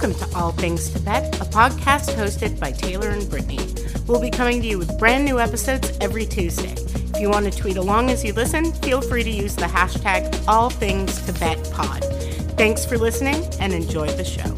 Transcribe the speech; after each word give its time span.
Welcome 0.00 0.30
to 0.30 0.34
All 0.34 0.52
Things 0.52 0.88
Tibet, 0.88 1.38
a 1.42 1.44
podcast 1.44 2.14
hosted 2.14 2.58
by 2.58 2.72
Taylor 2.72 3.10
and 3.10 3.28
Brittany. 3.28 3.58
We'll 4.06 4.18
be 4.18 4.30
coming 4.30 4.62
to 4.62 4.66
you 4.66 4.78
with 4.78 4.98
brand 4.98 5.26
new 5.26 5.38
episodes 5.38 5.92
every 6.00 6.24
Tuesday. 6.24 6.72
If 6.72 7.20
you 7.20 7.28
want 7.28 7.44
to 7.44 7.50
tweet 7.50 7.76
along 7.76 8.08
as 8.08 8.24
you 8.24 8.32
listen, 8.32 8.72
feel 8.72 9.02
free 9.02 9.22
to 9.22 9.30
use 9.30 9.54
the 9.54 9.66
hashtag 9.66 10.30
AllThingsTibetPod. 10.46 12.56
Thanks 12.56 12.86
for 12.86 12.96
listening 12.96 13.44
and 13.60 13.74
enjoy 13.74 14.08
the 14.12 14.24
show. 14.24 14.56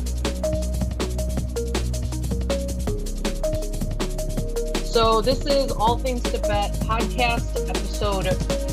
So 4.85 5.23
this 5.23 5.45
is 5.45 5.73
All 5.73 5.99
Things 5.99 6.23
Tibet 6.23 6.73
podcast 6.85 7.69
episode 7.69 8.29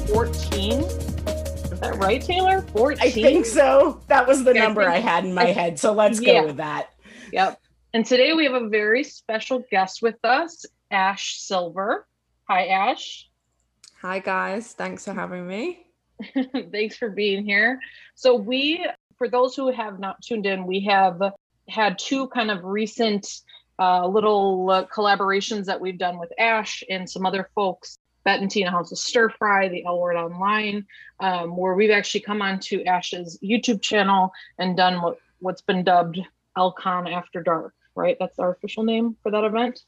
14. 0.10 1.09
Is 1.80 1.84
that 1.84 1.96
right, 1.96 2.22
Taylor? 2.22 2.62
14? 2.74 2.98
I 3.02 3.10
think 3.10 3.46
so. 3.46 4.02
That 4.08 4.28
was 4.28 4.44
the 4.44 4.54
Yeah, 4.54 4.64
I 4.64 4.66
number 4.66 4.82
think- 4.84 4.96
I 4.96 5.00
had 5.00 5.24
in 5.24 5.34
my 5.34 5.46
head. 5.46 5.80
So 5.80 5.94
let's 5.94 6.20
Yeah. 6.20 6.42
go 6.42 6.48
with 6.48 6.58
that. 6.58 6.90
Yep. 7.32 7.58
And 7.94 8.06
today 8.06 8.34
we 8.34 8.44
have 8.44 8.54
a 8.54 8.68
very 8.68 9.02
special 9.06 9.64
guest 9.72 10.02
with 10.02 10.18
us, 10.26 10.66
Ash 10.92 11.38
Silver. 11.40 12.06
Hi, 12.50 12.68
Ash. 12.68 13.30
Hi 14.02 14.20
guys, 14.20 14.74
thanks 14.74 15.06
for 15.06 15.14
having 15.14 15.48
me. 15.48 15.88
Thanks 16.74 16.98
for 16.98 17.10
being 17.10 17.46
here. 17.46 17.80
So, 18.16 18.36
we, 18.36 18.86
for 19.18 19.30
those 19.30 19.56
who 19.56 19.72
have 19.72 20.00
not 20.02 20.22
tuned 20.22 20.46
in, 20.46 20.68
we 20.68 20.82
have 20.82 21.22
had 21.70 21.98
two 21.98 22.28
kind 22.28 22.52
of 22.52 22.66
recent 22.66 23.26
uh, 23.80 24.06
little 24.06 24.70
uh, 24.70 24.86
collaborations 24.88 25.64
that 25.66 25.80
we've 25.80 25.98
done 25.98 26.20
with 26.20 26.34
Ash 26.38 26.84
and 26.90 27.10
some 27.10 27.26
other 27.26 27.50
folks. 27.56 28.00
Bette 28.30 28.44
and 28.44 28.52
Tina 28.52 28.70
House 28.70 28.92
of 28.92 29.00
Stir 29.00 29.30
Fry, 29.30 29.70
the 29.70 29.84
L 29.86 30.00
Word 30.00 30.16
Online, 30.16 30.86
um, 31.20 31.58
where 31.58 31.74
we've 31.74 31.90
actually 31.90 32.20
come 32.20 32.44
onto 32.44 32.84
Ash's 32.84 33.40
YouTube 33.44 33.82
channel 33.82 34.32
and 34.60 34.78
done 34.78 35.02
what, 35.02 35.18
what's 35.40 35.64
been 35.64 35.84
dubbed 35.84 36.20
Elcon 36.56 37.12
After 37.12 37.42
Dark, 37.42 37.74
right? 37.96 38.18
That's 38.20 38.38
our 38.38 38.52
official 38.52 38.84
name 38.84 39.18
for 39.24 39.32
that 39.32 39.44
event. 39.44 39.82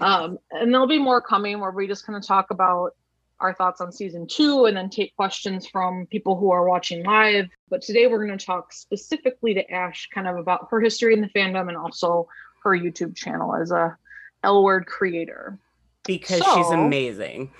Um, 0.00 0.38
and 0.50 0.72
there'll 0.72 0.86
be 0.86 0.98
more 0.98 1.20
coming 1.20 1.60
where 1.60 1.70
we 1.70 1.86
just 1.86 2.06
kind 2.06 2.16
of 2.16 2.26
talk 2.26 2.50
about 2.50 2.96
our 3.38 3.52
thoughts 3.52 3.82
on 3.82 3.92
season 3.92 4.26
two 4.26 4.64
and 4.64 4.74
then 4.74 4.88
take 4.88 5.14
questions 5.14 5.66
from 5.66 6.06
people 6.06 6.38
who 6.38 6.50
are 6.50 6.66
watching 6.66 7.04
live. 7.04 7.50
But 7.68 7.82
today 7.82 8.06
we're 8.06 8.26
going 8.26 8.38
to 8.38 8.46
talk 8.46 8.72
specifically 8.72 9.52
to 9.52 9.70
Ash, 9.70 10.08
kind 10.14 10.26
of 10.26 10.38
about 10.38 10.68
her 10.70 10.80
history 10.80 11.12
in 11.12 11.20
the 11.20 11.28
fandom 11.28 11.68
and 11.68 11.76
also 11.76 12.28
her 12.64 12.70
YouTube 12.70 13.14
channel 13.14 13.54
as 13.54 13.72
a 13.72 13.94
L 14.42 14.64
word 14.64 14.86
creator. 14.86 15.58
Because 16.08 16.42
she's 16.54 16.70
amazing. 16.70 17.52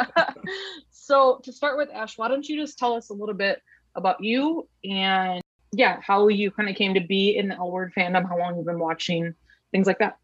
so 0.90 1.40
to 1.42 1.52
start 1.52 1.76
with, 1.76 1.90
Ash, 1.92 2.16
why 2.16 2.28
don't 2.28 2.48
you 2.48 2.58
just 2.58 2.78
tell 2.78 2.94
us 2.94 3.10
a 3.10 3.12
little 3.12 3.34
bit 3.34 3.60
about 3.96 4.22
you 4.22 4.68
and 4.84 5.42
yeah, 5.72 5.98
how 6.00 6.28
you 6.28 6.50
kind 6.50 6.68
of 6.68 6.76
came 6.76 6.94
to 6.94 7.00
be 7.00 7.36
in 7.36 7.48
the 7.48 7.56
L 7.56 7.70
word 7.70 7.92
fandom, 7.96 8.28
how 8.28 8.38
long 8.38 8.56
you've 8.56 8.66
been 8.66 8.78
watching, 8.78 9.34
things 9.72 9.86
like 9.86 9.98
that. 9.98 10.18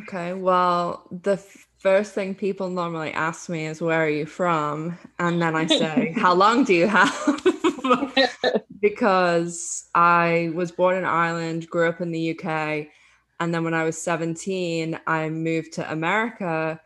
Okay, 0.00 0.34
well, 0.34 1.06
the 1.10 1.32
f- 1.32 1.66
first 1.78 2.12
thing 2.12 2.34
people 2.34 2.68
normally 2.68 3.12
ask 3.12 3.48
me 3.48 3.66
is 3.66 3.80
where 3.80 4.04
are 4.04 4.08
you 4.08 4.26
from? 4.26 4.98
And 5.18 5.40
then 5.40 5.56
I 5.56 5.66
say, 5.66 6.12
how 6.16 6.34
long 6.34 6.64
do 6.64 6.74
you 6.74 6.86
have? 6.86 7.42
because 8.80 9.88
I 9.94 10.52
was 10.54 10.70
born 10.70 10.96
in 10.96 11.04
Ireland, 11.04 11.68
grew 11.68 11.88
up 11.88 12.00
in 12.00 12.12
the 12.12 12.38
UK, 12.38 12.88
and 13.40 13.54
then 13.54 13.64
when 13.64 13.74
I 13.74 13.84
was 13.84 14.00
17, 14.00 15.00
I 15.06 15.30
moved 15.30 15.72
to 15.74 15.90
America, 15.90 16.80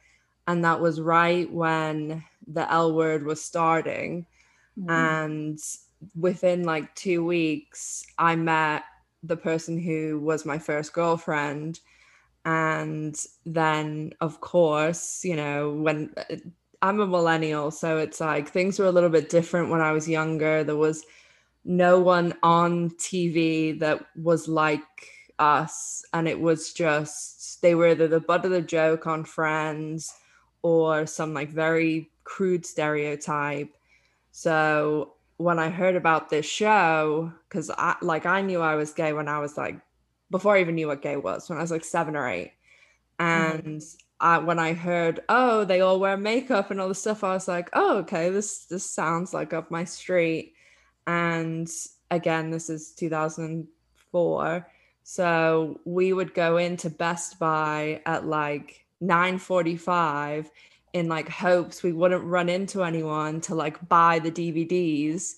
and 0.47 0.65
that 0.65 0.81
was 0.81 1.01
right 1.01 1.51
when 1.53 2.25
the 2.47 2.71
L 2.71 2.95
word 2.95 3.25
was 3.25 3.43
starting. 3.43 4.27
Mm-hmm. 4.79 4.91
and 4.91 5.59
within 6.19 6.65
like 6.65 6.93
two 6.97 7.25
weeks 7.25 8.05
i 8.19 8.35
met 8.35 8.83
the 9.23 9.37
person 9.37 9.79
who 9.79 10.19
was 10.19 10.45
my 10.45 10.59
first 10.59 10.93
girlfriend 10.93 11.79
and 12.45 13.25
then 13.47 14.13
of 14.21 14.41
course 14.41 15.25
you 15.25 15.37
know 15.37 15.73
when 15.73 16.13
uh, 16.17 16.35
i'm 16.83 16.99
a 16.99 17.07
millennial 17.07 17.71
so 17.71 17.99
it's 17.99 18.21
like 18.21 18.49
things 18.49 18.81
were 18.81 18.87
a 18.87 18.91
little 18.91 19.09
bit 19.09 19.31
different 19.31 19.71
when 19.71 19.81
i 19.81 19.93
was 19.93 20.09
younger 20.09 20.65
there 20.65 20.77
was 20.77 21.05
no 21.65 22.01
one 22.01 22.35
on 22.43 22.91
tv 22.91 23.79
that 23.79 24.05
was 24.17 24.49
like 24.49 24.83
us 25.39 26.05
and 26.13 26.27
it 26.27 26.41
was 26.41 26.73
just 26.73 27.63
they 27.63 27.77
were 27.77 27.89
either 27.89 28.09
the 28.09 28.19
butt 28.19 28.45
of 28.45 28.51
the 28.51 28.61
joke 28.61 29.07
on 29.07 29.25
friends 29.25 30.13
or 30.65 31.07
some 31.07 31.33
like 31.33 31.51
very 31.51 32.11
crude 32.25 32.67
stereotype 32.67 33.73
so 34.37 35.13
when 35.37 35.61
I 35.61 35.71
heard 35.71 35.95
about 35.95 36.29
this 36.29 36.45
show, 36.45 37.33
because 37.49 37.71
I 37.71 37.95
like 38.03 38.27
I 38.27 38.41
knew 38.41 38.61
I 38.61 38.75
was 38.75 38.93
gay 38.93 39.13
when 39.13 39.29
I 39.29 39.39
was 39.39 39.57
like 39.57 39.79
before 40.29 40.57
I 40.57 40.61
even 40.61 40.75
knew 40.75 40.89
what 40.89 41.03
gay 41.03 41.17
was, 41.17 41.49
when 41.49 41.57
I 41.57 41.63
was 41.63 41.71
like 41.71 41.85
seven 41.85 42.17
or 42.17 42.29
eight. 42.29 42.53
Mm-hmm. 43.21 43.69
And 43.69 43.83
I, 44.19 44.39
when 44.39 44.59
I 44.59 44.73
heard, 44.73 45.21
oh, 45.29 45.65
they 45.65 45.83
all 45.83 46.01
wear 46.01 46.17
makeup 46.17 46.73
and 46.73 46.81
all 46.81 46.89
this 46.89 46.99
stuff, 46.99 47.23
I 47.23 47.33
was 47.33 47.47
like, 47.47 47.71
oh, 47.75 47.99
okay, 47.99 48.31
this 48.31 48.65
this 48.65 48.91
sounds 48.91 49.33
like 49.33 49.53
up 49.53 49.71
my 49.71 49.85
street. 49.85 50.55
And 51.07 51.71
again, 52.11 52.51
this 52.51 52.69
is 52.69 52.91
2004. 52.91 54.69
So 55.05 55.81
we 55.85 56.13
would 56.13 56.35
go 56.35 56.57
into 56.57 56.91
Best 56.91 57.39
Buy 57.39 58.03
at 58.05 58.27
like 58.27 58.84
9:45 59.03 60.51
in 60.93 61.09
like 61.09 61.29
hopes 61.29 61.83
we 61.83 61.93
wouldn't 61.93 62.25
run 62.25 62.49
into 62.49 62.85
anyone 62.85 63.41
to 63.43 63.55
like 63.55 63.89
buy 63.89 64.19
the 64.19 64.31
DVDs. 64.31 65.35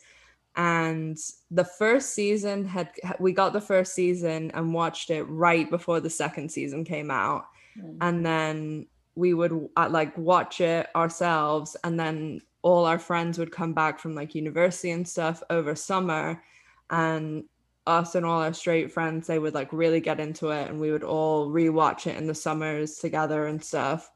And 0.55 1.19
the 1.50 1.65
first 1.65 2.15
season 2.15 2.65
had 2.65 2.91
we 3.19 3.33
got 3.33 3.53
the 3.53 3.61
first 3.61 3.95
season 3.95 4.50
and 4.53 4.72
watched 4.72 5.11
it 5.11 5.25
right 5.25 5.69
before 5.69 6.00
the 6.00 6.11
second 6.11 6.50
season 6.50 6.84
came 6.84 7.11
out. 7.11 7.47
Mm. 7.78 7.97
And 8.00 8.27
then 8.27 8.87
we 9.15 9.34
would 9.34 9.69
uh, 9.77 9.89
like 9.91 10.16
watch 10.16 10.61
it 10.61 10.89
ourselves 10.95 11.77
and 11.84 11.99
then 11.99 12.43
all 12.62 12.84
our 12.84 12.99
friends 12.99 13.39
would 13.39 13.53
come 13.53 13.72
back 13.72 13.99
from 13.99 14.15
like 14.15 14.34
university 14.34 14.91
and 14.91 15.06
stuff 15.09 15.43
over 15.50 15.75
summer 15.75 16.43
and 16.91 17.45
us 17.86 18.14
and 18.14 18.26
all 18.26 18.42
our 18.42 18.52
straight 18.52 18.91
friends 18.91 19.26
they 19.26 19.38
would 19.38 19.54
like 19.54 19.72
really 19.72 20.00
get 20.00 20.20
into 20.20 20.50
it 20.50 20.69
and 20.69 20.80
we 20.80 20.91
would 20.91 21.04
all 21.04 21.48
rewatch 21.48 22.06
it 22.06 22.16
in 22.16 22.26
the 22.26 22.34
summers 22.34 22.97
together 22.97 23.47
and 23.47 23.62
stuff 23.62 24.10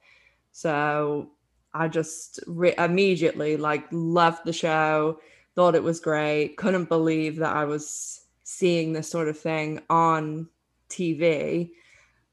so 0.52 1.30
I 1.72 1.88
just 1.88 2.40
re- 2.46 2.74
immediately 2.78 3.56
like 3.56 3.86
loved 3.90 4.44
the 4.44 4.52
show, 4.52 5.20
thought 5.54 5.74
it 5.74 5.82
was 5.82 6.00
great, 6.00 6.56
couldn't 6.56 6.88
believe 6.88 7.36
that 7.36 7.54
I 7.54 7.64
was 7.64 8.22
seeing 8.42 8.92
this 8.92 9.08
sort 9.08 9.28
of 9.28 9.38
thing 9.38 9.80
on 9.88 10.48
TV. 10.88 11.70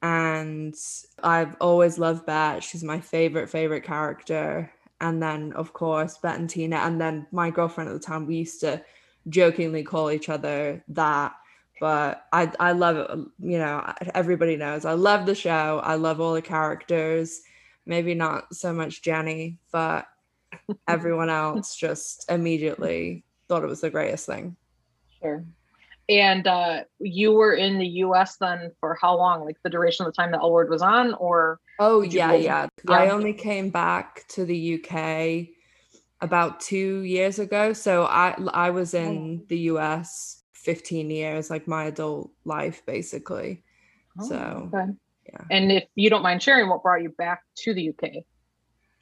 And 0.02 0.76
I've 1.24 1.56
always 1.60 1.98
loved 1.98 2.26
Bette. 2.26 2.62
She's 2.62 2.84
my 2.84 3.00
favorite, 3.00 3.50
favorite 3.50 3.84
character. 3.84 4.72
And 5.02 5.22
then, 5.22 5.54
of 5.54 5.74
course, 5.74 6.18
Bette 6.18 6.40
and 6.40 6.50
Tina. 6.50 6.78
And 6.78 7.00
then 7.00 7.28
my 7.32 7.50
girlfriend 7.50 7.90
at 7.90 7.94
the 7.94 8.00
time, 8.00 8.26
we 8.26 8.38
used 8.38 8.60
to 8.62 8.82
jokingly 9.30 9.84
call 9.84 10.12
each 10.12 10.30
other 10.30 10.84
that. 10.90 11.34
But 11.80 12.26
I, 12.34 12.52
I 12.60 12.72
love 12.72 12.98
it. 12.98 13.10
You 13.40 13.60
know, 13.60 13.94
everybody 14.16 14.56
knows 14.56 14.84
I 14.84 14.94
love 14.94 15.26
the 15.28 15.36
show. 15.36 15.80
I 15.84 15.96
love 15.96 16.20
all 16.20 16.34
the 16.34 16.42
characters 16.42 17.42
maybe 17.88 18.14
not 18.14 18.54
so 18.54 18.74
much 18.74 19.02
Jenny, 19.02 19.58
but 19.72 20.06
everyone 20.88 21.30
else 21.30 21.76
just 21.76 22.30
immediately 22.30 23.24
thought 23.48 23.64
it 23.64 23.68
was 23.68 23.82
the 23.82 23.90
greatest 23.90 24.26
thing. 24.26 24.56
Sure. 25.22 25.44
And 26.10 26.46
uh, 26.46 26.82
you 27.00 27.34
were 27.34 27.54
in 27.54 27.80
the 27.80 27.88
US 27.88 28.38
then 28.38 28.72
for 28.80 28.98
how 29.02 29.18
long? 29.18 29.44
Like 29.44 29.58
the 29.64 29.70
duration 29.70 30.06
of 30.06 30.14
the 30.14 30.16
time 30.16 30.32
that 30.32 30.42
L 30.42 30.52
word 30.52 30.70
was 30.70 30.82
on, 30.82 31.14
or 31.16 31.60
Oh 31.80 32.02
yeah, 32.02 32.34
yeah. 32.34 32.68
Yeah. 32.88 32.96
I 32.96 33.10
only 33.10 33.34
came 33.34 33.70
back 33.70 34.26
to 34.30 34.46
the 34.46 34.76
UK 34.76 35.48
about 36.22 36.60
2 36.60 37.02
years 37.02 37.40
ago. 37.40 37.74
So 37.74 38.06
I 38.06 38.36
I 38.54 38.70
was 38.72 38.94
in 38.94 39.46
the 39.48 39.60
US 39.72 40.44
15 40.54 41.10
years 41.10 41.50
like 41.50 41.68
my 41.68 41.86
adult 41.86 42.32
life 42.44 42.86
basically. 42.86 43.64
So, 44.22 44.70
okay. 44.74 44.92
yeah. 45.30 45.42
And 45.52 45.72
if 45.72 45.84
you 45.96 46.10
don't 46.10 46.24
mind 46.24 46.42
sharing, 46.42 46.70
what 46.70 46.82
brought 46.82 47.04
you 47.04 47.10
back 47.10 47.44
to 47.58 47.74
the 47.74 47.90
UK? 47.90 48.24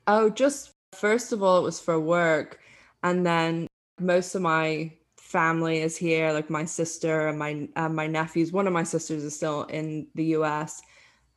Oh, 0.08 0.30
just 0.30 0.74
first 0.94 1.32
of 1.32 1.42
all, 1.42 1.60
it 1.60 1.64
was 1.64 1.80
for 1.80 2.00
work. 2.00 2.60
And 3.04 3.26
then 3.26 3.68
most 4.00 4.36
of 4.36 4.42
my 4.42 4.92
family 5.18 5.80
is 5.80 5.98
here, 5.98 6.32
like 6.32 6.50
my 6.50 6.66
sister 6.66 7.28
and 7.28 7.40
my 7.40 7.68
uh, 7.76 7.90
my 7.90 8.08
nephews. 8.08 8.52
One 8.52 8.68
of 8.68 8.74
my 8.74 8.84
sisters 8.84 9.24
is 9.24 9.36
still 9.36 9.64
in 9.64 10.08
the 10.16 10.26
US, 10.38 10.82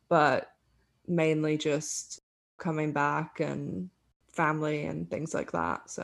but 0.09 0.51
mainly 1.07 1.57
just 1.57 2.21
coming 2.57 2.91
back 2.91 3.39
and 3.39 3.89
family 4.41 4.79
and 4.89 5.09
things 5.13 5.33
like 5.33 5.51
that. 5.59 5.89
So 5.95 6.03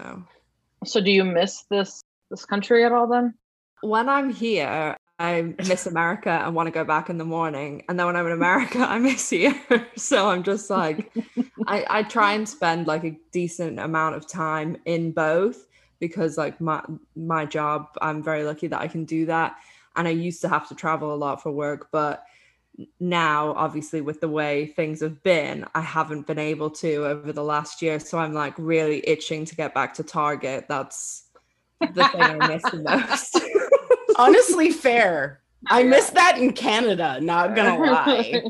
So 0.93 0.97
do 1.07 1.11
you 1.19 1.23
miss 1.23 1.53
this 1.69 2.01
this 2.31 2.45
country 2.45 2.83
at 2.85 2.91
all 2.91 3.07
then? 3.07 3.33
when 3.81 4.09
I'm 4.09 4.29
here, 4.33 4.97
I 5.19 5.53
miss 5.71 5.85
America 5.85 6.29
and 6.43 6.55
want 6.55 6.67
to 6.67 6.71
go 6.71 6.83
back 6.83 7.09
in 7.09 7.17
the 7.17 7.25
morning. 7.37 7.83
And 7.87 7.97
then 7.99 8.05
when 8.07 8.15
I'm 8.17 8.25
in 8.25 8.31
America, 8.33 8.79
I 8.79 8.97
miss 8.99 9.29
here. 9.29 9.55
so 9.95 10.29
I'm 10.31 10.43
just 10.43 10.69
like, 10.69 11.11
I, 11.67 11.85
I 11.97 12.03
try 12.03 12.33
and 12.33 12.47
spend 12.49 12.87
like 12.87 13.03
a 13.03 13.17
decent 13.31 13.79
amount 13.79 14.15
of 14.15 14.27
time 14.27 14.77
in 14.85 15.11
both 15.11 15.67
because 15.99 16.37
like 16.37 16.59
my 16.59 16.81
my 17.15 17.45
job, 17.45 17.87
I'm 18.01 18.21
very 18.23 18.43
lucky 18.43 18.67
that 18.67 18.81
I 18.81 18.87
can 18.87 19.05
do 19.05 19.25
that. 19.27 19.55
and 19.95 20.07
I 20.07 20.11
used 20.11 20.41
to 20.41 20.49
have 20.49 20.67
to 20.69 20.75
travel 20.75 21.13
a 21.13 21.19
lot 21.25 21.41
for 21.43 21.51
work, 21.51 21.89
but 21.91 22.23
now 22.99 23.53
obviously 23.53 24.01
with 24.01 24.19
the 24.19 24.27
way 24.27 24.67
things 24.67 24.99
have 24.99 25.23
been 25.23 25.65
i 25.75 25.79
haven't 25.79 26.27
been 26.27 26.39
able 26.39 26.69
to 26.69 27.05
over 27.05 27.31
the 27.31 27.43
last 27.43 27.81
year. 27.81 27.99
So 27.99 28.17
i'm 28.17 28.33
like 28.33 28.53
really 28.57 29.07
itching 29.07 29.45
to 29.45 29.55
get 29.55 29.73
back 29.73 29.93
to 29.95 30.03
target. 30.03 30.65
That's 30.67 31.23
the 31.79 32.07
thing 32.07 32.21
i 32.21 32.47
miss 32.47 32.63
the 32.63 32.81
most. 32.83 33.39
Honestly 34.17 34.71
fair. 34.71 35.41
I 35.67 35.83
miss 35.83 36.11
that 36.11 36.37
in 36.37 36.53
Canada, 36.53 37.19
not 37.21 37.55
gonna 37.55 37.79
lie. 37.79 38.43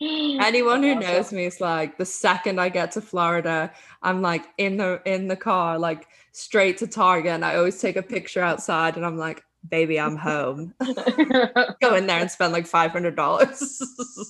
Anyone 0.44 0.82
who 0.82 0.96
knows 0.96 1.32
me 1.32 1.46
is 1.46 1.60
like 1.60 1.96
the 1.96 2.04
second 2.04 2.60
I 2.60 2.68
get 2.68 2.92
to 2.92 3.00
Florida, 3.00 3.72
I'm 4.02 4.20
like 4.20 4.44
in 4.58 4.76
the 4.76 5.00
in 5.06 5.28
the 5.28 5.36
car, 5.36 5.78
like 5.78 6.08
straight 6.32 6.78
to 6.78 6.86
Target. 6.86 7.32
And 7.32 7.44
I 7.44 7.56
always 7.56 7.80
take 7.80 7.96
a 7.96 8.02
picture 8.02 8.42
outside 8.42 8.96
and 8.96 9.06
I'm 9.06 9.16
like, 9.16 9.42
baby, 9.68 9.98
I'm 9.98 10.16
home. 10.16 10.74
Go 11.80 11.94
in 11.94 12.06
there 12.06 12.20
and 12.20 12.30
spend 12.30 12.52
like 12.52 12.66
five 12.66 12.90
hundred 12.90 13.16
dollars. 13.16 13.80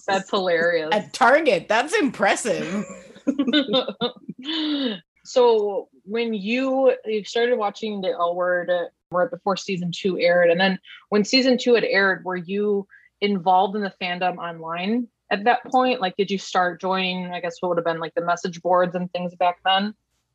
That's 0.06 0.30
hilarious. 0.30 0.90
At 0.92 1.12
Target, 1.12 1.68
that's 1.68 1.94
impressive. 1.94 2.84
so 5.24 5.88
when 6.04 6.34
you 6.34 6.94
you 7.04 7.24
started 7.24 7.56
watching 7.58 8.00
the 8.00 8.10
L 8.10 8.34
Word 8.34 8.70
uh, 8.70 8.84
right 9.10 9.30
before 9.30 9.56
season 9.56 9.90
two 9.94 10.18
aired, 10.18 10.50
and 10.50 10.60
then 10.60 10.78
when 11.08 11.24
season 11.24 11.58
two 11.58 11.74
had 11.74 11.84
aired, 11.84 12.24
were 12.24 12.36
you 12.36 12.86
involved 13.20 13.76
in 13.76 13.82
the 13.82 13.92
fandom 14.00 14.36
online 14.38 15.08
at 15.30 15.44
that 15.44 15.64
point? 15.64 16.00
Like, 16.00 16.16
did 16.16 16.30
you 16.30 16.38
start 16.38 16.80
joining? 16.80 17.32
I 17.32 17.40
guess 17.40 17.56
what 17.60 17.70
would 17.70 17.78
have 17.78 17.84
been 17.84 18.00
like 18.00 18.14
the 18.14 18.24
message 18.24 18.60
boards 18.62 18.94
and 18.94 19.10
things 19.12 19.34
back 19.36 19.58
then. 19.64 19.94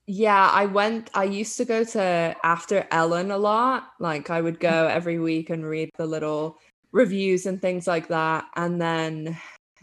Yeah, 0.09 0.49
I 0.53 0.65
went, 0.65 1.09
I 1.13 1.25
used 1.25 1.57
to 1.57 1.65
go 1.65 1.83
to 1.83 2.35
After 2.41 2.87
Ellen 2.91 3.29
a 3.29 3.37
lot. 3.37 3.89
Like, 3.99 4.29
I 4.29 4.39
would 4.39 4.59
go 4.59 4.69
mm-hmm. 4.69 4.95
every 4.95 5.19
week 5.19 5.49
and 5.49 5.65
read 5.65 5.91
the 5.97 6.05
little 6.05 6.57
reviews 6.93 7.45
and 7.45 7.61
things 7.61 7.87
like 7.87 8.07
that. 8.07 8.45
And 8.55 8.81
then 8.81 9.37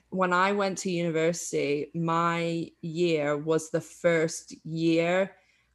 when 0.09 0.33
I 0.33 0.53
went 0.53 0.79
to 0.79 0.91
university, 0.91 1.91
my 1.95 2.71
year 2.81 3.37
was 3.37 3.71
the 3.71 3.83
first 3.83 4.55
year 4.65 5.33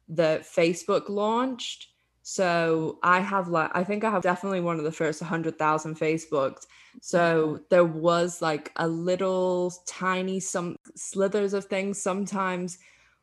that 0.08 0.42
Facebook 0.42 1.08
launched. 1.08 1.86
So 2.22 2.98
I 3.04 3.20
have 3.20 3.48
like, 3.48 3.70
I 3.72 3.84
think 3.84 4.02
I 4.02 4.10
have 4.10 4.22
definitely 4.22 4.60
one 4.60 4.78
of 4.78 4.84
the 4.84 4.90
first 4.90 5.20
100,000 5.20 5.96
Facebooks. 5.96 6.66
So 7.00 7.46
mm-hmm. 7.46 7.62
there 7.70 7.84
was 7.84 8.42
like 8.42 8.72
a 8.76 8.88
little 8.88 9.72
tiny, 9.86 10.40
some 10.40 10.74
slithers 10.96 11.54
of 11.54 11.66
things 11.66 12.02
sometimes 12.02 12.78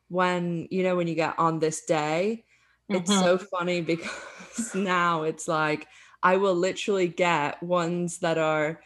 when 0.09 0.67
you 0.71 0.83
know 0.83 0.95
when 0.95 1.07
you 1.07 1.15
get 1.15 1.37
on 1.37 1.59
this 1.59 1.85
day 1.85 2.43
it's 2.89 3.11
mm-hmm. 3.11 3.21
so 3.21 3.37
funny 3.37 3.81
because 3.93 4.73
now 4.73 5.23
it's 5.23 5.47
like 5.47 5.87
i 6.23 6.37
will 6.37 6.55
literally 6.55 7.07
get 7.07 7.61
ones 7.61 8.19
that 8.19 8.37
are 8.37 8.81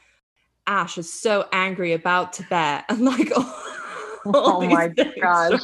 ash 0.68 0.98
is 0.98 1.12
so 1.12 1.48
angry 1.52 1.94
about 1.94 2.34
tibet 2.34 2.86
and 2.90 3.02
like 3.02 3.32
oh 4.26 4.62
my 4.62 4.88
gosh. 5.20 5.62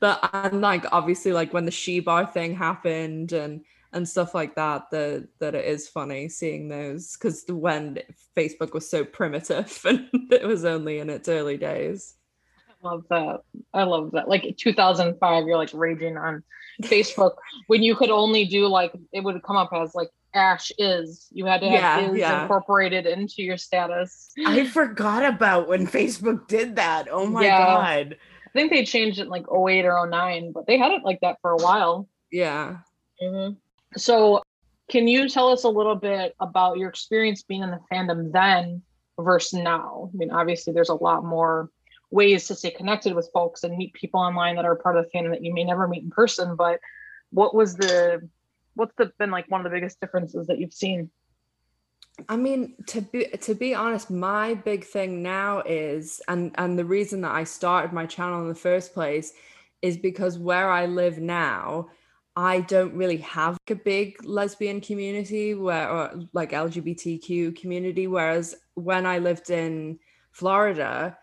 But 0.00 0.28
and 0.32 0.60
like 0.60 0.84
obviously 0.90 1.32
like 1.32 1.52
when 1.52 1.64
the 1.64 1.70
shebar 1.70 2.32
thing 2.32 2.56
happened 2.56 3.32
and 3.32 3.64
and 3.92 4.08
stuff 4.08 4.34
like 4.34 4.54
that 4.56 4.90
that 4.90 5.28
that 5.38 5.54
it 5.54 5.64
is 5.64 5.88
funny 5.88 6.28
seeing 6.28 6.68
those 6.68 7.16
because 7.16 7.44
when 7.48 7.98
facebook 8.36 8.74
was 8.74 8.88
so 8.88 9.04
primitive 9.04 9.80
and 9.84 10.08
it 10.30 10.46
was 10.46 10.64
only 10.64 10.98
in 10.98 11.08
its 11.08 11.28
early 11.28 11.56
days 11.56 12.14
love 12.82 13.04
that. 13.10 13.40
I 13.72 13.84
love 13.84 14.12
that. 14.12 14.28
Like 14.28 14.56
2005, 14.56 15.46
you're 15.46 15.56
like 15.56 15.70
raging 15.72 16.16
on 16.16 16.42
Facebook 16.82 17.32
when 17.66 17.82
you 17.82 17.94
could 17.94 18.10
only 18.10 18.44
do 18.44 18.66
like 18.66 18.92
it 19.12 19.22
would 19.22 19.42
come 19.42 19.56
up 19.56 19.70
as 19.72 19.94
like 19.94 20.10
Ash 20.34 20.70
is. 20.78 21.26
You 21.30 21.46
had 21.46 21.60
to 21.60 21.68
have 21.68 22.02
yeah, 22.02 22.10
is 22.10 22.18
yeah. 22.18 22.42
incorporated 22.42 23.06
into 23.06 23.42
your 23.42 23.56
status. 23.56 24.30
I 24.46 24.66
forgot 24.66 25.24
about 25.24 25.68
when 25.68 25.86
Facebook 25.86 26.46
did 26.48 26.76
that. 26.76 27.08
Oh 27.10 27.26
my 27.26 27.44
yeah. 27.44 27.58
god. 27.58 28.16
I 28.46 28.50
think 28.52 28.70
they 28.70 28.84
changed 28.84 29.18
it 29.18 29.28
like 29.28 29.44
08 29.44 29.84
or 29.84 30.08
09, 30.08 30.52
but 30.52 30.66
they 30.66 30.78
had 30.78 30.92
it 30.92 31.02
like 31.04 31.20
that 31.20 31.36
for 31.42 31.50
a 31.50 31.56
while. 31.56 32.08
Yeah. 32.30 32.78
Mm-hmm. 33.22 33.54
So, 33.96 34.42
can 34.88 35.06
you 35.06 35.28
tell 35.28 35.48
us 35.50 35.64
a 35.64 35.68
little 35.68 35.94
bit 35.94 36.34
about 36.40 36.78
your 36.78 36.88
experience 36.88 37.42
being 37.42 37.62
in 37.62 37.70
the 37.70 37.80
fandom 37.92 38.32
then 38.32 38.82
versus 39.18 39.58
now? 39.58 40.10
I 40.12 40.16
mean, 40.16 40.30
obviously, 40.30 40.72
there's 40.72 40.88
a 40.88 40.94
lot 40.94 41.24
more 41.24 41.68
ways 42.10 42.46
to 42.48 42.54
stay 42.54 42.70
connected 42.70 43.14
with 43.14 43.30
folks 43.32 43.64
and 43.64 43.76
meet 43.76 43.92
people 43.92 44.20
online 44.20 44.56
that 44.56 44.64
are 44.64 44.76
part 44.76 44.96
of 44.96 45.04
the 45.04 45.18
fandom 45.18 45.30
that 45.30 45.44
you 45.44 45.52
may 45.52 45.64
never 45.64 45.86
meet 45.86 46.02
in 46.02 46.10
person. 46.10 46.56
But 46.56 46.80
what 47.30 47.54
was 47.54 47.74
the 47.74 48.28
what's 48.74 48.94
the 48.96 49.12
been 49.18 49.30
like 49.30 49.50
one 49.50 49.60
of 49.60 49.64
the 49.64 49.76
biggest 49.76 50.00
differences 50.00 50.46
that 50.46 50.58
you've 50.58 50.72
seen? 50.72 51.10
I 52.28 52.36
mean, 52.36 52.74
to 52.86 53.00
be 53.00 53.26
to 53.26 53.54
be 53.54 53.74
honest, 53.74 54.10
my 54.10 54.54
big 54.54 54.84
thing 54.84 55.22
now 55.22 55.62
is, 55.66 56.20
and 56.28 56.52
and 56.56 56.78
the 56.78 56.84
reason 56.84 57.20
that 57.22 57.32
I 57.32 57.44
started 57.44 57.92
my 57.92 58.06
channel 58.06 58.40
in 58.42 58.48
the 58.48 58.54
first 58.54 58.94
place 58.94 59.32
is 59.82 59.96
because 59.96 60.38
where 60.38 60.70
I 60.70 60.86
live 60.86 61.18
now, 61.18 61.88
I 62.34 62.60
don't 62.62 62.94
really 62.94 63.18
have 63.18 63.58
a 63.68 63.74
big 63.74 64.24
lesbian 64.24 64.80
community 64.80 65.54
where 65.54 65.88
or 65.88 66.20
like 66.32 66.50
LGBTQ 66.52 67.60
community. 67.60 68.06
Whereas 68.06 68.56
when 68.74 69.06
I 69.06 69.18
lived 69.18 69.50
in 69.50 69.98
Florida, 70.32 71.16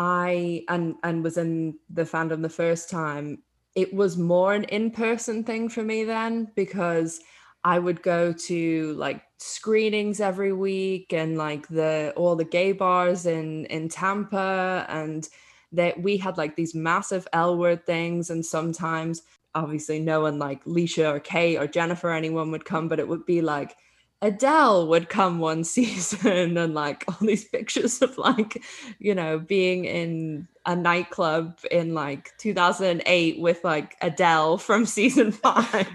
I 0.00 0.64
and 0.68 0.94
and 1.04 1.22
was 1.22 1.36
in 1.36 1.78
the 1.90 2.04
fandom 2.04 2.40
the 2.40 2.48
first 2.48 2.88
time, 2.88 3.42
it 3.74 3.92
was 3.92 4.16
more 4.16 4.54
an 4.54 4.64
in-person 4.64 5.44
thing 5.44 5.68
for 5.68 5.82
me 5.82 6.04
then 6.04 6.50
because 6.56 7.20
I 7.64 7.78
would 7.78 8.02
go 8.02 8.32
to 8.32 8.94
like 8.94 9.22
screenings 9.38 10.18
every 10.20 10.54
week 10.54 11.12
and 11.12 11.36
like 11.36 11.68
the 11.68 12.14
all 12.16 12.34
the 12.34 12.46
gay 12.46 12.72
bars 12.72 13.26
in 13.26 13.66
in 13.66 13.90
Tampa 13.90 14.86
and 14.88 15.28
that 15.72 16.00
we 16.02 16.16
had 16.16 16.38
like 16.38 16.56
these 16.56 16.74
massive 16.74 17.28
L 17.34 17.58
word 17.58 17.84
things 17.84 18.30
and 18.30 18.44
sometimes 18.44 19.22
obviously 19.54 20.00
no 20.00 20.22
one 20.22 20.38
like 20.38 20.64
Leisha 20.64 21.14
or 21.14 21.20
Kate 21.20 21.58
or 21.58 21.66
Jennifer 21.66 22.08
or 22.08 22.14
anyone 22.14 22.50
would 22.52 22.64
come, 22.64 22.88
but 22.88 23.00
it 23.00 23.08
would 23.08 23.26
be 23.26 23.42
like 23.42 23.76
Adele 24.22 24.86
would 24.88 25.08
come 25.08 25.38
one 25.38 25.64
season 25.76 26.56
and 26.56 26.74
like 26.74 27.04
all 27.08 27.26
these 27.26 27.44
pictures 27.44 28.02
of 28.02 28.16
like, 28.18 28.62
you 28.98 29.14
know, 29.14 29.38
being 29.38 29.84
in 29.84 30.48
a 30.66 30.76
nightclub 30.76 31.58
in 31.70 31.94
like 31.94 32.36
2008 32.38 33.40
with 33.40 33.64
like 33.64 33.96
Adele 34.00 34.58
from 34.58 34.86
season 34.86 35.32
five. 35.32 35.88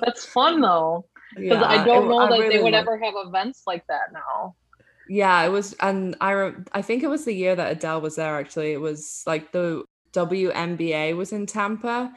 That's 0.00 0.24
fun 0.24 0.60
though. 0.60 1.06
Because 1.34 1.60
yeah, 1.60 1.66
I 1.66 1.84
don't 1.84 2.08
know 2.08 2.26
it, 2.26 2.30
that 2.30 2.40
really 2.40 2.56
they 2.56 2.62
would 2.62 2.74
ever 2.74 2.98
have 2.98 3.14
events 3.16 3.62
like 3.66 3.86
that 3.86 4.12
now. 4.12 4.54
Yeah, 5.08 5.42
it 5.42 5.48
was, 5.48 5.74
and 5.80 6.14
I 6.20 6.30
re- 6.32 6.54
I 6.72 6.82
think 6.82 7.02
it 7.02 7.08
was 7.08 7.24
the 7.24 7.34
year 7.34 7.56
that 7.56 7.72
Adele 7.72 8.00
was 8.00 8.16
there. 8.16 8.38
Actually, 8.38 8.72
it 8.72 8.80
was 8.80 9.24
like 9.26 9.50
the 9.52 9.84
WNBA 10.12 11.16
was 11.16 11.32
in 11.32 11.46
Tampa, 11.46 12.12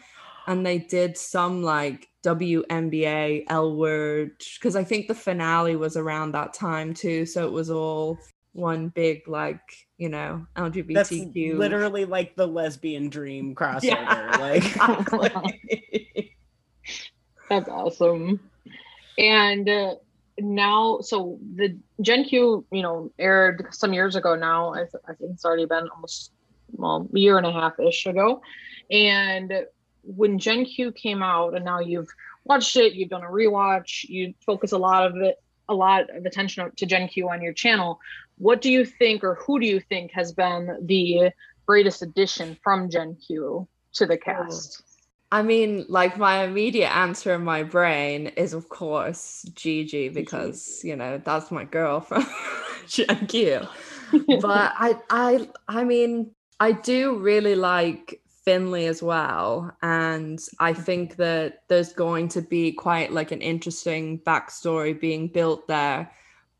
and 0.47 0.65
they 0.65 0.79
did 0.79 1.17
some 1.17 1.63
like 1.63 2.07
WNBA 2.23 3.43
L 3.49 3.75
word 3.75 4.31
because 4.55 4.75
I 4.75 4.83
think 4.83 5.07
the 5.07 5.15
finale 5.15 5.75
was 5.75 5.97
around 5.97 6.31
that 6.31 6.53
time 6.53 6.93
too. 6.93 7.25
So 7.25 7.45
it 7.45 7.51
was 7.51 7.69
all 7.69 8.19
one 8.53 8.89
big 8.89 9.27
like 9.27 9.61
you 9.97 10.09
know 10.09 10.45
LGBTQ. 10.55 10.93
That's 10.93 11.11
literally 11.11 12.05
like 12.05 12.35
the 12.35 12.47
lesbian 12.47 13.09
dream 13.09 13.55
crossover. 13.59 13.83
Yeah, 13.83 14.37
like 14.39 14.63
that's 17.49 17.69
awesome. 17.69 18.39
And 19.17 19.69
uh, 19.69 19.95
now, 20.39 20.99
so 21.01 21.39
the 21.55 21.77
Gen 22.01 22.25
Q, 22.25 22.65
you 22.71 22.81
know, 22.81 23.11
aired 23.19 23.67
some 23.71 23.93
years 23.93 24.15
ago 24.15 24.35
now. 24.35 24.73
I, 24.73 24.79
th- 24.79 25.03
I 25.07 25.13
think 25.13 25.31
it's 25.33 25.45
already 25.45 25.65
been 25.65 25.87
almost 25.93 26.31
well 26.71 27.07
a 27.13 27.19
year 27.19 27.37
and 27.37 27.45
a 27.45 27.51
half 27.51 27.79
ish 27.79 28.05
ago, 28.05 28.41
and 28.91 29.53
when 30.05 30.39
Gen 30.39 30.65
Q 30.65 30.91
came 30.91 31.23
out 31.23 31.55
and 31.55 31.65
now 31.65 31.79
you've 31.79 32.09
watched 32.43 32.75
it, 32.77 32.93
you've 32.93 33.09
done 33.09 33.23
a 33.23 33.27
rewatch, 33.29 34.03
you 34.07 34.33
focus 34.45 34.71
a 34.71 34.77
lot 34.77 35.05
of 35.05 35.17
it, 35.17 35.41
a 35.67 35.73
lot 35.73 36.09
of 36.15 36.25
attention 36.25 36.71
to 36.75 36.85
Gen 36.85 37.07
Q 37.07 37.29
on 37.29 37.41
your 37.41 37.53
channel. 37.53 37.99
What 38.37 38.61
do 38.61 38.71
you 38.71 38.85
think, 38.85 39.23
or 39.23 39.35
who 39.35 39.59
do 39.59 39.65
you 39.65 39.79
think 39.79 40.11
has 40.11 40.31
been 40.31 40.77
the 40.83 41.31
greatest 41.65 42.01
addition 42.01 42.57
from 42.63 42.89
Gen 42.89 43.15
Q 43.15 43.67
to 43.93 44.05
the 44.05 44.17
cast? 44.17 44.83
I 45.31 45.41
mean, 45.41 45.85
like 45.89 46.17
my 46.17 46.43
immediate 46.43 46.95
answer 46.95 47.33
in 47.33 47.43
my 47.43 47.63
brain 47.63 48.27
is, 48.27 48.53
of 48.53 48.69
course, 48.69 49.43
Gigi 49.55 50.09
because 50.09 50.81
you 50.83 50.95
know 50.95 51.17
that's 51.17 51.51
my 51.51 51.65
girl 51.65 51.99
from 51.99 52.25
Gen 52.87 53.27
Q. 53.27 53.61
but 54.41 54.71
I, 54.77 54.95
I, 55.09 55.49
I 55.67 55.83
mean, 55.83 56.31
I 56.59 56.71
do 56.71 57.17
really 57.17 57.55
like 57.55 58.21
Finley 58.45 58.85
as 58.85 59.01
well. 59.01 59.75
And 59.81 60.39
I 60.59 60.73
think 60.73 61.15
that 61.17 61.63
there's 61.67 61.93
going 61.93 62.29
to 62.29 62.41
be 62.41 62.71
quite 62.71 63.11
like 63.11 63.31
an 63.31 63.41
interesting 63.41 64.19
backstory 64.19 64.99
being 64.99 65.27
built 65.27 65.67
there. 65.67 66.11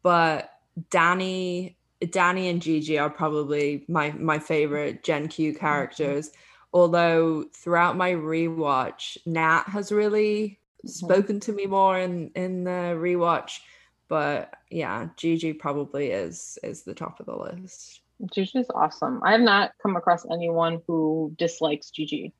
But 0.01 0.51
Dani, 0.89 1.75
Dani 2.01 2.50
and 2.50 2.62
Gigi 2.62 2.98
are 2.98 3.10
probably 3.10 3.86
my 3.88 4.12
my 4.12 4.39
favorite 4.39 5.04
Gen 5.04 5.27
Q 5.27 5.54
characters. 5.56 6.30
Mm-hmm. 6.30 6.39
Although 6.74 7.46
throughout 7.54 7.96
my 7.96 8.12
rewatch, 8.12 9.18
Nat 9.25 9.63
has 9.68 9.92
really 9.92 10.60
spoken 10.86 11.39
to 11.42 11.54
me 11.54 11.68
more 11.68 11.98
in 12.00 12.32
in 12.36 12.63
the 12.63 12.98
rewatch. 12.98 13.60
But 14.08 14.54
yeah, 14.70 15.08
Gigi 15.18 15.54
probably 15.54 16.12
is 16.12 16.58
is 16.63 16.84
the 16.84 16.96
top 16.96 17.20
of 17.20 17.27
the 17.27 17.36
list. 17.36 18.01
Gigi's 18.34 18.67
awesome. 18.74 19.22
I 19.24 19.31
have 19.34 19.41
not 19.41 19.72
come 19.81 19.95
across 19.95 20.25
anyone 20.31 20.81
who 20.88 21.34
dislikes 21.38 21.89
Gigi. 21.91 22.34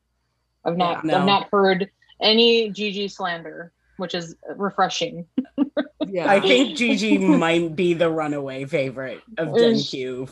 I've 0.64 0.78
not 0.78 1.04
Yeah, 1.06 1.12
no. 1.12 1.18
I've 1.20 1.26
not 1.26 1.50
heard 1.52 1.90
any 2.22 2.70
Gigi 2.70 3.08
slander, 3.08 3.72
which 3.98 4.16
is 4.16 4.36
refreshing. 4.56 5.26
Yeah, 6.08 6.30
I 6.32 6.40
think 6.40 6.78
Gigi 6.78 7.18
might 7.18 7.76
be 7.76 7.96
the 7.96 8.10
runaway 8.12 8.66
favorite 8.66 9.22
of 9.40 9.58
Gen 9.58 9.72
Is- 9.72 9.90
Q 9.90 10.28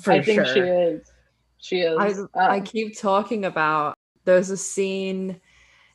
for 0.00 0.12
I 0.12 0.22
think 0.22 0.46
she 0.46 0.60
is. 0.60 1.12
She 1.58 1.80
is. 1.80 1.98
I, 2.34 2.40
I 2.54 2.56
Um, 2.58 2.64
keep 2.64 2.98
talking 2.98 3.44
about 3.44 3.94
there's 4.24 4.48
a 4.48 4.56
scene 4.56 5.38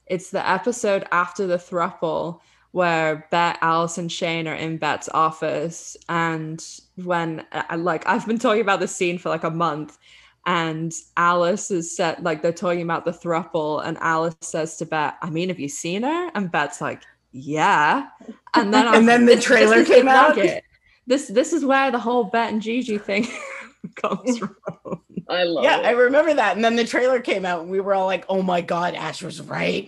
it's 0.05 0.29
the 0.29 0.47
episode 0.47 1.05
after 1.11 1.47
the 1.47 1.57
thruple 1.57 2.41
where 2.73 3.27
Bette, 3.31 3.59
Alice, 3.61 3.97
and 3.97 4.11
Shane 4.11 4.47
are 4.47 4.53
in 4.55 4.77
Bette's 4.77 5.07
office. 5.13 5.95
And 6.09 6.63
when 6.95 7.45
I 7.53 7.75
like 7.77 8.05
I've 8.07 8.27
been 8.27 8.39
talking 8.39 8.61
about 8.61 8.79
this 8.81 8.95
scene 8.95 9.17
for 9.17 9.29
like 9.29 9.43
a 9.45 9.49
month, 9.51 9.97
and 10.45 10.91
Alice 11.15 11.71
is 11.71 11.95
set 11.95 12.21
like 12.23 12.41
they're 12.41 12.51
talking 12.51 12.81
about 12.81 13.05
the 13.05 13.11
thruple, 13.11 13.81
and 13.85 13.97
Alice 13.99 14.35
says 14.41 14.75
to 14.77 14.85
Bette, 14.85 15.15
I 15.21 15.29
mean, 15.29 15.49
have 15.49 15.59
you 15.59 15.69
seen 15.69 16.03
her? 16.03 16.31
And 16.35 16.51
Bette's 16.51 16.81
like, 16.81 17.03
Yeah. 17.31 18.07
And 18.55 18.73
then 18.73 18.87
And 18.93 19.07
then 19.07 19.25
the 19.27 19.35
this- 19.35 19.45
this 19.45 19.45
trailer 19.45 19.85
came 19.85 20.07
out? 20.07 20.35
nugget. 20.35 20.63
This 21.05 21.27
this 21.27 21.53
is 21.53 21.63
where 21.63 21.91
the 21.91 21.99
whole 21.99 22.23
Bette 22.25 22.53
and 22.53 22.61
Gigi 22.61 22.97
thing 22.97 23.27
comes 24.01 24.39
from. 24.39 25.02
I 25.29 25.43
love 25.43 25.63
Yeah, 25.63 25.77
I 25.77 25.91
remember 25.91 26.33
that. 26.33 26.55
And 26.55 26.65
then 26.65 26.75
the 26.75 26.85
trailer 26.85 27.19
came 27.19 27.45
out 27.45 27.61
and 27.61 27.69
we 27.69 27.79
were 27.79 27.93
all 27.93 28.05
like, 28.05 28.25
oh 28.29 28.41
my 28.41 28.61
God, 28.61 28.95
Ash 28.95 29.21
was 29.21 29.41
right. 29.41 29.87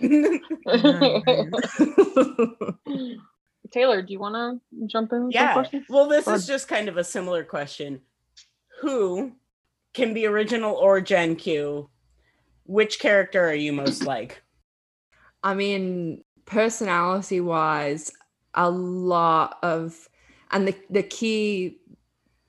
Taylor, 3.70 4.02
do 4.02 4.12
you 4.12 4.18
want 4.18 4.34
to 4.34 4.86
jump 4.86 5.12
in? 5.12 5.30
Yeah. 5.30 5.52
questions? 5.52 5.86
Well, 5.88 6.08
this 6.08 6.24
Go 6.26 6.34
is 6.34 6.46
just 6.46 6.68
kind 6.68 6.88
of 6.88 6.96
a 6.96 7.04
similar 7.04 7.44
question. 7.44 8.00
Who 8.80 9.32
can 9.94 10.14
be 10.14 10.26
original 10.26 10.74
or 10.74 11.00
Gen 11.00 11.36
Q? 11.36 11.88
Which 12.64 12.98
character 12.98 13.44
are 13.44 13.54
you 13.54 13.72
most 13.72 14.04
like? 14.04 14.42
I 15.42 15.54
mean, 15.54 16.24
personality 16.46 17.40
wise, 17.40 18.12
a 18.54 18.70
lot 18.70 19.58
of, 19.62 20.08
and 20.50 20.68
the, 20.68 20.74
the 20.90 21.02
key 21.02 21.78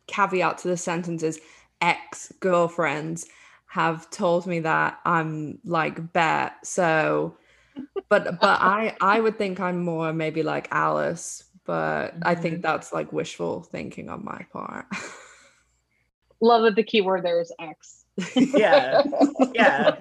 caveat 0.08 0.60
to 0.60 0.70
the 0.70 0.78
sentence 0.78 1.22
is 1.24 1.40
ex 1.82 2.32
girlfriends 2.40 3.28
have 3.68 4.10
told 4.10 4.48
me 4.48 4.60
that 4.62 5.00
I'm 5.06 5.60
like 5.64 6.14
Bette. 6.14 6.56
So, 6.64 7.38
but, 8.10 8.40
but 8.40 8.42
I, 8.62 8.96
I 9.02 9.20
would 9.20 9.38
think 9.38 9.60
I'm 9.60 9.84
more 9.84 10.14
maybe 10.14 10.44
like 10.44 10.68
Alice, 10.72 11.44
but 11.66 12.16
I 12.24 12.36
think 12.36 12.56
mm-hmm. 12.56 12.62
that's 12.62 12.94
like 12.94 13.12
wishful 13.12 13.62
thinking 13.64 14.10
on 14.10 14.24
my 14.24 14.46
part. 14.52 14.86
Love 16.42 16.64
that 16.64 16.76
the 16.76 16.84
keyword 16.84 17.24
there 17.24 17.40
is 17.42 17.52
X. 17.60 18.06
Yeah. 18.36 19.04
Yeah. 19.54 19.96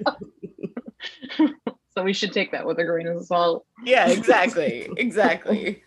so 1.95 2.02
we 2.02 2.12
should 2.12 2.33
take 2.33 2.52
that 2.52 2.66
with 2.66 2.78
a 2.78 2.85
grain 2.85 3.06
of 3.06 3.25
salt. 3.26 3.66
Yeah, 3.85 4.09
exactly. 4.09 4.88
Exactly. 4.97 5.83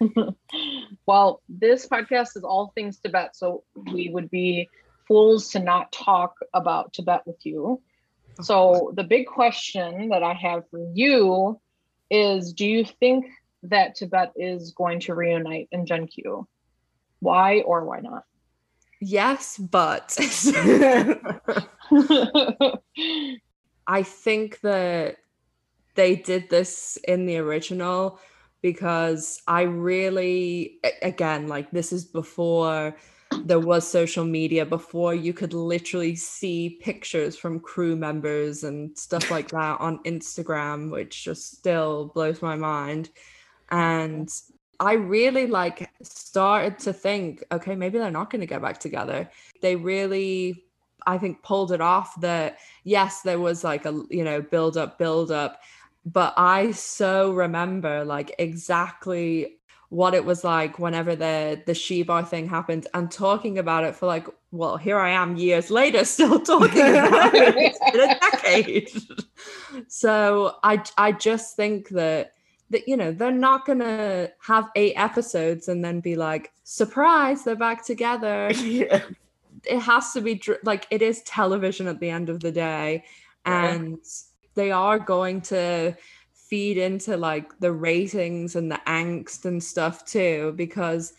well, 1.05 1.41
this 1.49 1.87
podcast 1.87 2.35
is 2.35 2.43
all 2.43 2.71
things 2.75 2.99
Tibet, 2.99 3.35
so 3.35 3.63
we 3.91 4.09
would 4.09 4.29
be 4.29 4.69
fools 5.09 5.49
to 5.49 5.59
not 5.59 5.91
talk 5.91 6.35
about 6.53 6.93
Tibet 6.93 7.23
with 7.25 7.45
you. 7.45 7.81
So 8.41 8.93
the 8.95 9.03
big 9.03 9.27
question 9.27 10.09
that 10.09 10.23
I 10.23 10.33
have 10.33 10.63
for 10.71 10.79
you 10.93 11.59
is 12.09 12.53
do 12.53 12.65
you 12.65 12.85
think 12.85 13.25
that 13.63 13.95
Tibet 13.95 14.31
is 14.37 14.71
going 14.71 15.01
to 15.01 15.13
reunite 15.13 15.67
in 15.73 15.85
Gen 15.85 16.07
Q? 16.07 16.47
Why 17.19 17.59
or 17.59 17.83
why 17.83 17.99
not? 17.99 18.23
yes, 19.01 19.57
but 19.57 20.15
I 23.87 24.03
think 24.03 24.59
that 24.61 25.17
they 25.95 26.15
did 26.15 26.49
this 26.49 26.97
in 27.07 27.25
the 27.25 27.37
original 27.37 28.19
because 28.61 29.41
I 29.47 29.61
really, 29.63 30.79
again, 31.01 31.47
like 31.47 31.71
this 31.71 31.93
is 31.93 32.05
before 32.05 32.95
there 33.43 33.59
was 33.59 33.87
social 33.87 34.25
media, 34.25 34.65
before 34.65 35.13
you 35.13 35.33
could 35.33 35.53
literally 35.53 36.15
see 36.15 36.79
pictures 36.81 37.37
from 37.37 37.59
crew 37.59 37.95
members 37.95 38.63
and 38.63 38.97
stuff 38.97 39.29
like 39.29 39.49
that 39.49 39.79
on 39.79 40.03
Instagram, 40.03 40.91
which 40.91 41.23
just 41.23 41.57
still 41.57 42.11
blows 42.13 42.41
my 42.41 42.55
mind. 42.55 43.09
And 43.69 44.29
I 44.79 44.93
really 44.93 45.45
like 45.45 45.89
started 46.01 46.79
to 46.79 46.93
think, 46.93 47.43
okay, 47.51 47.75
maybe 47.75 47.99
they're 47.99 48.09
not 48.11 48.29
going 48.31 48.41
to 48.41 48.47
get 48.47 48.61
back 48.61 48.79
together. 48.79 49.29
They 49.61 49.75
really, 49.75 50.63
I 51.05 51.17
think, 51.17 51.43
pulled 51.43 51.71
it 51.71 51.81
off 51.81 52.19
that 52.21 52.57
yes, 52.83 53.21
there 53.21 53.39
was 53.39 53.63
like 53.63 53.85
a, 53.85 54.03
you 54.09 54.23
know, 54.23 54.41
build 54.41 54.77
up, 54.77 54.97
build 54.97 55.31
up. 55.31 55.61
But 56.05 56.33
I 56.37 56.71
so 56.71 57.31
remember 57.33 58.03
like 58.05 58.33
exactly 58.39 59.57
what 59.89 60.13
it 60.13 60.23
was 60.23 60.43
like 60.43 60.77
whenever 60.79 61.15
the 61.15 61.61
the 61.65 61.71
Shebar 61.73 62.27
thing 62.27 62.47
happened 62.47 62.87
and 62.93 63.11
talking 63.11 63.57
about 63.57 63.83
it 63.83 63.95
for 63.95 64.05
like, 64.05 64.27
well, 64.51 64.77
here 64.77 64.99
I 64.99 65.09
am 65.11 65.35
years 65.35 65.69
later 65.71 66.05
still 66.05 66.39
talking 66.39 66.81
about 66.81 67.33
it. 67.33 67.55
It's 67.57 67.79
a 67.95 68.19
decade. 68.31 68.89
so 69.87 70.55
I 70.63 70.83
I 70.97 71.11
just 71.11 71.55
think 71.55 71.89
that 71.89 72.33
that 72.69 72.87
you 72.87 72.95
know 72.97 73.11
they're 73.11 73.31
not 73.31 73.65
gonna 73.65 74.29
have 74.41 74.69
eight 74.75 74.93
episodes 74.95 75.67
and 75.67 75.83
then 75.83 75.99
be 75.99 76.15
like 76.15 76.51
surprise 76.63 77.43
they're 77.43 77.55
back 77.55 77.83
together 77.83 78.51
yeah. 78.55 79.01
it 79.65 79.79
has 79.79 80.13
to 80.13 80.21
be 80.21 80.41
like 80.63 80.85
it 80.91 81.01
is 81.01 81.21
television 81.23 81.87
at 81.87 81.99
the 81.99 82.09
end 82.09 82.29
of 82.29 82.39
the 82.41 82.51
day 82.51 83.03
Yeah. 83.45 83.79
They 84.55 84.71
are 84.71 84.99
going 84.99 85.41
to 85.41 85.95
feed 86.33 86.77
into 86.77 87.15
like 87.15 87.57
the 87.59 87.71
ratings 87.71 88.55
and 88.55 88.71
the 88.71 88.81
angst 88.87 89.45
and 89.45 89.63
stuff 89.63 90.05
too 90.05 90.53
because 90.57 91.13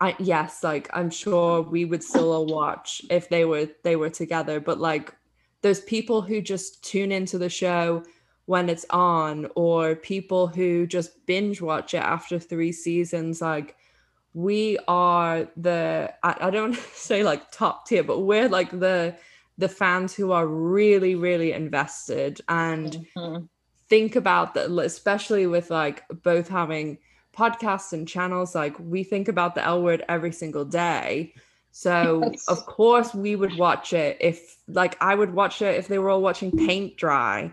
I 0.00 0.16
yes 0.18 0.64
like 0.64 0.90
I'm 0.92 1.08
sure 1.08 1.62
we 1.62 1.84
would 1.84 2.02
still 2.02 2.46
watch 2.46 3.00
if 3.08 3.28
they 3.28 3.44
were 3.44 3.68
they 3.84 3.96
were 3.96 4.10
together 4.10 4.58
but 4.60 4.78
like 4.78 5.14
there's 5.62 5.80
people 5.82 6.20
who 6.20 6.40
just 6.40 6.84
tune 6.84 7.12
into 7.12 7.38
the 7.38 7.48
show 7.48 8.02
when 8.46 8.68
it's 8.68 8.86
on 8.90 9.48
or 9.54 9.94
people 9.94 10.46
who 10.48 10.86
just 10.86 11.26
binge 11.26 11.60
watch 11.60 11.94
it 11.94 12.02
after 12.02 12.38
three 12.38 12.72
seasons 12.72 13.40
like 13.40 13.76
we 14.34 14.78
are 14.86 15.48
the 15.56 16.12
I, 16.22 16.36
I 16.40 16.50
don't 16.50 16.74
say 16.92 17.22
like 17.22 17.50
top 17.52 17.86
tier 17.86 18.02
but 18.02 18.20
we're 18.20 18.48
like 18.48 18.70
the 18.70 19.16
the 19.58 19.68
fans 19.68 20.14
who 20.14 20.32
are 20.32 20.46
really 20.46 21.14
really 21.14 21.52
invested 21.52 22.40
and 22.48 23.06
Mhm. 23.16 23.48
think 23.88 24.16
about 24.16 24.54
that 24.54 24.70
especially 24.70 25.46
with 25.46 25.70
like 25.70 26.04
both 26.22 26.48
having 26.48 26.98
podcasts 27.36 27.92
and 27.92 28.08
channels 28.08 28.54
like 28.54 28.78
we 28.80 29.02
think 29.04 29.28
about 29.28 29.54
the 29.54 29.64
l 29.64 29.82
word 29.82 30.04
every 30.08 30.32
single 30.32 30.64
day 30.64 31.32
so 31.70 32.30
Yes. 32.32 32.48
of 32.48 32.64
course 32.66 33.14
we 33.14 33.36
would 33.36 33.56
watch 33.58 33.92
it 33.92 34.16
if 34.20 34.56
like 34.68 34.96
i 35.02 35.14
would 35.14 35.32
watch 35.34 35.60
it 35.62 35.74
if 35.76 35.88
they 35.88 35.98
were 35.98 36.10
all 36.10 36.22
watching 36.22 36.50
paint 36.50 36.96
dry 36.96 37.52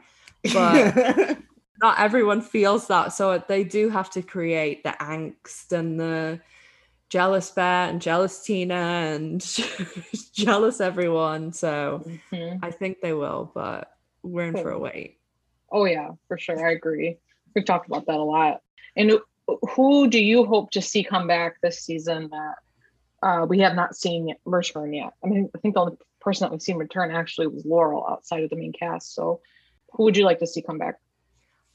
but 0.54 0.96
not 1.82 2.00
everyone 2.00 2.42
feels 2.42 2.88
that 2.88 3.12
so 3.12 3.44
they 3.48 3.64
do 3.64 3.90
have 3.90 4.10
to 4.10 4.22
create 4.22 4.84
the 4.84 4.96
angst 5.02 5.72
and 5.72 6.00
the 6.00 6.40
jealous 7.14 7.52
bear 7.52 7.90
and 7.90 8.02
jealous 8.02 8.42
tina 8.44 8.74
and 9.14 9.42
jealous 10.34 10.82
everyone 10.82 11.54
so 11.54 12.02
Mhm. 12.32 12.58
i 12.64 12.72
think 12.72 13.02
they 13.02 13.14
will 13.14 13.52
but 13.54 13.92
we're 14.24 14.48
in 14.48 14.58
for 14.64 14.72
a 14.72 14.80
wait 14.80 15.20
Oh 15.76 15.86
yeah, 15.86 16.10
for 16.28 16.38
sure. 16.38 16.60
I 16.70 16.72
agree. 16.74 17.18
We've 17.56 17.66
talked 17.66 17.88
about 17.88 18.06
that 18.06 18.20
a 18.26 18.30
lot. 18.38 18.62
And 18.96 19.08
who- 19.76 20.08
do 20.08 20.20
you 20.32 20.46
hope 20.46 20.70
to 20.76 20.82
see 20.84 21.04
come 21.04 21.26
back 21.26 21.52
this 21.64 21.80
season 21.80 22.30
that 22.30 22.56
uh, 23.28 23.46
we 23.52 23.58
have 23.62 23.74
not 23.76 23.96
seen 23.96 24.28
yet, 24.28 24.38
return 24.46 24.94
yet? 24.94 25.14
I 25.24 25.28
mean, 25.30 25.50
I 25.56 25.58
think 25.58 25.74
the 25.74 25.82
only 25.82 25.98
person 26.22 26.46
that 26.46 26.52
we've 26.52 26.62
seen 26.62 26.78
return 26.78 27.10
actually 27.10 27.48
was 27.48 27.66
Laurel 27.66 28.06
outside 28.08 28.44
of 28.44 28.52
the 28.52 28.56
main 28.56 28.72
cast. 28.72 29.16
So, 29.16 29.42
who 29.94 30.04
would 30.04 30.16
you 30.16 30.26
like 30.26 30.38
to 30.44 30.48
see 30.54 30.62
come 30.62 30.78
back? 30.78 30.96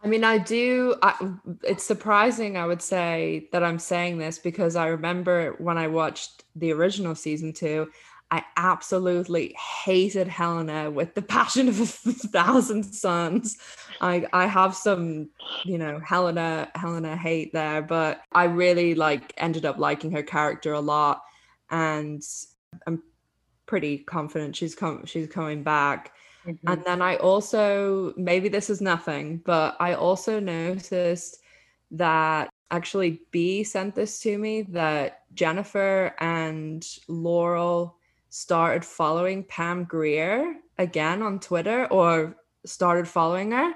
I 0.03 0.07
mean, 0.07 0.23
I 0.23 0.39
do. 0.39 0.95
I, 1.03 1.33
it's 1.65 1.85
surprising, 1.85 2.57
I 2.57 2.67
would 2.67 2.83
say, 2.83 3.49
that 3.53 3.65
I'm 3.65 3.79
saying 3.81 4.19
this 4.19 4.39
because 4.39 4.77
I 4.77 4.89
remember 4.89 5.57
when 5.59 5.77
I 5.77 5.89
watched 5.89 6.45
the 6.55 6.73
original 6.73 7.15
season 7.17 7.53
two, 7.53 7.91
I 8.31 8.45
absolutely 8.57 9.57
hated 9.85 10.29
Helena 10.29 10.91
with 10.91 11.15
the 11.15 11.23
passion 11.37 11.69
of 11.69 11.81
a 11.81 11.87
thousand 11.87 12.85
suns. 12.85 13.57
I 14.01 14.27
I 14.33 14.47
have 14.47 14.77
some, 14.77 15.31
you 15.65 15.79
know, 15.79 15.99
Helena 16.05 16.71
Helena 16.75 17.17
hate 17.17 17.53
there, 17.53 17.83
but 17.83 18.23
I 18.33 18.45
really 18.45 18.95
like 18.95 19.33
ended 19.37 19.65
up 19.65 19.79
liking 19.79 20.13
her 20.13 20.23
character 20.23 20.75
a 20.75 20.81
lot, 20.81 21.23
and 21.71 22.23
I'm 22.87 23.03
pretty 23.67 23.99
confident 23.99 24.57
she's 24.57 24.75
com- 24.75 25.07
she's 25.07 25.29
coming 25.29 25.63
back. 25.63 26.13
Mhm. 26.45 26.59
And 26.67 26.85
then 26.85 27.03
I 27.03 27.17
also, 27.17 28.15
maybe 28.17 28.49
this 28.49 28.71
is 28.71 28.81
nothing, 28.81 29.39
but 29.45 29.77
I 29.81 29.95
also 29.95 30.41
noticed 30.41 31.41
that 31.93 32.51
actually 32.71 33.23
B 33.31 33.65
sent 33.65 33.95
this 33.95 34.21
to 34.21 34.39
me 34.39 34.63
that 34.63 35.23
Jennifer 35.35 36.15
and 36.21 36.87
Laurel 37.09 37.97
started 38.31 38.85
following 38.85 39.45
Pam 39.45 39.85
Grier 39.85 40.57
again 40.79 41.23
on 41.23 41.41
Twitter 41.41 41.87
or 41.87 42.37
started 42.67 43.09
following 43.09 43.53
her. 43.53 43.73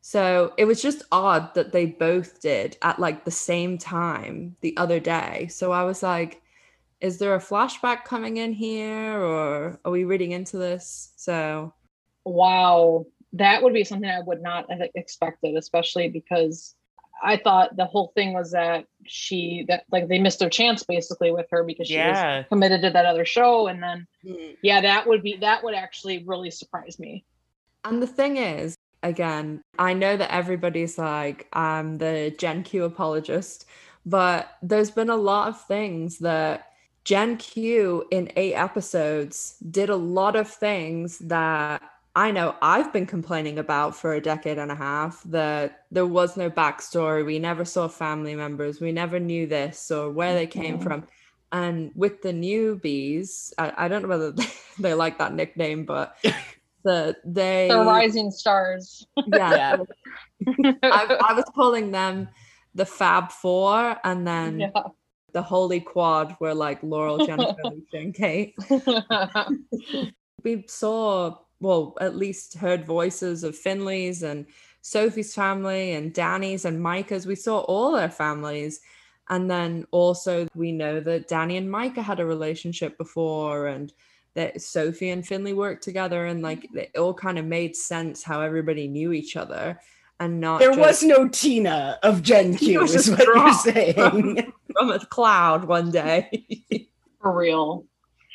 So 0.00 0.54
it 0.56 0.64
was 0.64 0.80
just 0.80 1.02
odd 1.12 1.54
that 1.54 1.72
they 1.72 1.86
both 1.86 2.40
did 2.40 2.76
at 2.82 2.98
like 3.00 3.24
the 3.24 3.30
same 3.30 3.76
time 3.78 4.56
the 4.60 4.76
other 4.76 5.00
day. 5.00 5.48
So 5.48 5.72
I 5.72 5.84
was 5.84 6.02
like, 6.02 6.40
is 7.00 7.18
there 7.18 7.34
a 7.34 7.40
flashback 7.40 8.04
coming 8.04 8.38
in 8.38 8.52
here 8.52 9.18
or 9.20 9.80
are 9.84 9.90
we 9.92 10.04
reading 10.04 10.32
into 10.32 10.58
this? 10.58 11.12
So 11.16 11.74
wow, 12.28 13.06
that 13.34 13.62
would 13.62 13.72
be 13.74 13.84
something 13.84 14.08
I 14.08 14.20
would 14.20 14.42
not 14.42 14.70
have 14.70 14.80
expected, 14.94 15.56
especially 15.56 16.08
because 16.08 16.74
I 17.22 17.36
thought 17.36 17.76
the 17.76 17.84
whole 17.84 18.12
thing 18.14 18.32
was 18.32 18.52
that 18.52 18.86
she 19.06 19.64
that 19.68 19.84
like 19.90 20.08
they 20.08 20.18
missed 20.18 20.38
their 20.38 20.50
chance 20.50 20.84
basically 20.84 21.32
with 21.32 21.46
her 21.50 21.64
because 21.64 21.88
she 21.88 21.94
Yeah. 21.94 22.38
was 22.40 22.46
committed 22.48 22.82
to 22.82 22.90
that 22.90 23.06
other 23.06 23.24
show 23.24 23.66
and 23.66 23.82
then 23.82 24.06
Hmm. 24.22 24.34
yeah 24.62 24.80
that 24.80 25.06
would 25.06 25.22
be 25.22 25.36
that 25.40 25.64
would 25.64 25.74
actually 25.74 26.24
really 26.26 26.50
surprise 26.50 26.98
me 26.98 27.24
And 27.84 28.02
the 28.02 28.06
thing 28.06 28.36
is, 28.36 28.76
again, 29.02 29.62
I 29.78 29.94
know 29.94 30.16
that 30.16 30.32
everybody's 30.32 30.98
like, 30.98 31.48
I'm 31.52 31.98
the 31.98 32.34
Gen 32.38 32.62
Q 32.62 32.84
apologist, 32.84 33.66
but 34.04 34.56
there's 34.62 34.90
been 34.90 35.10
a 35.10 35.16
lot 35.16 35.48
of 35.48 35.60
things 35.66 36.18
that 36.18 36.66
Gen 37.04 37.36
Q 37.36 38.06
in 38.10 38.30
eight 38.36 38.54
episodes 38.54 39.56
did 39.70 39.88
a 39.90 39.96
lot 39.96 40.36
of 40.36 40.48
things 40.48 41.18
that 41.18 41.82
I 42.14 42.30
know 42.30 42.56
I've 42.62 42.92
been 42.92 43.06
complaining 43.06 43.58
about 43.58 43.94
for 43.94 44.14
a 44.14 44.20
decade 44.20 44.58
and 44.58 44.72
a 44.72 44.74
half 44.74 45.22
that 45.24 45.84
there 45.90 46.06
was 46.06 46.36
no 46.36 46.50
backstory. 46.50 47.24
We 47.24 47.38
never 47.38 47.64
saw 47.64 47.86
family 47.88 48.34
members. 48.34 48.80
We 48.80 48.92
never 48.92 49.20
knew 49.20 49.46
this 49.46 49.90
or 49.90 50.10
where 50.10 50.34
they 50.34 50.46
came 50.46 50.78
Mhm. 50.78 50.82
from. 50.82 51.08
And 51.52 51.92
with 51.94 52.20
the 52.22 52.32
newbies, 52.32 53.52
I, 53.56 53.72
I 53.76 53.88
don't 53.88 54.02
know 54.02 54.08
whether 54.08 54.32
they 54.78 54.94
like 54.94 55.18
that 55.18 55.34
nickname, 55.34 55.84
but 55.84 56.16
the 56.84 57.16
they 57.24 57.68
the 57.70 57.78
rising 57.78 58.30
stars 58.30 59.06
yeah, 59.26 59.54
Yeah. 59.54 59.76
I, 60.82 61.18
I 61.30 61.32
was 61.34 61.44
calling 61.54 61.90
them 61.90 62.28
the 62.74 62.86
Fab 62.86 63.32
Four, 63.32 63.96
and 64.04 64.26
then 64.26 64.60
yeah 64.60 64.70
the 65.34 65.42
Holy 65.42 65.80
Quad 65.80 66.36
were 66.40 66.54
like 66.54 66.82
Laurel, 66.82 67.18
Jennifer, 67.18 67.62
Leisha, 67.64 68.00
and 68.00 68.14
Kate. 68.14 68.54
We 70.42 70.64
saw, 70.68 71.36
well, 71.60 71.96
at 72.00 72.16
least 72.16 72.56
heard 72.56 72.84
voices 72.84 73.44
of 73.44 73.56
Finley's 73.56 74.22
and 74.22 74.46
Sophie's 74.80 75.34
family 75.34 75.92
and 75.92 76.14
Dani's 76.14 76.64
and 76.64 76.80
Micah's. 76.80 77.26
We 77.26 77.34
saw 77.34 77.58
all 77.60 77.92
their 77.92 78.10
families. 78.10 78.80
And 79.30 79.50
then 79.50 79.86
also, 79.90 80.48
we 80.54 80.72
know 80.72 81.00
that 81.00 81.28
Dani 81.28 81.58
and 81.58 81.70
Micah 81.70 82.02
had 82.02 82.20
a 82.20 82.24
relationship 82.24 82.96
before, 82.96 83.66
and 83.66 83.92
that 84.32 84.62
Sophie 84.62 85.10
and 85.10 85.26
Finley 85.26 85.52
worked 85.52 85.84
together, 85.84 86.24
and 86.24 86.40
like 86.40 86.62
mm-hmm. 86.62 86.78
it 86.78 86.96
all 86.96 87.12
kind 87.12 87.38
of 87.38 87.44
made 87.44 87.76
sense 87.76 88.22
how 88.22 88.40
everybody 88.40 88.88
knew 88.88 89.12
each 89.12 89.36
other, 89.36 89.78
and 90.18 90.40
not 90.40 90.60
There 90.60 90.70
just 90.70 90.80
was 90.80 91.02
no 91.02 91.28
Tina 91.28 91.98
of 92.02 92.22
Gen 92.22 92.56
Q, 92.56 92.80
was 92.80 92.94
is 92.94 93.10
what 93.10 93.26
you're 93.26 93.52
saying. 93.52 94.50
from 94.72 94.90
a 94.92 94.98
cloud 95.06 95.64
one 95.64 95.90
day. 95.90 96.46
for 97.20 97.36
real 97.36 97.84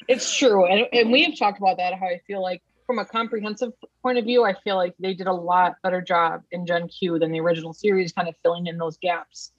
it's 0.08 0.36
true 0.36 0.65
and, 0.65 0.86
and 0.92 1.12
we 1.12 1.24
have 1.24 1.38
talked 1.38 1.58
about 1.58 1.77
that 1.77 1.94
how 1.94 2.06
i 2.06 2.20
feel 2.27 2.42
like 2.42 2.62
from 2.94 3.00
a 3.00 3.06
comprehensive 3.06 3.72
point 4.04 4.20
of 4.20 4.24
view 4.26 4.44
i 4.46 4.54
feel 4.64 4.76
like 4.76 4.94
they 5.00 5.16
did 5.16 5.26
a 5.26 5.34
lot 5.34 5.74
better 5.82 6.00
job 6.00 6.44
in 6.51 6.64
gen 6.64 6.88
q 6.88 7.18
than 7.18 7.32
the 7.32 7.40
original 7.40 7.74
series 7.74 8.12
kind 8.14 8.27
of 8.29 8.36
filling 8.44 8.68
in 8.68 8.77
those 8.77 8.98
gaps 8.98 9.51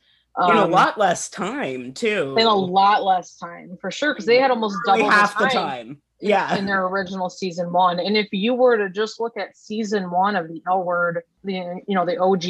in 0.49 0.57
a 0.57 0.62
Um, 0.64 0.70
lot 0.73 0.99
less 0.99 1.29
time, 1.29 1.92
too. 1.92 2.35
in 2.38 2.47
a 2.47 2.55
lot 2.55 3.03
less 3.05 3.37
time 3.37 3.77
for 3.81 3.90
sure 3.92 4.12
because 4.12 4.27
they 4.27 4.38
had 4.38 4.51
almost 4.53 4.77
double 4.85 5.09
half 5.09 5.37
the 5.38 5.44
the 5.44 5.51
time, 5.51 5.55
time. 5.55 5.88
in- 6.20 6.29
Yeah. 6.29 6.57
in 6.57 6.66
their 6.66 6.87
original 6.87 7.29
season 7.29 7.73
one 7.73 7.99
and 7.99 8.16
if 8.16 8.29
you 8.33 8.55
were 8.55 8.77
to 8.77 8.88
just 8.88 9.18
look 9.18 9.37
at 9.37 9.57
season 9.57 10.11
one 10.12 10.37
of 10.37 10.47
the 10.49 10.62
l 10.68 10.85
word 10.85 11.23
the 11.42 11.81
you 11.88 11.94
know 11.97 12.07
the 12.07 12.16
og 12.18 12.44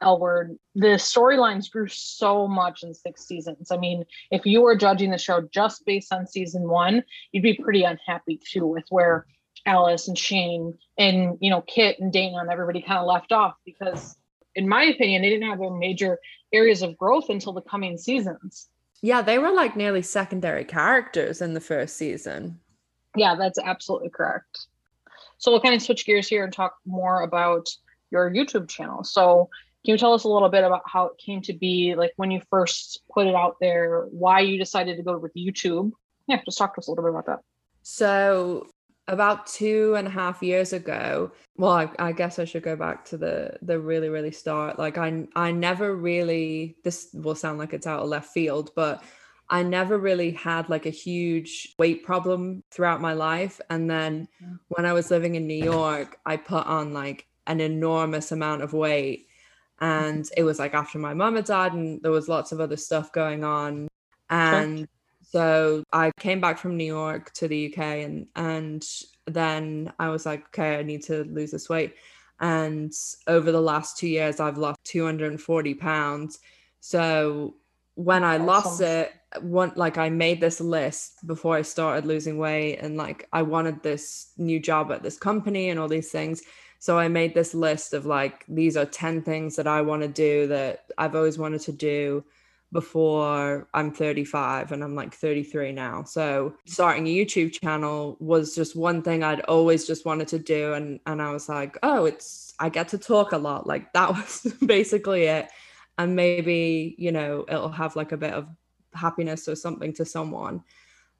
l 0.00 0.18
word 0.20 0.56
the 0.76 0.94
storylines 1.10 1.68
grew 1.70 1.86
so 1.88 2.46
much 2.48 2.82
in 2.84 2.92
six 2.94 3.24
seasons 3.26 3.70
i 3.72 3.76
mean 3.76 4.04
if 4.30 4.44
you 4.46 4.60
were 4.60 4.76
judging 4.76 5.10
the 5.10 5.18
show 5.18 5.40
just 5.52 5.84
based 5.86 6.12
on 6.12 6.24
season 6.26 6.68
one 6.68 7.02
you'd 7.32 7.42
be 7.42 7.54
pretty 7.54 7.82
unhappy 7.84 8.36
too 8.52 8.66
with 8.66 8.84
where 8.90 9.26
alice 9.66 10.08
and 10.08 10.18
shane 10.18 10.76
and 10.98 11.38
you 11.40 11.50
know 11.50 11.62
kit 11.62 11.98
and 11.98 12.12
dana 12.12 12.38
and 12.38 12.50
everybody 12.50 12.82
kind 12.82 12.98
of 12.98 13.06
left 13.06 13.32
off 13.32 13.54
because 13.64 14.16
in 14.54 14.68
my 14.68 14.84
opinion 14.84 15.22
they 15.22 15.30
didn't 15.30 15.48
have 15.48 15.58
their 15.58 15.70
major 15.70 16.18
areas 16.52 16.82
of 16.82 16.96
growth 16.96 17.30
until 17.30 17.52
the 17.52 17.62
coming 17.62 17.96
seasons 17.96 18.68
yeah, 19.04 19.20
they 19.20 19.36
were 19.36 19.50
like 19.50 19.76
nearly 19.76 20.00
secondary 20.00 20.64
characters 20.64 21.42
in 21.42 21.52
the 21.52 21.60
first 21.60 21.98
season. 21.98 22.58
Yeah, 23.14 23.34
that's 23.34 23.58
absolutely 23.58 24.08
correct. 24.08 24.66
So 25.36 25.50
we'll 25.50 25.60
kind 25.60 25.74
of 25.74 25.82
switch 25.82 26.06
gears 26.06 26.26
here 26.26 26.42
and 26.42 26.50
talk 26.50 26.76
more 26.86 27.20
about 27.20 27.68
your 28.10 28.30
YouTube 28.30 28.66
channel. 28.66 29.04
So 29.04 29.50
can 29.84 29.92
you 29.92 29.98
tell 29.98 30.14
us 30.14 30.24
a 30.24 30.28
little 30.28 30.48
bit 30.48 30.64
about 30.64 30.84
how 30.86 31.08
it 31.08 31.18
came 31.18 31.42
to 31.42 31.52
be, 31.52 31.94
like 31.94 32.12
when 32.16 32.30
you 32.30 32.40
first 32.48 33.02
put 33.12 33.26
it 33.26 33.34
out 33.34 33.56
there, 33.60 34.06
why 34.10 34.40
you 34.40 34.56
decided 34.56 34.96
to 34.96 35.02
go 35.02 35.18
with 35.18 35.34
YouTube? 35.34 35.92
Yeah, 36.26 36.40
just 36.42 36.56
talk 36.56 36.74
to 36.76 36.78
us 36.78 36.88
a 36.88 36.90
little 36.90 37.04
bit 37.04 37.10
about 37.10 37.26
that. 37.26 37.40
So 37.82 38.68
about 39.08 39.46
two 39.46 39.94
and 39.96 40.06
a 40.06 40.10
half 40.10 40.42
years 40.42 40.72
ago, 40.72 41.30
well, 41.56 41.72
I, 41.72 41.90
I 41.98 42.12
guess 42.12 42.38
I 42.38 42.44
should 42.44 42.62
go 42.62 42.76
back 42.76 43.04
to 43.06 43.16
the 43.16 43.58
the 43.62 43.78
really 43.78 44.08
really 44.08 44.32
start. 44.32 44.78
Like 44.78 44.98
I 44.98 45.26
I 45.36 45.52
never 45.52 45.94
really 45.94 46.76
this 46.84 47.10
will 47.12 47.34
sound 47.34 47.58
like 47.58 47.72
it's 47.72 47.86
out 47.86 48.00
of 48.02 48.08
left 48.08 48.32
field, 48.32 48.70
but 48.74 49.02
I 49.50 49.62
never 49.62 49.98
really 49.98 50.30
had 50.30 50.68
like 50.70 50.86
a 50.86 50.90
huge 50.90 51.74
weight 51.78 52.02
problem 52.02 52.62
throughout 52.70 53.00
my 53.00 53.12
life. 53.12 53.60
And 53.68 53.90
then 53.90 54.26
mm. 54.42 54.58
when 54.68 54.86
I 54.86 54.94
was 54.94 55.10
living 55.10 55.34
in 55.34 55.46
New 55.46 55.62
York, 55.62 56.18
I 56.24 56.36
put 56.36 56.66
on 56.66 56.94
like 56.94 57.26
an 57.46 57.60
enormous 57.60 58.32
amount 58.32 58.62
of 58.62 58.72
weight. 58.72 59.28
And 59.80 60.26
it 60.36 60.44
was 60.44 60.58
like 60.58 60.72
after 60.72 60.98
my 60.98 61.12
mom 61.12 61.36
had 61.36 61.44
died, 61.44 61.74
and 61.74 62.00
there 62.02 62.12
was 62.12 62.28
lots 62.28 62.52
of 62.52 62.60
other 62.60 62.76
stuff 62.76 63.12
going 63.12 63.44
on. 63.44 63.88
And 64.30 64.88
so 65.34 65.82
I 65.92 66.12
came 66.20 66.40
back 66.40 66.58
from 66.58 66.76
New 66.76 66.84
York 66.84 67.32
to 67.32 67.48
the 67.48 67.66
UK 67.66 67.78
and 68.04 68.28
and 68.36 68.86
then 69.26 69.92
I 69.98 70.08
was 70.10 70.24
like, 70.26 70.46
okay, 70.46 70.76
I 70.76 70.84
need 70.84 71.02
to 71.04 71.24
lose 71.24 71.50
this 71.50 71.68
weight. 71.68 71.96
And 72.38 72.92
over 73.26 73.50
the 73.50 73.60
last 73.60 73.98
two 73.98 74.06
years, 74.06 74.38
I've 74.38 74.58
lost 74.58 74.78
240 74.84 75.74
pounds. 75.74 76.38
So 76.78 77.56
when 77.96 78.22
I 78.22 78.36
lost 78.36 78.80
it, 78.80 79.12
one 79.40 79.72
like 79.74 79.98
I 79.98 80.08
made 80.08 80.40
this 80.40 80.60
list 80.60 81.26
before 81.26 81.56
I 81.56 81.62
started 81.62 82.06
losing 82.06 82.38
weight, 82.38 82.78
and 82.78 82.96
like 82.96 83.26
I 83.32 83.42
wanted 83.42 83.82
this 83.82 84.34
new 84.38 84.60
job 84.60 84.92
at 84.92 85.02
this 85.02 85.18
company 85.18 85.70
and 85.70 85.80
all 85.80 85.88
these 85.88 86.12
things. 86.12 86.42
So 86.78 86.96
I 86.96 87.08
made 87.08 87.34
this 87.34 87.54
list 87.54 87.92
of 87.92 88.06
like 88.06 88.44
these 88.46 88.76
are 88.76 88.86
10 88.86 89.22
things 89.22 89.56
that 89.56 89.66
I 89.66 89.80
want 89.80 90.02
to 90.02 90.08
do 90.08 90.46
that 90.46 90.84
I've 90.96 91.16
always 91.16 91.38
wanted 91.38 91.62
to 91.62 91.72
do 91.72 92.24
before 92.74 93.68
I'm 93.72 93.92
35 93.92 94.72
and 94.72 94.82
I'm 94.82 94.96
like 94.96 95.14
33 95.14 95.70
now. 95.70 96.02
So 96.02 96.56
starting 96.66 97.06
a 97.06 97.16
YouTube 97.16 97.52
channel 97.52 98.16
was 98.18 98.54
just 98.54 98.74
one 98.74 99.00
thing 99.00 99.22
I'd 99.22 99.42
always 99.42 99.86
just 99.86 100.04
wanted 100.04 100.28
to 100.28 100.40
do 100.40 100.74
and 100.74 100.98
and 101.06 101.22
I 101.22 101.30
was 101.30 101.48
like, 101.48 101.78
"Oh, 101.82 102.04
it's 102.04 102.52
I 102.58 102.68
get 102.68 102.88
to 102.88 102.98
talk 102.98 103.32
a 103.32 103.38
lot." 103.38 103.66
Like 103.66 103.92
that 103.94 104.10
was 104.14 104.52
basically 104.66 105.22
it. 105.24 105.48
And 105.96 106.16
maybe, 106.16 106.96
you 106.98 107.12
know, 107.12 107.44
it'll 107.48 107.70
have 107.70 107.94
like 107.94 108.10
a 108.10 108.16
bit 108.16 108.34
of 108.34 108.48
happiness 108.92 109.48
or 109.48 109.54
something 109.54 109.92
to 109.94 110.04
someone. 110.04 110.64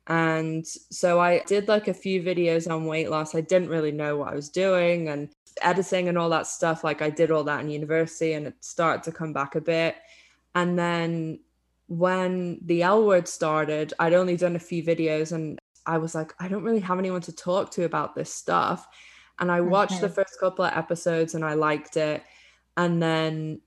And 0.08 0.66
so 0.66 1.20
I 1.20 1.44
did 1.46 1.68
like 1.68 1.86
a 1.86 1.94
few 1.94 2.20
videos 2.20 2.70
on 2.70 2.86
weight 2.86 3.10
loss. 3.10 3.36
I 3.36 3.40
didn't 3.40 3.68
really 3.68 3.92
know 3.92 4.16
what 4.16 4.32
I 4.32 4.34
was 4.34 4.48
doing 4.48 5.08
and 5.08 5.30
editing 5.62 6.08
and 6.08 6.18
all 6.18 6.30
that 6.30 6.48
stuff. 6.48 6.82
Like 6.82 7.00
I 7.00 7.10
did 7.10 7.30
all 7.30 7.44
that 7.44 7.60
in 7.60 7.70
university 7.70 8.32
and 8.32 8.48
it 8.48 8.54
started 8.60 9.04
to 9.04 9.12
come 9.12 9.32
back 9.32 9.54
a 9.54 9.60
bit. 9.60 9.94
And 10.54 10.78
then 10.78 11.40
when 11.86 12.58
the 12.64 12.82
L 12.82 13.06
word 13.06 13.28
started, 13.28 13.92
I'd 13.98 14.14
only 14.14 14.36
done 14.36 14.56
a 14.56 14.60
few 14.60 14.82
videos 14.82 15.32
and 15.32 15.58
I 15.86 15.98
was 15.98 16.14
like, 16.14 16.32
I 16.40 16.48
don't 16.48 16.64
really 16.64 16.80
have 16.80 16.98
anyone 16.98 17.20
to 17.22 17.32
talk 17.32 17.70
to 17.72 17.84
about 17.84 18.14
this 18.14 18.32
stuff. 18.32 18.88
And 19.38 19.50
I 19.50 19.60
watched 19.60 20.00
the 20.00 20.08
Mhm. 20.08 20.14
first 20.14 20.38
couple 20.40 20.64
of 20.64 20.72
episodes 20.76 21.34
and 21.34 21.44
I 21.44 21.54
liked 21.54 21.96
it. 21.96 22.22
And 22.76 23.02
then 23.02 23.60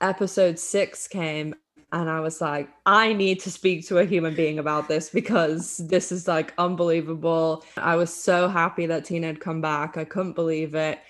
episode 0.00 0.58
six 0.58 1.08
came 1.08 1.54
and 1.92 2.10
I 2.10 2.20
was 2.20 2.40
like, 2.40 2.68
I 2.84 3.12
need 3.12 3.40
to 3.40 3.50
speak 3.50 3.86
to 3.86 3.98
a 3.98 4.04
human 4.04 4.34
being 4.34 4.58
about 4.58 4.88
this 4.88 5.08
because 5.10 5.78
this 5.78 6.12
is 6.12 6.28
like 6.28 6.52
unbelievable. 6.58 7.64
I 7.76 7.96
was 7.96 8.12
so 8.12 8.48
happy 8.48 8.86
that 8.86 9.04
Tina 9.04 9.28
had 9.28 9.40
come 9.40 9.60
back. 9.60 9.96
I 9.96 10.04
couldn't 10.04 10.34
believe 10.34 10.74
it. 10.74 11.00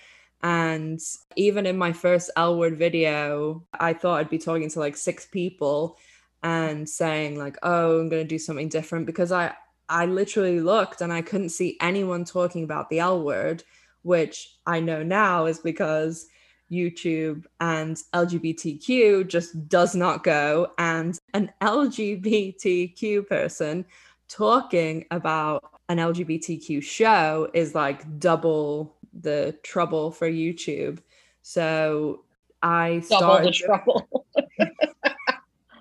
And 0.43 0.99
even 1.35 1.65
in 1.65 1.77
my 1.77 1.93
first 1.93 2.29
L 2.37 2.57
word 2.57 2.77
video, 2.77 3.65
I 3.79 3.93
thought 3.93 4.19
I'd 4.19 4.29
be 4.29 4.37
talking 4.37 4.69
to 4.69 4.79
like 4.79 4.95
six 4.95 5.25
people 5.25 5.97
and 6.43 6.87
saying 6.87 7.37
like, 7.37 7.57
"Oh, 7.63 7.99
I'm 7.99 8.09
going 8.09 8.23
to 8.23 8.27
do 8.27 8.39
something 8.39 8.69
different" 8.69 9.05
because 9.05 9.31
I 9.31 9.53
I 9.89 10.05
literally 10.05 10.59
looked 10.59 11.01
and 11.01 11.13
I 11.13 11.21
couldn't 11.21 11.49
see 11.49 11.77
anyone 11.81 12.25
talking 12.25 12.63
about 12.63 12.89
the 12.89 12.99
L 12.99 13.23
word, 13.23 13.63
which 14.03 14.57
I 14.65 14.79
know 14.79 15.03
now 15.03 15.45
is 15.45 15.59
because 15.59 16.27
YouTube 16.71 17.45
and 17.59 17.97
LGBTQ 18.13 19.27
just 19.27 19.69
does 19.69 19.95
not 19.95 20.23
go. 20.23 20.71
And 20.77 21.17
an 21.33 21.51
LGBTQ 21.61 23.27
person 23.27 23.85
talking 24.27 25.05
about 25.11 25.63
an 25.89 25.97
LGBTQ 25.97 26.83
show 26.83 27.49
is 27.53 27.73
like 27.73 28.19
double 28.19 28.95
the 29.13 29.57
trouble 29.63 30.11
for 30.11 30.29
YouTube. 30.29 30.99
So 31.41 32.23
I 32.61 33.03
Double 33.09 33.43
the 33.45 33.53
started 33.53 33.53
trouble. 33.53 34.25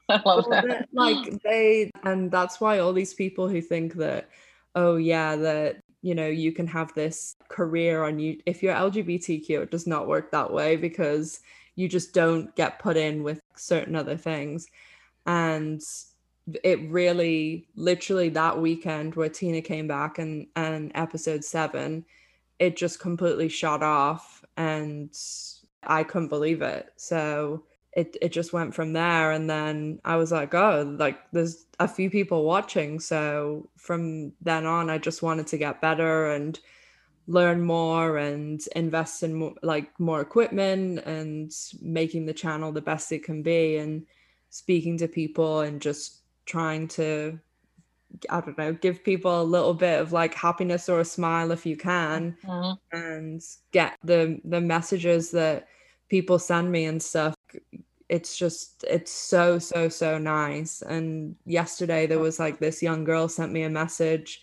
I 0.08 0.14
love 0.24 0.46
well, 0.46 0.50
that. 0.50 0.68
that, 0.68 0.88
like 0.92 1.42
they 1.42 1.90
and 2.04 2.30
that's 2.30 2.60
why 2.60 2.78
all 2.78 2.92
these 2.92 3.14
people 3.14 3.48
who 3.48 3.60
think 3.60 3.94
that 3.94 4.28
oh 4.74 4.96
yeah 4.96 5.34
that 5.36 5.82
you 6.02 6.14
know 6.14 6.28
you 6.28 6.52
can 6.52 6.66
have 6.68 6.94
this 6.94 7.34
career 7.48 8.04
on 8.04 8.18
you 8.18 8.40
if 8.46 8.62
you're 8.62 8.74
lgbtq 8.74 9.50
it 9.50 9.70
does 9.70 9.86
not 9.86 10.06
work 10.06 10.30
that 10.30 10.52
way 10.52 10.76
because 10.76 11.40
you 11.74 11.88
just 11.88 12.14
don't 12.14 12.54
get 12.54 12.78
put 12.78 12.96
in 12.96 13.22
with 13.22 13.40
certain 13.56 13.96
other 13.96 14.16
things 14.16 14.66
and 15.26 15.82
it 16.62 16.88
really 16.88 17.66
literally 17.74 18.28
that 18.28 18.60
weekend 18.60 19.16
where 19.16 19.28
tina 19.28 19.60
came 19.60 19.88
back 19.88 20.18
and 20.18 20.46
and 20.54 20.92
episode 20.94 21.44
seven 21.44 22.04
it 22.60 22.76
just 22.76 23.00
completely 23.00 23.48
shot 23.48 23.82
off 23.82 24.44
and 24.56 25.10
i 25.82 26.04
couldn't 26.04 26.28
believe 26.28 26.62
it 26.62 26.92
so 26.96 27.64
it, 27.96 28.16
it 28.22 28.30
just 28.30 28.52
went 28.52 28.74
from 28.74 28.92
there. 28.92 29.32
And 29.32 29.48
then 29.50 30.00
i 30.04 30.16
was 30.16 30.30
like 30.30 30.54
oh 30.54 30.96
like 30.98 31.18
there's 31.32 31.66
a 31.80 31.88
few 31.88 32.10
people 32.10 32.44
watching. 32.44 33.00
So 33.00 33.68
from 33.76 34.32
then 34.42 34.66
on 34.66 34.90
i 34.90 34.98
just 34.98 35.22
wanted 35.22 35.46
to 35.48 35.58
get 35.58 35.80
better 35.80 36.30
and 36.32 36.60
learn 37.28 37.60
more 37.62 38.18
and 38.18 38.60
invest 38.76 39.22
in 39.24 39.34
more, 39.34 39.54
like 39.62 39.88
more 39.98 40.20
equipment 40.20 41.00
and 41.00 41.52
making 41.82 42.26
the 42.26 42.32
channel 42.34 42.70
the 42.72 42.80
best 42.80 43.10
it 43.12 43.24
can 43.24 43.42
be 43.42 43.76
and 43.78 44.06
speaking 44.50 44.96
to 44.98 45.08
people 45.08 45.60
and 45.60 45.82
just 45.82 46.22
trying 46.46 46.86
to 46.86 47.38
i 48.30 48.40
don't 48.40 48.56
know 48.58 48.72
give 48.72 49.02
people 49.02 49.42
a 49.42 49.50
little 49.56 49.74
bit 49.74 50.00
of 50.00 50.12
like 50.12 50.34
happiness 50.34 50.88
or 50.88 51.00
a 51.00 51.04
smile 51.04 51.50
if 51.50 51.66
you 51.66 51.76
can 51.76 52.36
Mhm. 52.44 52.78
and 52.92 53.42
get 53.72 53.98
the 54.04 54.40
the 54.44 54.60
messages 54.60 55.32
that 55.32 55.66
people 56.08 56.38
send 56.38 56.70
me 56.70 56.84
and 56.84 57.02
stuff 57.02 57.34
it's 58.08 58.36
just 58.36 58.84
it's 58.88 59.10
so 59.10 59.58
so 59.58 59.88
so 59.88 60.18
nice. 60.18 60.82
And 60.82 61.36
yesterday 61.44 62.06
there 62.06 62.18
was 62.18 62.38
like 62.38 62.58
this 62.58 62.82
young 62.82 63.04
girl 63.04 63.28
sent 63.28 63.52
me 63.52 63.62
a 63.62 63.70
message 63.70 64.42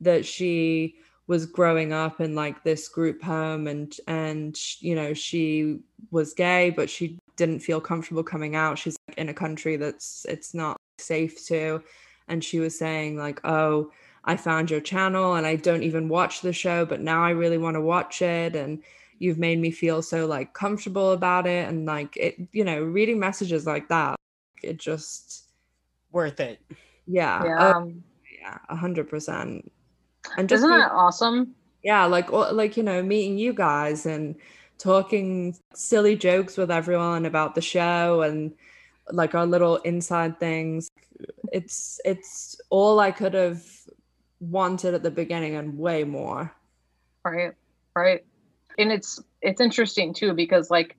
that 0.00 0.24
she 0.24 0.96
was 1.26 1.46
growing 1.46 1.92
up 1.92 2.20
in 2.20 2.34
like 2.34 2.62
this 2.64 2.88
group 2.88 3.22
home 3.22 3.66
and 3.66 3.96
and 4.08 4.58
you 4.80 4.94
know 4.94 5.14
she 5.14 5.78
was 6.10 6.34
gay 6.34 6.70
but 6.70 6.90
she 6.90 7.18
didn't 7.36 7.60
feel 7.60 7.80
comfortable 7.80 8.22
coming 8.22 8.54
out. 8.56 8.78
She's 8.78 8.96
like, 9.08 9.18
in 9.18 9.28
a 9.28 9.34
country 9.34 9.76
that's 9.76 10.26
it's 10.28 10.54
not 10.54 10.76
safe 10.98 11.44
to. 11.46 11.82
And 12.28 12.44
she 12.44 12.60
was 12.60 12.78
saying 12.78 13.16
like 13.16 13.40
oh 13.44 13.90
i 14.24 14.36
found 14.36 14.70
your 14.70 14.80
channel 14.80 15.34
and 15.34 15.46
i 15.46 15.56
don't 15.56 15.82
even 15.82 16.08
watch 16.08 16.42
the 16.42 16.52
show 16.52 16.84
but 16.84 17.00
now 17.00 17.24
i 17.24 17.30
really 17.30 17.58
want 17.58 17.74
to 17.74 17.80
watch 17.80 18.22
it. 18.22 18.54
And 18.54 18.82
you've 19.20 19.38
made 19.38 19.60
me 19.60 19.70
feel 19.70 20.02
so 20.02 20.26
like 20.26 20.52
comfortable 20.54 21.12
about 21.12 21.46
it 21.46 21.68
and 21.68 21.86
like 21.86 22.16
it 22.16 22.36
you 22.52 22.64
know 22.64 22.82
reading 22.82 23.18
messages 23.20 23.66
like 23.66 23.86
that 23.88 24.16
it 24.62 24.76
just 24.78 25.44
Worth 26.10 26.40
it. 26.40 26.58
yeah 27.06 27.44
Yeah. 27.44 27.72
oh, 27.76 27.92
yeah 28.42 28.58
a 28.68 28.74
hundred 28.74 29.08
percent 29.08 29.70
and 30.36 30.48
just 30.48 30.60
Isn't 30.64 30.70
be- 30.70 30.76
that 30.80 30.90
awesome? 30.90 31.54
yeah 31.84 32.04
like 32.06 32.32
or, 32.32 32.50
like 32.52 32.76
you 32.76 32.82
know 32.82 33.02
meeting 33.02 33.38
you 33.38 33.52
guys 33.52 34.06
and 34.06 34.34
talking 34.78 35.54
silly 35.74 36.16
jokes 36.16 36.56
with 36.56 36.70
everyone 36.70 37.26
about 37.26 37.54
the 37.54 37.60
show 37.60 38.22
and 38.22 38.52
like 39.12 39.34
our 39.34 39.46
little 39.46 39.76
inside 39.78 40.40
things 40.40 40.90
it's 41.52 42.00
it's 42.04 42.58
all 42.70 42.98
i 43.00 43.10
could 43.10 43.34
have 43.34 43.62
wanted 44.40 44.94
at 44.94 45.02
the 45.02 45.10
beginning 45.10 45.56
and 45.56 45.76
way 45.78 46.02
more 46.04 46.50
Right. 47.24 47.52
Right. 47.94 48.24
And 48.80 48.90
it's 48.92 49.22
it's 49.42 49.60
interesting 49.60 50.14
too 50.14 50.32
because 50.32 50.70
like 50.70 50.96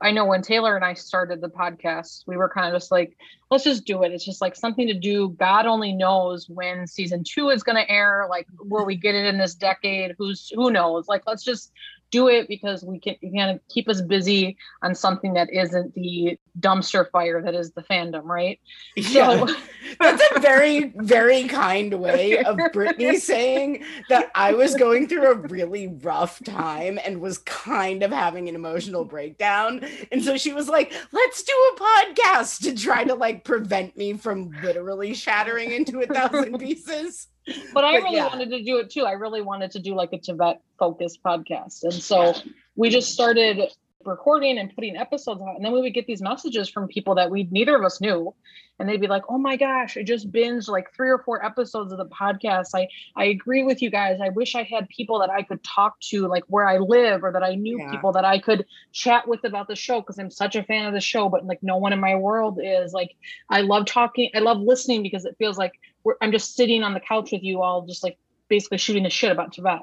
I 0.00 0.10
know 0.10 0.24
when 0.24 0.42
Taylor 0.42 0.74
and 0.74 0.84
I 0.84 0.94
started 0.94 1.40
the 1.40 1.48
podcast, 1.48 2.24
we 2.26 2.36
were 2.36 2.48
kind 2.48 2.66
of 2.66 2.80
just 2.80 2.90
like, 2.90 3.16
let's 3.50 3.64
just 3.64 3.84
do 3.84 4.02
it. 4.02 4.12
It's 4.12 4.24
just 4.24 4.40
like 4.40 4.56
something 4.56 4.86
to 4.88 4.94
do. 4.94 5.30
God 5.38 5.66
only 5.66 5.92
knows 5.92 6.48
when 6.48 6.86
season 6.86 7.22
two 7.24 7.50
is 7.50 7.62
going 7.62 7.76
to 7.76 7.90
air. 7.90 8.26
Like, 8.28 8.48
will 8.58 8.84
we 8.84 8.96
get 8.96 9.14
it 9.14 9.26
in 9.26 9.38
this 9.38 9.54
decade? 9.54 10.14
Who's 10.18 10.50
who 10.54 10.70
knows? 10.70 11.06
Like, 11.06 11.22
let's 11.26 11.44
just 11.44 11.72
do 12.10 12.28
it 12.28 12.48
because 12.48 12.84
we 12.84 12.98
can 12.98 13.16
you 13.20 13.32
can 13.32 13.60
keep 13.68 13.88
us 13.88 14.00
busy 14.00 14.56
on 14.82 14.94
something 14.94 15.34
that 15.34 15.52
isn't 15.52 15.94
the 15.94 16.38
dumpster 16.58 17.08
fire 17.10 17.42
that 17.42 17.54
is 17.54 17.72
the 17.72 17.82
fandom, 17.82 18.24
right? 18.24 18.60
Yeah. 18.96 19.46
So 19.46 19.54
That's 20.00 20.22
a 20.36 20.40
very, 20.40 20.92
very 20.96 21.44
kind 21.44 21.94
way 21.94 22.38
of 22.38 22.58
Brittany 22.72 23.16
saying 23.18 23.84
that 24.08 24.30
I 24.34 24.52
was 24.52 24.74
going 24.74 25.08
through 25.08 25.30
a 25.30 25.34
really 25.34 25.88
rough 25.88 26.42
time 26.44 26.98
and 27.04 27.20
was 27.20 27.38
kind 27.38 28.02
of 28.02 28.10
having 28.10 28.48
an 28.48 28.54
emotional 28.54 29.04
breakdown. 29.04 29.84
And 30.12 30.22
so 30.22 30.36
she 30.36 30.52
was 30.52 30.68
like, 30.68 30.92
let's 31.12 31.42
do 31.42 31.52
a 31.52 31.80
podcast 31.80 32.62
to 32.62 32.74
try 32.74 33.04
to 33.04 33.14
like 33.14 33.44
prevent 33.44 33.96
me 33.96 34.14
from 34.14 34.50
literally 34.62 35.14
shattering 35.14 35.72
into 35.72 36.00
a 36.00 36.06
thousand 36.06 36.58
pieces. 36.60 37.28
But 37.74 37.84
I 37.84 37.92
But 37.98 38.02
really 38.04 38.16
yeah. 38.16 38.26
wanted 38.28 38.50
to 38.50 38.62
do 38.62 38.78
it 38.78 38.90
too. 38.90 39.04
I 39.04 39.12
really 39.12 39.40
wanted 39.42 39.70
to 39.72 39.78
do 39.78 39.94
like 39.94 40.12
a 40.12 40.18
Tibet 40.18 40.60
focused 40.78 41.22
podcast. 41.22 41.84
And 41.84 41.92
so 41.94 42.34
we 42.76 42.90
just 42.90 43.12
started 43.12 43.70
recording 44.04 44.58
and 44.58 44.74
putting 44.74 44.96
episodes 44.96 45.42
out. 45.42 45.56
And 45.56 45.64
then 45.64 45.72
we 45.72 45.80
would 45.80 45.94
get 45.94 46.06
these 46.06 46.22
messages 46.22 46.68
from 46.68 46.86
people 46.88 47.16
that 47.16 47.30
we 47.30 47.48
neither 47.50 47.76
of 47.76 47.84
us 47.84 48.00
knew. 48.00 48.34
And 48.80 48.88
they'd 48.88 49.00
be 49.00 49.08
like, 49.08 49.24
oh 49.28 49.38
my 49.38 49.56
gosh, 49.56 49.96
I 49.96 50.04
just 50.04 50.30
binged 50.30 50.68
like 50.68 50.94
three 50.94 51.10
or 51.10 51.18
four 51.18 51.44
episodes 51.44 51.90
of 51.90 51.98
the 51.98 52.06
podcast. 52.06 52.68
I, 52.76 52.86
I 53.16 53.24
agree 53.24 53.64
with 53.64 53.82
you 53.82 53.90
guys. 53.90 54.20
I 54.22 54.28
wish 54.28 54.54
I 54.54 54.62
had 54.62 54.88
people 54.88 55.18
that 55.18 55.30
I 55.30 55.42
could 55.42 55.64
talk 55.64 55.98
to, 56.10 56.28
like 56.28 56.44
where 56.46 56.68
I 56.68 56.78
live, 56.78 57.24
or 57.24 57.32
that 57.32 57.42
I 57.42 57.56
knew 57.56 57.80
Yeah. 57.80 57.90
people 57.90 58.12
that 58.12 58.24
I 58.24 58.38
could 58.38 58.64
chat 58.92 59.26
with 59.26 59.42
about 59.42 59.66
the 59.66 59.74
show 59.74 60.00
because 60.00 60.20
I'm 60.20 60.30
such 60.30 60.54
a 60.54 60.62
fan 60.62 60.86
of 60.86 60.94
the 60.94 61.00
show, 61.00 61.28
but 61.28 61.44
like 61.44 61.60
no 61.60 61.76
one 61.76 61.92
in 61.92 61.98
my 61.98 62.14
world 62.14 62.60
is. 62.62 62.92
Like, 62.92 63.16
I 63.50 63.62
love 63.62 63.86
talking, 63.86 64.30
I 64.32 64.38
love 64.38 64.60
listening 64.60 65.02
because 65.02 65.24
it 65.24 65.34
feels 65.38 65.58
like 65.58 65.72
I'm 66.20 66.32
just 66.32 66.54
sitting 66.56 66.82
on 66.82 66.94
the 66.94 67.00
couch 67.00 67.32
with 67.32 67.42
you 67.42 67.62
all, 67.62 67.86
just 67.86 68.02
like 68.02 68.18
basically 68.48 68.78
shooting 68.78 69.02
the 69.04 69.10
shit 69.10 69.30
about 69.32 69.52
Tibet, 69.52 69.80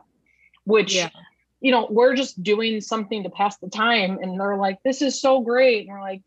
which 0.65 0.95
Yeah. 0.95 1.09
you 1.61 1.71
know 1.71 1.87
we're 1.89 2.15
just 2.15 2.41
doing 2.43 2.81
something 2.81 3.23
to 3.23 3.29
pass 3.29 3.57
the 3.57 3.69
time, 3.69 4.17
and 4.21 4.39
they're 4.39 4.57
like, 4.57 4.79
"This 4.83 5.01
is 5.01 5.19
so 5.21 5.41
great," 5.41 5.87
and 5.87 5.89
we're 5.89 6.01
like, 6.01 6.21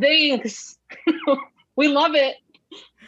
"Thanks, 0.00 0.76
we 1.76 1.88
love 1.88 2.14
it," 2.14 2.36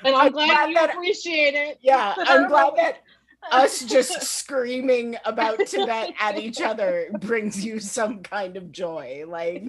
and 0.05 0.15
I'm, 0.15 0.27
I'm 0.27 0.33
glad, 0.33 0.49
glad 0.49 0.69
you 0.69 0.75
that- 0.75 0.91
appreciate 0.95 1.55
it. 1.55 1.79
Yeah, 1.83 2.15
I'm 2.17 2.49
glad 2.49 2.75
that 2.77 3.03
us 3.53 3.85
just 3.85 4.23
screaming 4.23 5.17
about 5.25 5.59
Tibet 5.67 6.13
at 6.21 6.39
each 6.39 6.61
other 6.61 7.11
brings 7.21 7.65
you 7.65 7.79
some 7.79 8.21
kind 8.23 8.57
of 8.57 8.73
joy. 8.73 9.25
Like, 9.27 9.65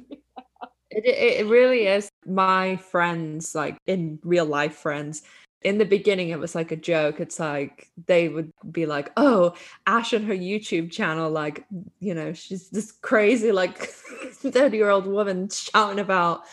It, 0.90 1.06
it, 1.06 1.42
it 1.42 1.46
really 1.48 1.86
is. 1.86 2.10
My 2.26 2.78
friends, 2.78 3.54
like 3.54 3.78
in 3.86 4.20
real 4.24 4.46
life 4.46 4.76
friends, 4.76 5.22
in 5.64 5.78
the 5.78 5.86
beginning, 5.86 6.30
it 6.30 6.40
was 6.40 6.56
like 6.56 6.72
a 6.72 6.76
joke. 6.76 7.20
It's 7.20 7.40
like 7.40 7.90
they 8.06 8.30
would 8.30 8.52
be 8.72 8.86
like, 8.86 9.12
oh, 9.18 9.56
Ash 9.86 10.14
and 10.14 10.26
her 10.26 10.34
YouTube 10.34 10.92
channel, 10.92 11.30
like, 11.30 11.66
you 12.00 12.14
know, 12.14 12.34
she's 12.34 12.70
this 12.70 12.92
crazy, 12.92 13.52
like 13.52 13.78
30 14.34 14.78
year 14.78 14.90
old 14.90 15.08
woman 15.08 15.50
shouting 15.50 16.00
about, 16.00 16.44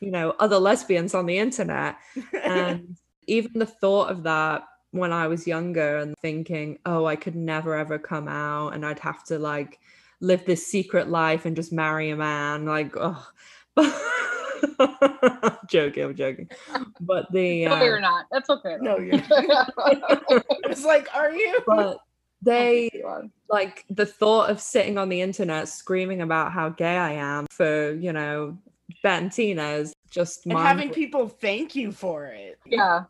you 0.00 0.10
know, 0.10 0.34
other 0.38 0.58
lesbians 0.58 1.14
on 1.14 1.26
the 1.26 1.38
internet. 1.38 1.96
And 2.42 2.96
even 3.26 3.58
the 3.58 3.66
thought 3.66 4.10
of 4.10 4.22
that 4.22 4.64
when 4.92 5.12
I 5.12 5.26
was 5.26 5.46
younger 5.46 5.98
and 5.98 6.16
thinking, 6.22 6.78
oh, 6.86 7.06
I 7.06 7.16
could 7.16 7.34
never 7.34 7.76
ever 7.76 7.98
come 7.98 8.28
out 8.28 8.74
and 8.74 8.86
I'd 8.86 9.00
have 9.00 9.24
to 9.24 9.38
like 9.40 9.80
live 10.20 10.44
this 10.44 10.66
secret 10.66 11.10
life 11.10 11.44
and 11.44 11.56
just 11.56 11.72
marry 11.72 12.10
a 12.10 12.16
man, 12.16 12.66
like, 12.66 12.94
oh, 12.96 13.26
joking, 15.68 16.04
I'm 16.04 16.14
joking. 16.14 16.48
But 17.00 17.30
the 17.32 17.64
No, 17.66 17.82
you're 17.82 17.98
uh, 17.98 18.00
not. 18.00 18.26
That's 18.30 18.50
okay. 18.50 18.76
no, 18.80 18.98
you're. 18.98 19.14
I 19.30 20.42
was 20.68 20.84
like, 20.84 21.08
are 21.14 21.32
you? 21.32 21.58
but 21.66 21.98
they 22.42 22.90
like 23.48 23.84
the 23.90 24.06
thought 24.06 24.50
of 24.50 24.60
sitting 24.60 24.98
on 24.98 25.08
the 25.08 25.20
internet 25.20 25.68
screaming 25.68 26.20
about 26.20 26.52
how 26.52 26.68
gay 26.68 26.96
I 26.96 27.12
am 27.12 27.46
for 27.50 27.92
you 27.94 28.12
know 28.12 28.58
Ben 29.02 29.30
Tina 29.30 29.70
is 29.72 29.94
just 30.10 30.44
And 30.44 30.54
mind- 30.54 30.66
having 30.66 30.90
people 30.90 31.28
thank 31.28 31.74
you 31.74 31.90
for 31.90 32.26
it. 32.26 32.58
yeah 32.66 33.04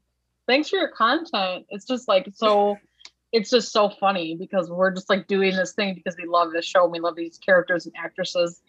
thanks 0.46 0.68
for 0.68 0.76
your 0.76 0.88
content 0.88 1.66
it's 1.70 1.84
just 1.84 2.06
like 2.06 2.28
so 2.34 2.76
it's 3.32 3.50
just 3.50 3.72
so 3.72 3.88
funny 3.88 4.36
because 4.36 4.70
we're 4.70 4.92
just 4.92 5.10
like 5.10 5.26
doing 5.26 5.56
this 5.56 5.72
thing 5.72 5.94
because 5.94 6.16
we 6.16 6.26
love 6.28 6.52
this 6.52 6.64
show 6.64 6.84
and 6.84 6.92
we 6.92 7.00
love 7.00 7.16
these 7.16 7.38
characters 7.38 7.86
and 7.86 7.94
actresses 7.96 8.62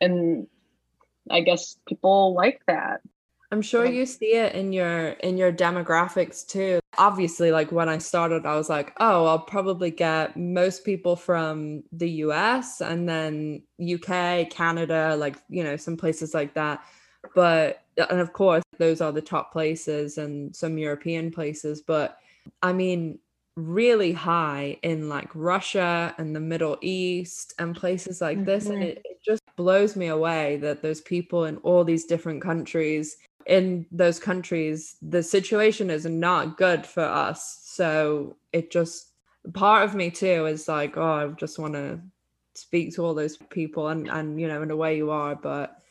and 0.00 0.46
i 1.30 1.40
guess 1.40 1.76
people 1.86 2.34
like 2.34 2.60
that 2.66 3.00
I'm 3.50 3.62
sure 3.62 3.86
you 3.86 4.04
see 4.04 4.34
it 4.34 4.54
in 4.54 4.72
your 4.72 5.08
in 5.08 5.38
your 5.38 5.52
demographics 5.52 6.46
too. 6.46 6.80
Obviously, 6.98 7.50
like 7.50 7.72
when 7.72 7.88
I 7.88 7.96
started, 7.96 8.44
I 8.44 8.56
was 8.56 8.68
like, 8.68 8.92
oh, 9.00 9.24
I'll 9.24 9.38
probably 9.38 9.90
get 9.90 10.36
most 10.36 10.84
people 10.84 11.16
from 11.16 11.82
the 11.92 12.10
US 12.26 12.82
and 12.82 13.08
then 13.08 13.62
UK, 13.80 14.50
Canada, 14.50 15.16
like, 15.16 15.36
you 15.48 15.64
know, 15.64 15.76
some 15.76 15.96
places 15.96 16.34
like 16.34 16.52
that. 16.54 16.82
But 17.34 17.84
and 18.10 18.20
of 18.20 18.34
course, 18.34 18.62
those 18.78 19.00
are 19.00 19.12
the 19.12 19.22
top 19.22 19.50
places 19.50 20.18
and 20.18 20.54
some 20.54 20.76
European 20.76 21.30
places. 21.30 21.80
But 21.80 22.18
I 22.62 22.74
mean, 22.74 23.18
really 23.58 24.12
high 24.12 24.78
in 24.82 25.08
like 25.08 25.30
Russia 25.34 26.14
and 26.18 26.34
the 26.36 26.40
Middle 26.40 26.78
East 26.82 27.54
and 27.58 27.74
places 27.76 28.20
like 28.20 28.44
this. 28.44 28.70
And 28.70 28.82
Mhm. 28.82 28.90
it, 28.90 29.00
it 29.04 29.18
just 29.24 29.42
blows 29.56 29.96
me 29.96 30.08
away 30.08 30.56
that 30.58 30.82
there's 30.82 31.00
people 31.00 31.44
in 31.44 31.56
all 31.58 31.84
these 31.84 32.04
different 32.04 32.42
countries. 32.42 33.16
In 33.46 33.86
those 33.90 34.18
countries, 34.20 34.96
the 35.02 35.22
situation 35.22 35.90
is 35.90 36.04
not 36.06 36.56
good 36.58 36.86
for 36.86 37.02
us. 37.04 37.60
So 37.64 38.36
it 38.52 38.70
just, 38.70 39.12
part 39.54 39.84
of 39.84 39.94
me 39.94 40.10
too 40.10 40.46
is 40.46 40.68
like, 40.68 40.96
oh, 40.96 41.02
I 41.02 41.26
just 41.28 41.58
want 41.58 41.74
to 41.74 42.00
speak 42.54 42.94
to 42.94 43.04
all 43.04 43.14
those 43.14 43.36
people 43.36 43.88
and, 43.88 44.08
and, 44.08 44.40
you 44.40 44.48
know, 44.48 44.62
in 44.62 44.70
a 44.70 44.76
way 44.76 44.96
you 44.96 45.10
are, 45.10 45.34
but 45.34 45.82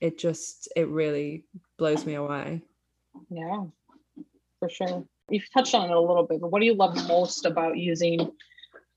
it 0.00 0.18
just, 0.18 0.68
it 0.76 0.88
really 0.88 1.46
blows 1.78 2.06
me 2.06 2.14
away. 2.14 2.62
Yeah, 3.28 3.66
for 4.60 4.68
sure. 4.70 5.06
You've 5.30 5.50
touched 5.52 5.74
on 5.74 5.90
it 5.90 5.96
a 5.96 6.00
little 6.00 6.24
bit, 6.24 6.40
but 6.40 6.50
what 6.50 6.60
do 6.60 6.66
you 6.66 6.74
love 6.74 6.96
most 7.08 7.46
about 7.46 7.78
using 7.78 8.32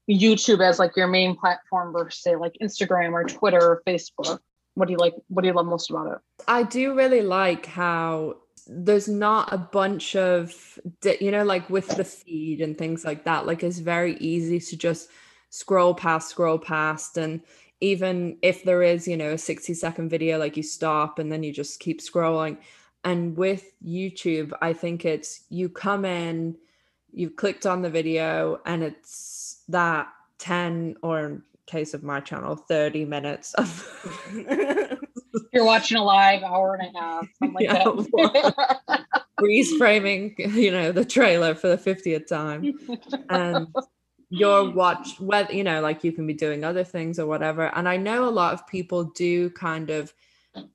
YouTube 0.10 0.62
as 0.62 0.80
like 0.80 0.96
your 0.96 1.08
main 1.08 1.36
platform 1.36 1.94
versus 1.94 2.22
say 2.22 2.36
like 2.36 2.56
Instagram 2.62 3.14
or 3.14 3.24
Twitter 3.24 3.62
or 3.62 3.84
Facebook? 3.88 4.40
What 4.74 4.88
do 4.88 4.92
you 4.92 4.98
like? 4.98 5.16
What 5.30 5.42
do 5.42 5.48
you 5.48 5.54
love 5.54 5.66
most 5.66 5.90
about 5.90 6.08
it? 6.08 6.18
I 6.48 6.64
do 6.64 6.96
really 6.96 7.22
like 7.22 7.66
how 7.66 8.38
there's 8.68 9.08
not 9.08 9.52
a 9.54 9.58
bunch 9.58 10.16
of 10.16 10.80
you 11.22 11.32
know 11.32 11.44
like 11.44 11.70
with 11.70 11.88
the 11.96 12.04
feed 12.04 12.62
and 12.62 12.78
things 12.78 13.06
like 13.06 13.24
that 13.24 13.46
like 13.46 13.64
it's 13.64 13.80
very 13.80 14.18
easy 14.18 14.60
to 14.60 14.76
just 14.76 15.10
scroll 15.50 15.94
past 15.94 16.30
scroll 16.30 16.60
past 16.60 17.18
and 17.18 17.42
even 17.80 18.38
if 18.42 18.64
there 18.64 18.84
is 18.84 19.08
you 19.08 19.16
know 19.16 19.32
a 19.32 19.38
60 19.38 19.74
second 19.74 20.10
video 20.10 20.38
like 20.38 20.58
you 20.58 20.64
stop 20.64 21.20
and 21.20 21.32
then 21.32 21.44
you 21.44 21.54
just 21.54 21.80
keep 21.80 22.02
scrolling 22.02 22.58
and 23.04 23.38
with 23.38 23.72
YouTube 23.86 24.52
I 24.62 24.74
think 24.74 25.06
it's 25.06 25.44
you 25.50 25.70
come 25.70 26.06
in 26.06 26.58
you've 27.12 27.36
clicked 27.36 27.66
on 27.66 27.82
the 27.82 27.90
video 27.90 28.60
and 28.66 28.84
it's 28.84 29.64
that 29.70 30.08
10 30.40 30.98
or 31.02 31.20
in 31.20 31.44
case 31.66 31.94
of 31.94 32.04
my 32.04 32.20
channel 32.20 32.56
30 32.56 33.06
minutes 33.06 33.54
of 33.56 34.28
You're 35.54 35.66
watching 35.66 35.98
a 35.98 36.04
live 36.04 36.44
hour 36.44 36.76
and 36.76 36.96
a 36.96 37.00
half, 37.00 37.28
something 37.40 37.54
like 37.54 37.66
Yeah, 37.66 37.84
that. 37.84 39.06
freeze 39.40 39.76
framing, 39.78 40.36
you 40.38 40.72
know, 40.72 40.92
the 40.92 41.06
trailer 41.06 41.56
for 41.56 41.68
the 41.68 41.78
50th 41.78 42.28
time. 42.28 42.78
And 43.30 43.68
your 44.30 44.70
watch, 44.72 45.20
whether, 45.20 45.54
you 45.54 45.64
know, 45.64 45.82
like 45.82 46.04
you 46.04 46.12
can 46.12 46.28
be 46.28 46.34
doing 46.34 46.64
other 46.64 46.84
things 46.84 47.20
or 47.20 47.26
whatever. 47.26 47.76
And 47.76 47.88
I 47.88 47.98
know 47.98 48.28
a 48.28 48.32
lot 48.32 48.54
of 48.54 48.68
people 48.68 49.06
do 49.06 49.50
kind 49.52 49.90
of 49.90 50.14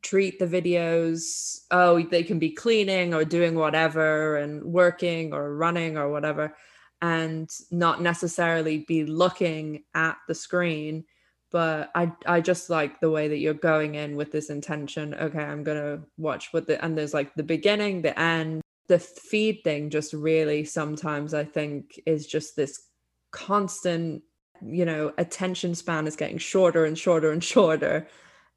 treat 0.03 0.39
the 0.39 0.47
videos, 0.47 1.61
oh, 1.71 2.03
they 2.03 2.23
can 2.23 2.39
be 2.39 2.51
cleaning 2.51 3.15
or 3.15 3.25
doing 3.25 3.55
whatever 3.55 4.37
and 4.37 4.63
working 4.65 5.33
or 5.33 5.55
running 5.57 5.97
or 5.97 6.11
whatever, 6.11 6.55
and 7.01 7.51
not 7.71 8.03
necessarily 8.03 8.85
be 8.89 9.05
looking 9.05 9.85
at 9.95 10.17
the 10.29 10.35
screen 10.35 11.05
but 11.53 11.91
I 11.95 12.11
I 12.27 12.41
just 12.41 12.71
like 12.71 12.99
the 12.99 13.11
way 13.11 13.29
that 13.29 13.39
you're 13.39 13.55
going 13.55 13.95
in 13.95 14.17
with 14.17 14.33
this 14.33 14.51
intention. 14.51 15.15
Okay, 15.15 15.39
I'm 15.39 15.63
gonna 15.63 16.01
watch 16.17 16.53
what 16.53 16.67
the 16.67 16.83
and 16.83 16.97
there's 16.99 17.15
like 17.15 17.35
the 17.35 17.43
beginning, 17.43 18.03
the 18.03 18.19
end, 18.19 18.63
the 18.89 18.99
feed 18.99 19.61
thing. 19.63 19.91
Just 19.91 20.15
really 20.15 20.65
sometimes 20.65 21.35
I 21.35 21.45
think 21.45 22.01
is 22.07 22.27
just 22.27 22.57
this 22.57 22.89
constant, 23.31 24.23
you 24.65 24.85
know, 24.85 25.13
attention 25.19 25.75
span 25.75 26.07
is 26.07 26.17
getting 26.17 26.39
shorter 26.39 26.87
and 26.87 26.99
shorter 26.99 27.31
and 27.31 27.45
shorter, 27.55 28.09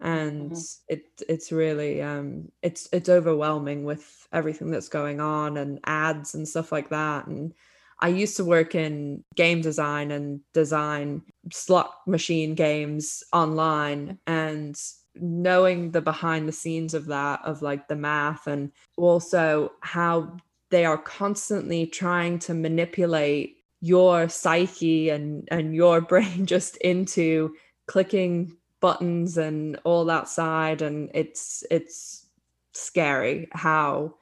and 0.01 0.55
it 0.87 1.05
it's 1.29 1.51
really 1.51 2.01
um 2.01 2.51
it's 2.61 2.89
it's 2.91 3.09
overwhelming 3.09 3.85
with 3.85 4.27
everything 4.33 4.69
that's 4.69 4.89
going 4.89 5.21
on 5.21 5.57
and 5.57 5.79
ads 5.85 6.35
and 6.35 6.47
stuff 6.47 6.71
like 6.71 6.89
that. 6.89 7.27
And 7.27 7.53
I 7.99 8.09
used 8.09 8.35
to 8.37 8.45
work 8.45 8.75
in 8.75 9.23
game 9.35 9.61
design 9.61 10.11
and 10.11 10.41
design 10.53 11.21
slot 11.51 11.93
machine 12.05 12.55
games 12.55 13.23
online. 13.31 14.19
And 14.27 14.77
knowing 15.15 15.91
the 15.91 16.01
behind 16.01 16.47
the 16.47 16.53
scenes 16.53 16.93
of 16.93 17.05
that 17.05 17.39
of 17.45 17.61
like 17.61 17.87
the 17.87 17.95
math 17.95 18.47
and 18.47 18.71
also 18.97 19.71
how 19.81 20.35
they 20.71 20.83
are 20.83 20.97
constantly 20.97 21.85
trying 21.85 22.37
to 22.37 22.53
manipulate 22.53 23.57
your 23.79 24.27
psyche 24.27 25.09
and 25.09 25.47
and 25.51 25.73
your 25.73 26.01
brain 26.11 26.45
just 26.45 26.75
into 26.77 27.55
clicking 27.87 28.57
buttons 28.85 29.37
and 29.37 29.79
all 29.83 30.05
that 30.05 30.27
side 30.29 30.81
and 30.81 31.09
it's 31.13 31.63
it's 31.71 32.27
scary 32.73 33.47
how 33.51 34.13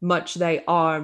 much 0.00 0.34
they 0.34 0.64
are 0.66 0.98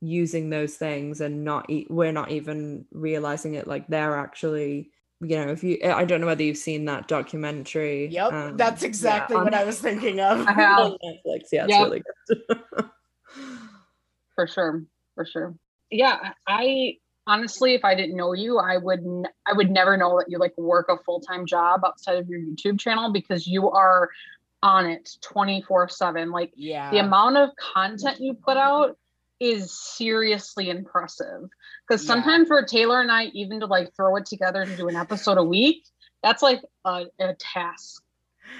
using 0.00 0.50
those 0.50 0.74
things 0.76 1.20
and 1.20 1.44
not 1.44 1.68
e- 1.70 1.86
we're 1.90 2.12
not 2.20 2.30
even 2.30 2.84
realizing 2.92 3.54
it 3.54 3.66
like 3.66 3.86
they're 3.88 4.16
actually 4.18 4.90
you 5.20 5.36
know 5.36 5.50
if 5.50 5.62
you 5.64 5.78
i 5.84 6.04
don't 6.04 6.20
know 6.20 6.26
whether 6.26 6.42
you've 6.42 6.56
seen 6.70 6.84
that 6.84 7.08
documentary 7.08 8.06
Yep, 8.08 8.32
um, 8.32 8.56
that's 8.56 8.82
exactly 8.82 9.36
on- 9.36 9.44
what 9.44 9.54
I 9.54 9.64
was 9.64 9.78
thinking 9.80 10.20
of. 10.20 10.46
I 10.46 10.52
have 10.52 10.78
on 10.78 10.92
netflix 11.04 11.40
yeah 11.52 11.64
it's 11.66 11.70
Yep. 11.78 11.82
really 11.84 12.02
good 12.06 12.60
for 14.34 14.46
sure, 14.46 14.82
for 15.14 15.24
sure. 15.26 15.54
Yeah, 15.90 16.32
I 16.46 16.96
honestly, 17.26 17.74
if 17.74 17.84
I 17.84 17.94
didn't 17.94 18.16
know 18.16 18.32
you, 18.32 18.58
I 18.58 18.76
would 18.76 19.00
n- 19.00 19.28
I 19.46 19.52
would 19.52 19.70
never 19.70 19.96
know 19.96 20.18
that 20.18 20.26
you 20.28 20.38
like 20.38 20.56
work 20.56 20.86
a 20.88 20.96
full 21.04 21.20
time 21.20 21.46
job 21.46 21.82
outside 21.84 22.16
of 22.18 22.28
your 22.28 22.40
YouTube 22.40 22.78
channel 22.78 23.12
because 23.12 23.46
you 23.46 23.70
are 23.70 24.10
on 24.62 24.86
it 24.86 25.10
twenty 25.20 25.62
four 25.62 25.88
seven. 25.88 26.30
Like 26.30 26.52
yeah. 26.56 26.90
the 26.90 26.98
amount 26.98 27.36
of 27.36 27.50
content 27.56 28.20
you 28.20 28.34
put 28.34 28.56
out 28.56 28.96
is 29.40 29.76
seriously 29.76 30.70
impressive 30.70 31.48
because 31.86 32.04
Yeah. 32.04 32.14
sometimes 32.14 32.46
for 32.46 32.62
taylor 32.64 33.00
and 33.00 33.10
i 33.10 33.24
even 33.34 33.58
to 33.58 33.66
like 33.66 33.92
throw 33.96 34.14
it 34.14 34.24
together 34.24 34.64
to 34.64 34.76
do 34.76 34.86
an 34.86 34.94
episode 34.94 35.36
a 35.36 35.42
week 35.42 35.84
that's 36.22 36.42
like 36.42 36.62
a, 36.84 37.06
a 37.18 37.34
task 37.34 38.04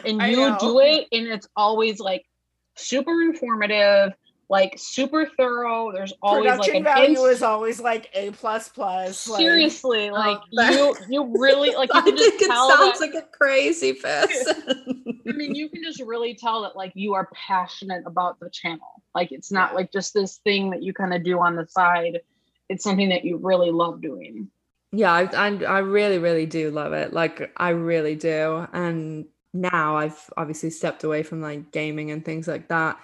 and 0.05 0.21
you 0.23 0.57
do 0.59 0.81
it 0.81 1.07
and 1.13 1.29
it's 1.29 1.47
always 1.55 2.01
like 2.01 2.27
super 2.75 3.23
informative 3.23 4.13
like 4.53 4.75
super 4.77 5.25
thorough 5.37 5.91
there's 5.93 6.13
always 6.23 6.51
Production 6.51 6.75
like 6.75 6.85
value 6.85 7.19
ins- 7.27 7.37
is 7.37 7.43
always 7.43 7.81
like 7.81 8.11
A 8.15 8.31
plus 8.33 8.69
plus. 8.69 9.19
seriously 9.19 10.11
oh, 10.11 10.13
like 10.15 10.39
that- 10.53 10.73
you 10.75 10.95
you 11.09 11.33
really 11.41 11.75
like 11.75 11.93
you 11.93 12.01
i 12.01 12.03
think 12.03 12.19
it 12.21 12.41
sounds 12.47 12.99
that, 12.99 13.01
like 13.01 13.15
a 13.15 13.27
crazy 13.37 13.93
person 13.95 15.05
I 15.29 15.33
mean, 15.33 15.55
you 15.55 15.69
can 15.69 15.83
just 15.85 16.01
really 16.03 16.35
tell 16.35 16.63
that 16.63 16.75
like 16.77 16.93
you 16.95 17.15
are 17.15 17.29
passionate 17.33 18.03
about 18.07 18.41
the 18.41 18.51
channel. 18.51 19.03
Like 19.15 19.31
it's 19.31 19.53
not 19.53 19.73
like 19.73 19.93
just 19.93 20.13
this 20.13 20.39
thing 20.39 20.71
that 20.71 20.83
you 20.83 20.93
kind 20.93 21.15
of 21.15 21.23
do 21.23 21.39
on 21.39 21.55
the 21.55 21.67
side. 21.67 22.21
It's 22.69 22.83
something 22.83 23.09
that 23.11 23.25
you 23.25 23.37
really 23.37 23.71
love 23.71 24.03
doing. 24.03 24.51
yeah 24.93 25.13
I, 25.13 25.23
I 25.47 25.47
i 25.65 25.79
really 25.79 26.19
really 26.19 26.45
do 26.47 26.71
love 26.71 26.93
it 26.93 27.13
like 27.13 27.53
i 27.57 27.71
really 27.71 28.15
do 28.17 28.67
and 28.73 29.27
now 29.55 29.97
i've 29.97 30.21
obviously 30.37 30.71
stepped 30.71 31.05
away 31.05 31.23
from 31.23 31.41
like 31.41 31.73
gaming 31.73 32.11
and 32.11 32.25
things 32.25 32.47
like 32.49 32.69
that 32.69 32.99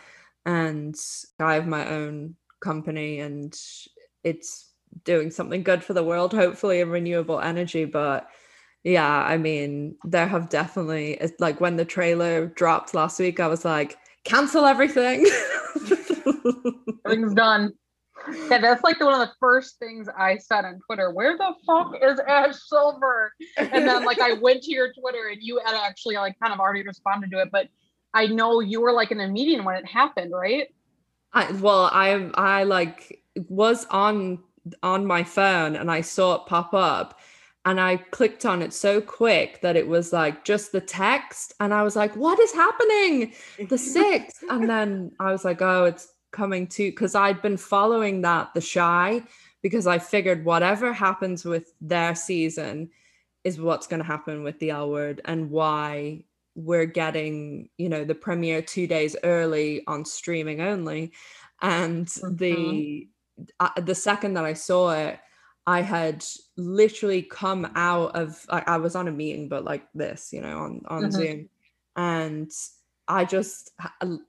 and 0.49 0.97
i 1.41 1.55
have 1.55 1.67
my 1.67 1.87
own 1.89 2.35
company 2.61 3.21
and 3.21 3.57
it's 4.25 4.73
doing 5.05 5.31
something 5.31 5.63
good 5.63 5.85
for 5.85 5.93
the 5.93 6.03
world 6.03 6.33
hopefully 6.33 6.81
in 6.81 6.89
renewable 6.89 7.39
energy 7.41 7.85
but 7.85 8.29
yeah 8.83 9.23
i 9.25 9.37
mean 9.37 9.95
there 10.05 10.27
have 10.27 10.49
definitely 10.49 11.21
like 11.39 11.61
when 11.61 11.77
the 11.77 11.85
trailer 11.85 12.47
dropped 12.47 12.95
last 12.95 13.19
week 13.19 13.39
i 13.39 13.47
was 13.47 13.65
like 13.65 13.97
cancel 14.25 14.65
everything 14.65 15.25
Everything's 17.05 17.35
done. 17.35 17.73
Yeah, 18.51 18.59
that's 18.59 18.83
like 18.83 19.01
one 19.01 19.19
of 19.19 19.27
the 19.27 19.33
first 19.41 19.79
things 19.79 20.09
I 20.17 20.37
said 20.39 20.65
on 20.65 20.81
Twitter. 20.85 21.11
Where 21.13 21.37
the 21.39 21.55
fuck 21.67 21.95
is 22.03 22.21
Ash 22.21 22.57
Silver? 22.67 23.33
And 23.57 23.89
then 23.89 24.05
like 24.05 24.21
I 24.21 24.35
went 24.35 24.63
to 24.65 24.73
your 24.73 24.93
Twitter 24.93 25.29
and 25.29 25.39
you 25.41 25.61
had 25.65 25.75
actually 25.75 26.17
like 26.17 26.37
kind 26.41 26.53
of 26.53 26.61
already 26.61 26.83
responded 26.83 27.31
to 27.31 27.39
it, 27.41 27.49
but 27.51 27.69
I 28.15 28.27
know 28.27 28.61
you 28.61 28.81
were 28.81 28.93
like 28.93 29.11
in 29.11 29.21
a 29.21 29.29
meeting 29.29 29.65
when 29.65 29.77
it 29.77 29.87
happened, 29.87 30.33
right? 30.33 30.69
I, 31.33 31.53
well, 31.53 31.91
I 31.93 32.31
I 32.35 32.65
like 32.65 33.23
was 33.49 33.85
on 33.87 34.39
on 34.83 35.07
my 35.07 35.25
phone 35.25 35.77
and 35.77 35.91
I 35.91 36.01
saw 36.01 36.37
it 36.37 36.47
pop 36.47 36.75
up 36.75 37.19
and 37.65 37.81
I 37.81 37.97
clicked 37.97 38.47
on 38.47 38.63
it 38.63 38.73
so 38.73 39.01
quick 39.01 39.61
that 39.61 39.77
it 39.77 39.87
was 39.87 40.13
like 40.13 40.45
just 40.45 40.73
the 40.73 40.81
text 40.81 41.53
and 41.61 41.75
I 41.75 41.83
was 41.83 41.97
like, 41.97 42.17
what 42.17 42.39
is 42.39 42.53
happening? 42.53 43.35
The 43.69 43.79
sixth. 43.79 44.43
and 44.49 44.69
then 44.71 45.13
I 45.21 45.33
was 45.33 45.45
like, 45.45 45.61
oh, 45.61 45.85
it's 45.85 46.09
coming 46.31 46.67
to 46.69 46.91
because 46.91 47.15
I'd 47.15 47.43
been 47.43 47.57
following 47.57 48.23
that 48.23 48.53
the 48.55 48.63
Chi 48.63 49.23
because 49.63 49.87
I 49.87 49.99
figured 49.99 50.45
whatever 50.45 50.93
happens 50.93 51.45
with 51.45 51.73
their 51.81 52.15
season 52.15 52.91
is 53.45 53.61
what's 53.61 53.87
going 53.87 54.01
to 54.01 54.07
happen 54.07 54.43
with 54.43 54.59
the 54.59 54.71
L 54.71 54.91
word 54.91 55.21
and 55.25 55.51
why 55.51 56.25
we're 56.59 56.87
getting 56.87 57.69
you 57.79 57.89
know 57.89 58.05
the 58.05 58.15
premiere 58.15 58.61
two 58.61 58.89
days 58.89 59.15
early 59.23 59.83
on 59.87 60.05
streaming 60.05 60.61
only 60.61 61.13
and 61.63 62.07
mm-hmm. 62.07 62.35
the 62.37 63.09
uh, 63.61 63.81
the 63.81 63.95
second 63.95 64.35
that 64.35 64.45
i 64.45 64.53
saw 64.53 64.91
it 64.91 65.21
i 65.69 65.81
had 65.81 66.25
literally 66.57 67.23
come 67.23 67.71
out 67.77 68.17
of 68.17 68.45
I, 68.51 68.65
I 68.67 68.77
was 68.79 68.97
on 68.97 69.07
a 69.07 69.13
meeting 69.13 69.49
but 69.49 69.65
like 69.65 69.87
this 69.95 70.33
you 70.33 70.41
know 70.41 70.59
on 70.59 70.83
on 70.89 71.03
mm-hmm. 71.03 71.11
zoom 71.11 71.49
and 71.97 72.51
I 73.11 73.25
just 73.25 73.73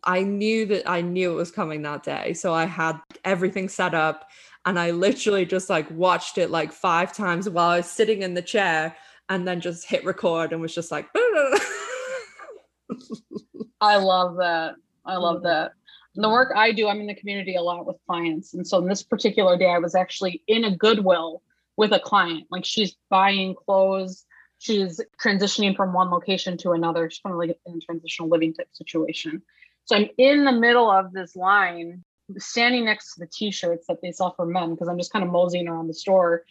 I 0.05 0.23
knew 0.23 0.65
that 0.67 0.89
I 0.89 1.01
knew 1.01 1.33
it 1.33 1.35
was 1.35 1.51
coming 1.51 1.81
that 1.81 2.03
day. 2.03 2.33
So 2.33 2.53
I 2.53 2.63
had 2.63 2.97
everything 3.25 3.67
set 3.67 3.93
up 3.93 4.29
and 4.65 4.79
I 4.79 4.91
literally 4.91 5.45
just 5.45 5.69
like 5.69 5.91
watched 5.91 6.37
it 6.37 6.49
like 6.49 6.71
five 6.71 7.13
times 7.13 7.49
while 7.49 7.71
I 7.71 7.77
was 7.77 7.91
sitting 7.91 8.21
in 8.21 8.35
the 8.35 8.41
chair 8.41 8.95
and 9.27 9.45
then 9.45 9.59
just 9.59 9.85
hit 9.85 10.05
record 10.05 10.53
and 10.53 10.61
was 10.61 10.73
just 10.73 10.91
like 10.91 11.09
I 13.82 13.97
love 13.97 14.38
that. 14.38 14.75
I 15.06 15.17
love 15.17 15.43
that. 15.43 15.71
And 16.15 16.23
the 16.23 16.30
work 16.30 16.52
I 16.56 16.71
do, 16.71 16.88
I'm 16.88 16.99
in 16.99 17.08
the 17.08 17.15
community 17.15 17.56
a 17.56 17.62
lot 17.62 17.86
with 17.86 17.97
clients. 18.08 18.54
And 18.54 18.67
so 18.67 18.80
in 18.80 18.88
this 18.88 19.04
particular 19.04 19.58
day, 19.58 19.69
I 19.69 19.80
was 19.80 19.95
actually 19.95 20.41
in 20.47 20.65
a 20.65 20.75
Goodwill 20.75 21.41
with 21.78 21.93
a 21.93 21.99
client. 21.99 22.47
Like 22.52 22.65
she's 22.65 22.95
buying 23.10 23.56
clothes 23.56 24.25
she's 24.60 25.02
transitioning 25.23 25.75
from 25.75 25.93
one 25.93 26.12
location 26.12 26.58
to 26.58 26.71
another. 26.71 27.10
She's 27.10 27.21
kind 27.21 27.34
of 27.34 27.39
like 27.39 27.58
in 27.65 27.78
a 27.78 27.80
transitional 27.80 28.30
living 28.30 28.54
type 28.54 28.67
situation. 28.73 29.41
So 29.86 29.95
I'm 29.95 30.10
in 30.17 30.45
the 30.45 30.52
middle 30.52 30.91
of 30.91 31.12
this 31.13 31.36
line, 31.36 32.04
standing 32.38 32.86
next 32.86 33.15
to 33.15 33.21
the 33.21 33.28
t-shirts 33.28 33.88
that 33.88 34.02
they 34.04 34.12
sell 34.12 34.34
for 34.36 34.45
men, 34.45 34.71
because 34.71 34.88
I'm 34.88 34.99
just 34.99 35.12
kind 35.12 35.25
of 35.25 35.32
moseying 35.32 35.67
around 35.67 35.88
the 35.88 35.93
store. 35.93 36.43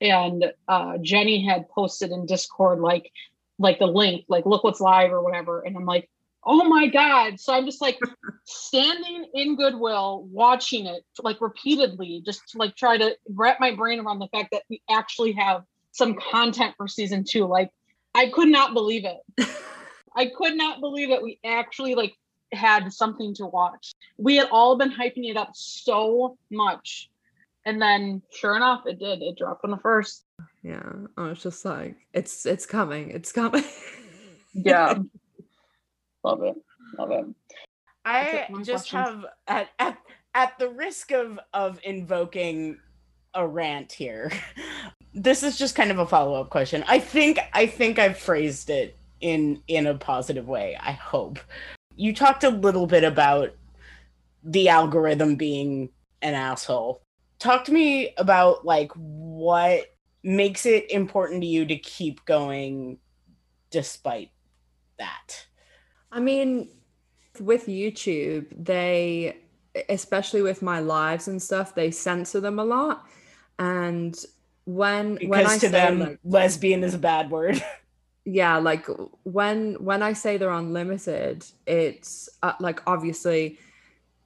And 0.00 0.52
uh, 0.68 0.98
Jenny 1.00 1.44
had 1.44 1.68
posted 1.70 2.10
in 2.10 2.26
Discord 2.26 2.80
like 2.80 3.10
like 3.58 3.78
the 3.78 3.86
link, 3.86 4.24
like 4.28 4.46
look 4.46 4.64
what's 4.64 4.80
live 4.80 5.12
or 5.12 5.22
whatever. 5.22 5.60
And 5.60 5.76
I'm 5.76 5.84
like, 5.84 6.08
oh 6.44 6.64
my 6.64 6.88
God. 6.88 7.38
So 7.38 7.52
I'm 7.52 7.64
just 7.64 7.80
like 7.80 7.98
standing 8.44 9.26
in 9.34 9.56
Goodwill 9.56 10.26
watching 10.30 10.86
it 10.86 11.04
like 11.20 11.40
repeatedly, 11.40 12.22
just 12.24 12.48
to 12.50 12.58
like 12.58 12.76
try 12.76 12.96
to 12.96 13.16
wrap 13.28 13.60
my 13.60 13.74
brain 13.74 14.00
around 14.00 14.18
the 14.18 14.28
fact 14.28 14.48
that 14.52 14.62
we 14.68 14.82
actually 14.90 15.32
have 15.32 15.64
some 15.92 16.16
content 16.30 16.74
for 16.76 16.88
season 16.88 17.24
two. 17.24 17.46
Like 17.46 17.70
I 18.14 18.28
could 18.28 18.48
not 18.48 18.74
believe 18.74 19.04
it. 19.04 19.48
I 20.16 20.26
could 20.26 20.56
not 20.56 20.80
believe 20.80 21.08
that 21.10 21.22
we 21.22 21.38
actually 21.44 21.94
like 21.94 22.14
had 22.52 22.92
something 22.92 23.34
to 23.34 23.46
watch. 23.46 23.94
We 24.18 24.36
had 24.36 24.48
all 24.50 24.76
been 24.76 24.92
hyping 24.92 25.30
it 25.30 25.36
up 25.36 25.50
so 25.54 26.36
much. 26.50 27.08
And 27.64 27.80
then 27.80 28.22
sure 28.32 28.56
enough, 28.56 28.82
it 28.86 28.98
did. 28.98 29.22
It 29.22 29.38
dropped 29.38 29.64
on 29.64 29.70
the 29.70 29.78
first. 29.78 30.24
Yeah. 30.62 30.92
I 31.16 31.28
was 31.28 31.42
just 31.42 31.64
like, 31.64 31.96
it's 32.12 32.46
it's 32.46 32.66
coming. 32.66 33.10
It's 33.10 33.32
coming. 33.32 33.64
yeah. 34.54 34.94
Love 36.24 36.42
it. 36.42 36.54
Love 36.98 37.10
it. 37.10 37.26
I 38.04 38.46
just 38.62 38.90
questions. 38.90 38.92
have 38.92 39.26
at, 39.48 39.68
at 39.78 39.98
at 40.34 40.58
the 40.58 40.70
risk 40.70 41.12
of 41.12 41.38
of 41.52 41.78
invoking 41.84 42.78
a 43.34 43.46
rant 43.46 43.92
here. 43.92 44.32
This 45.14 45.42
is 45.42 45.58
just 45.58 45.74
kind 45.74 45.90
of 45.90 45.98
a 45.98 46.06
follow-up 46.06 46.48
question. 46.48 46.82
I 46.88 46.98
think 46.98 47.38
I 47.52 47.66
think 47.66 47.98
I've 47.98 48.16
phrased 48.16 48.70
it 48.70 48.96
in 49.20 49.62
in 49.68 49.86
a 49.86 49.94
positive 49.94 50.48
way. 50.48 50.74
I 50.80 50.92
hope. 50.92 51.38
You 51.96 52.14
talked 52.14 52.44
a 52.44 52.48
little 52.48 52.86
bit 52.86 53.04
about 53.04 53.54
the 54.42 54.70
algorithm 54.70 55.36
being 55.36 55.90
an 56.22 56.32
asshole. 56.32 57.02
Talk 57.38 57.64
to 57.66 57.72
me 57.72 58.14
about 58.16 58.64
like 58.64 58.90
what 58.94 59.91
makes 60.22 60.66
it 60.66 60.90
important 60.90 61.42
to 61.42 61.46
you 61.46 61.64
to 61.66 61.76
keep 61.76 62.24
going 62.24 62.98
despite 63.70 64.30
that. 64.98 65.46
I 66.10 66.20
mean, 66.20 66.68
with 67.40 67.66
YouTube, 67.66 68.46
they 68.52 69.38
especially 69.88 70.42
with 70.42 70.60
my 70.60 70.80
lives 70.80 71.28
and 71.28 71.42
stuff, 71.42 71.74
they 71.74 71.90
censor 71.90 72.40
them 72.40 72.58
a 72.58 72.64
lot 72.64 73.06
and 73.58 74.24
when 74.64 75.14
because 75.14 75.28
when 75.28 75.46
I 75.46 75.58
to 75.58 75.68
them 75.68 75.98
like, 76.00 76.18
lesbian 76.24 76.82
is 76.84 76.94
a 76.94 76.98
bad 76.98 77.30
word 77.30 77.62
yeah 78.24 78.56
like 78.56 78.86
when 79.24 79.74
when 79.74 80.02
i 80.02 80.12
say 80.12 80.36
they're 80.36 80.50
unlimited 80.50 81.44
it's 81.66 82.28
uh, 82.42 82.52
like 82.60 82.80
obviously 82.86 83.58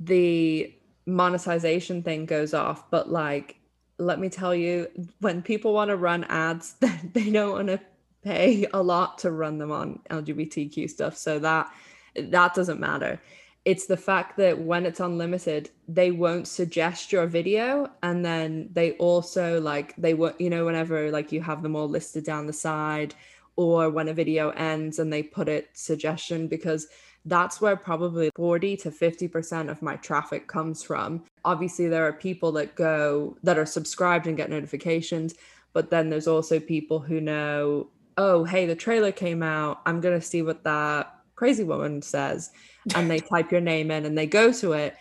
the 0.00 0.74
monetization 1.06 2.02
thing 2.02 2.26
goes 2.26 2.52
off 2.52 2.90
but 2.90 3.10
like 3.10 3.56
let 3.98 4.18
me 4.18 4.28
tell 4.28 4.54
you 4.54 4.88
when 5.20 5.42
people 5.42 5.72
want 5.72 5.88
to 5.88 5.96
run 5.96 6.24
ads 6.24 6.74
they 7.12 7.30
don't 7.30 7.52
want 7.52 7.68
to 7.68 7.80
pay 8.22 8.66
a 8.74 8.82
lot 8.82 9.18
to 9.18 9.30
run 9.30 9.58
them 9.58 9.70
on 9.70 10.00
lgbtq 10.10 10.90
stuff 10.90 11.16
so 11.16 11.38
that 11.38 11.70
that 12.16 12.54
doesn't 12.54 12.80
matter. 12.80 13.20
It's 13.64 13.86
the 13.86 13.96
fact 13.96 14.36
that 14.36 14.60
when 14.60 14.86
it's 14.86 15.00
unlimited 15.00 15.70
they 15.88 16.12
won't 16.12 16.46
suggest 16.46 17.12
your 17.12 17.26
video 17.26 17.90
and 18.02 18.24
then 18.24 18.68
they 18.72 18.92
also 18.92 19.60
like 19.60 19.94
they 19.96 20.14
won't 20.14 20.40
you 20.40 20.50
know 20.50 20.64
whenever 20.64 21.10
like 21.10 21.32
you 21.32 21.40
have 21.40 21.62
them 21.62 21.74
all 21.74 21.88
listed 21.88 22.24
down 22.24 22.46
the 22.46 22.52
side 22.52 23.14
or 23.56 23.90
when 23.90 24.08
a 24.08 24.14
video 24.14 24.50
ends 24.50 24.98
and 24.98 25.12
they 25.12 25.22
put 25.22 25.48
it 25.48 25.68
suggestion 25.72 26.46
because 26.46 26.86
that's 27.26 27.60
where 27.60 27.76
probably 27.76 28.30
40 28.36 28.76
to 28.78 28.90
50% 28.90 29.68
of 29.68 29.82
my 29.82 29.96
traffic 29.96 30.46
comes 30.46 30.82
from. 30.82 31.24
Obviously, 31.44 31.88
there 31.88 32.06
are 32.06 32.12
people 32.12 32.52
that 32.52 32.76
go 32.76 33.36
that 33.42 33.58
are 33.58 33.66
subscribed 33.66 34.26
and 34.26 34.36
get 34.36 34.48
notifications, 34.48 35.34
but 35.72 35.90
then 35.90 36.08
there's 36.08 36.28
also 36.28 36.60
people 36.60 37.00
who 37.00 37.20
know, 37.20 37.88
oh, 38.16 38.44
hey, 38.44 38.64
the 38.64 38.76
trailer 38.76 39.12
came 39.12 39.42
out. 39.42 39.82
I'm 39.84 40.00
going 40.00 40.18
to 40.18 40.24
see 40.26 40.40
what 40.40 40.64
that 40.64 41.12
crazy 41.34 41.64
woman 41.64 42.00
says 42.00 42.50
and 42.94 43.10
they 43.10 43.18
type 43.32 43.50
your 43.50 43.60
name 43.60 43.90
in 43.90 44.06
and 44.06 44.16
they 44.16 44.26
go 44.26 44.52
to 44.52 44.72
it. 44.72 44.96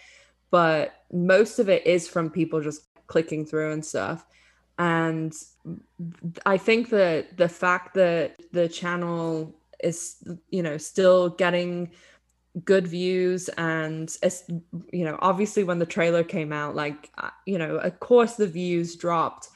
But 0.50 0.96
most 1.12 1.60
of 1.60 1.70
it 1.70 1.86
is 1.86 2.08
from 2.08 2.30
people 2.30 2.62
just 2.62 2.88
clicking 3.08 3.46
through 3.46 3.72
and 3.72 3.86
stuff. 3.86 4.26
And 4.78 5.34
I 6.46 6.58
think 6.58 6.90
that 6.90 7.38
the 7.38 7.48
fact 7.48 7.94
that 7.94 8.42
the 8.52 8.68
channel 8.68 9.56
is, 9.82 10.18
you 10.50 10.64
know, 10.64 10.78
still 10.78 11.30
getting 11.30 11.92
good 12.64 12.88
views 12.88 13.50
and 13.58 14.16
it's 14.24 14.46
you 14.94 15.04
know 15.04 15.18
obviously 15.20 15.64
when 15.64 15.80
the 15.80 15.86
trailer 15.86 16.24
came 16.24 16.54
out 16.54 16.74
like 16.74 17.12
uh, 17.18 17.30
you 17.46 17.58
know 17.58 17.76
of 17.78 18.00
course 18.00 18.36
the 18.36 18.48
views 18.48 18.96
dropped 18.96 19.50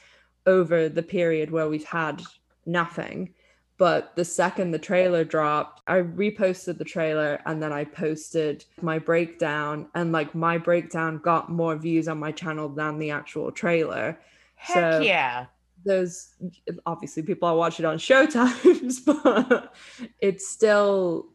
over 0.44 0.88
the 0.88 1.02
period 1.02 1.50
where 1.50 1.68
we've 1.68 1.84
had 1.84 2.22
nothing 2.66 3.32
but 3.80 4.14
the 4.14 4.26
second 4.26 4.72
the 4.72 4.78
trailer 4.78 5.24
dropped, 5.24 5.80
I 5.86 6.00
reposted 6.00 6.76
the 6.76 6.84
trailer 6.84 7.40
and 7.46 7.62
then 7.62 7.72
I 7.72 7.84
posted 7.84 8.66
my 8.82 8.98
breakdown. 8.98 9.88
And 9.94 10.12
like 10.12 10.34
my 10.34 10.58
breakdown 10.58 11.16
got 11.16 11.50
more 11.50 11.74
views 11.76 12.06
on 12.06 12.18
my 12.18 12.30
channel 12.30 12.68
than 12.68 12.98
the 12.98 13.10
actual 13.10 13.50
trailer. 13.50 14.20
Heck 14.56 14.92
so 14.92 15.00
yeah. 15.00 15.46
There's 15.82 16.34
obviously 16.84 17.22
people 17.22 17.48
are 17.48 17.56
watching 17.56 17.86
on 17.86 17.96
showtimes, 17.98 19.02
but 19.02 19.74
it's 20.20 20.46
still, 20.46 21.28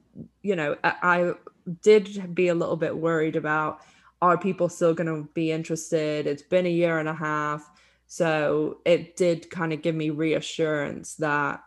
you 0.43 0.55
know, 0.55 0.77
I 0.83 1.33
did 1.81 2.35
be 2.35 2.47
a 2.47 2.55
little 2.55 2.77
bit 2.77 2.95
worried 2.95 3.35
about 3.35 3.81
are 4.21 4.37
people 4.37 4.69
still 4.69 4.93
going 4.93 5.07
to 5.07 5.29
be 5.33 5.51
interested? 5.51 6.25
It's 6.25 6.41
been 6.41 6.65
a 6.65 6.69
year 6.69 6.99
and 6.99 7.09
a 7.09 7.13
half. 7.13 7.69
So 8.07 8.77
it 8.85 9.15
did 9.15 9.49
kind 9.49 9.73
of 9.73 9.81
give 9.81 9.95
me 9.95 10.09
reassurance 10.09 11.15
that 11.15 11.61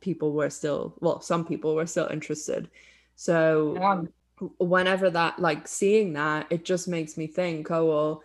people 0.00 0.32
were 0.32 0.50
still 0.50 0.94
well 1.00 1.20
some 1.20 1.44
people 1.44 1.74
were 1.74 1.86
still 1.86 2.06
interested 2.06 2.70
so 3.16 3.74
yeah. 3.76 4.48
whenever 4.58 5.10
that 5.10 5.38
like 5.38 5.66
seeing 5.66 6.12
that 6.12 6.46
it 6.50 6.64
just 6.64 6.88
makes 6.88 7.16
me 7.16 7.26
think 7.26 7.70
oh 7.70 7.86
well 7.86 8.22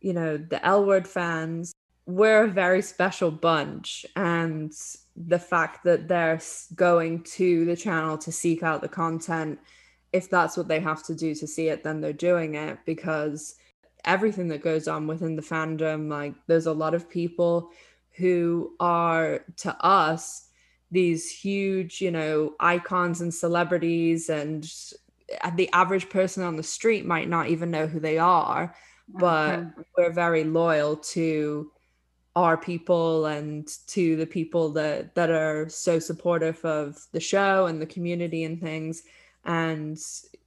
you 0.00 0.12
know 0.12 0.36
the 0.36 0.64
l 0.64 0.84
word 0.84 1.06
fans 1.06 1.74
we're 2.06 2.44
a 2.44 2.48
very 2.48 2.80
special 2.80 3.30
bunch 3.30 4.06
and 4.16 4.72
the 5.16 5.38
fact 5.38 5.84
that 5.84 6.08
they're 6.08 6.40
going 6.74 7.22
to 7.22 7.64
the 7.66 7.76
channel 7.76 8.16
to 8.16 8.32
seek 8.32 8.62
out 8.62 8.80
the 8.80 8.88
content 8.88 9.58
if 10.12 10.30
that's 10.30 10.56
what 10.56 10.68
they 10.68 10.80
have 10.80 11.02
to 11.02 11.14
do 11.14 11.34
to 11.34 11.46
see 11.46 11.68
it 11.68 11.82
then 11.84 12.00
they're 12.00 12.12
doing 12.12 12.54
it 12.54 12.78
because 12.86 13.56
everything 14.04 14.48
that 14.48 14.62
goes 14.62 14.88
on 14.88 15.06
within 15.06 15.36
the 15.36 15.42
fandom 15.42 16.08
like 16.08 16.34
there's 16.46 16.66
a 16.66 16.72
lot 16.72 16.94
of 16.94 17.10
people 17.10 17.70
who 18.16 18.74
are 18.80 19.44
to 19.56 19.76
us 19.84 20.48
these 20.90 21.30
huge, 21.30 22.00
you 22.00 22.10
know, 22.10 22.54
icons 22.60 23.20
and 23.20 23.32
celebrities, 23.32 24.30
and 24.30 24.70
the 25.54 25.70
average 25.72 26.08
person 26.08 26.42
on 26.42 26.56
the 26.56 26.62
street 26.62 27.04
might 27.04 27.28
not 27.28 27.48
even 27.48 27.70
know 27.70 27.86
who 27.86 28.00
they 28.00 28.18
are, 28.18 28.74
but 29.08 29.64
we're 29.96 30.12
very 30.12 30.44
loyal 30.44 30.96
to 30.96 31.70
our 32.36 32.56
people 32.56 33.26
and 33.26 33.68
to 33.88 34.16
the 34.16 34.26
people 34.26 34.70
that 34.70 35.14
that 35.14 35.30
are 35.30 35.68
so 35.68 35.98
supportive 35.98 36.64
of 36.64 36.98
the 37.12 37.20
show 37.20 37.66
and 37.66 37.82
the 37.82 37.86
community 37.86 38.44
and 38.44 38.60
things 38.60 39.02
and 39.44 39.98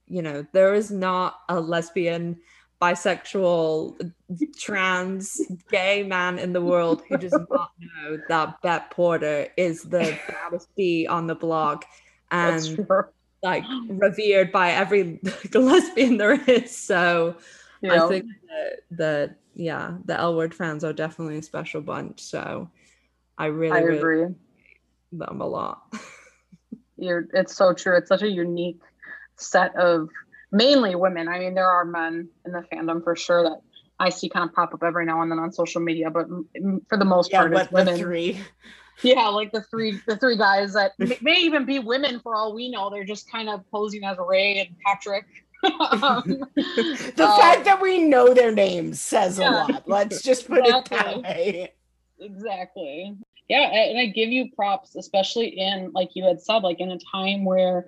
you 0.06 0.22
know 0.22 0.46
there 0.52 0.74
is 0.74 0.90
not 0.90 1.40
a 1.48 1.60
lesbian 1.60 2.38
bisexual, 2.80 4.12
trans, 4.58 5.40
gay 5.70 6.02
man 6.02 6.36
in 6.40 6.52
the 6.52 6.60
world 6.60 7.02
who 7.08 7.16
does 7.16 7.32
not 7.50 7.70
know 7.78 8.18
that 8.28 8.60
Bette 8.60 8.86
Porter 8.90 9.46
is 9.56 9.82
the 9.82 10.18
baddest 10.28 10.74
bee 10.74 11.06
on 11.06 11.28
the 11.28 11.36
block 11.36 11.84
That's 12.32 12.66
and 12.66 12.88
like 13.40 13.62
revered 13.88 14.50
by 14.50 14.72
every 14.72 15.20
lesbian 15.54 16.16
there 16.16 16.40
is. 16.50 16.76
So. 16.76 17.36
I 17.90 18.08
think 18.08 18.26
that, 18.48 18.96
that 18.96 19.36
yeah, 19.54 19.96
the 20.04 20.18
L 20.18 20.36
Word 20.36 20.54
fans 20.54 20.84
are 20.84 20.92
definitely 20.92 21.38
a 21.38 21.42
special 21.42 21.80
bunch. 21.80 22.20
So 22.20 22.70
I 23.38 23.46
really, 23.46 23.76
I 23.76 23.80
agree. 23.80 24.22
like 24.22 24.34
them 25.12 25.40
a 25.40 25.46
lot. 25.46 25.82
You're 27.02 27.26
it's 27.34 27.56
so 27.56 27.72
true. 27.74 27.96
It's 27.96 28.08
such 28.08 28.22
a 28.22 28.28
unique 28.28 28.80
set 29.36 29.74
of 29.76 30.08
mainly 30.52 30.94
women. 30.94 31.28
I 31.28 31.38
mean, 31.40 31.54
there 31.54 31.68
are 31.68 31.84
men 31.84 32.28
in 32.46 32.52
the 32.52 32.64
fandom 32.72 33.02
for 33.02 33.16
sure 33.16 33.42
that 33.42 33.60
I 33.98 34.10
see 34.10 34.28
kind 34.28 34.48
of 34.48 34.54
pop 34.54 34.72
up 34.74 34.82
every 34.82 35.04
now 35.04 35.22
and 35.22 35.30
then 35.30 35.38
on 35.38 35.52
social 35.52 35.80
media, 35.80 36.10
but 36.10 36.26
for 36.88 36.96
the 36.96 37.04
most 37.04 37.30
Yeah, 37.30 37.40
part, 37.40 37.54
it's 37.54 37.68
the 37.68 37.74
women. 37.74 37.96
three? 37.98 38.40
Yeah, 39.02 39.26
like 39.28 39.50
the 39.50 39.62
three 39.62 39.98
the 40.06 40.16
three 40.16 40.36
guys 40.36 40.74
that 40.74 40.92
may, 40.98 41.18
may 41.22 41.40
even 41.40 41.64
be 41.64 41.80
women 41.80 42.20
for 42.20 42.36
all 42.36 42.54
we 42.54 42.68
know. 42.68 42.88
They're 42.88 43.02
just 43.04 43.28
kind 43.28 43.48
of 43.48 43.68
posing 43.72 44.04
as 44.04 44.16
Ray 44.24 44.60
and 44.60 44.76
Patrick. 44.86 45.24
Um, 45.64 46.44
The 47.16 47.24
uh, 47.24 47.36
fact 47.36 47.64
that 47.64 47.80
we 47.82 47.98
know 47.98 48.32
their 48.32 48.52
names 48.52 49.00
says 49.00 49.38
a 49.38 49.44
lot. 49.44 49.84
Let's 49.88 50.22
just 50.22 50.46
put 50.46 50.64
it 50.64 50.84
that 50.90 51.22
way. 51.22 51.72
exactly 52.20 53.16
yeah 53.52 53.68
and 53.70 53.98
i 53.98 54.06
give 54.06 54.30
you 54.30 54.50
props 54.56 54.96
especially 54.96 55.48
in 55.48 55.92
like 55.92 56.10
you 56.14 56.24
had 56.24 56.40
said 56.40 56.62
like 56.62 56.80
in 56.80 56.90
a 56.90 56.98
time 56.98 57.44
where 57.44 57.86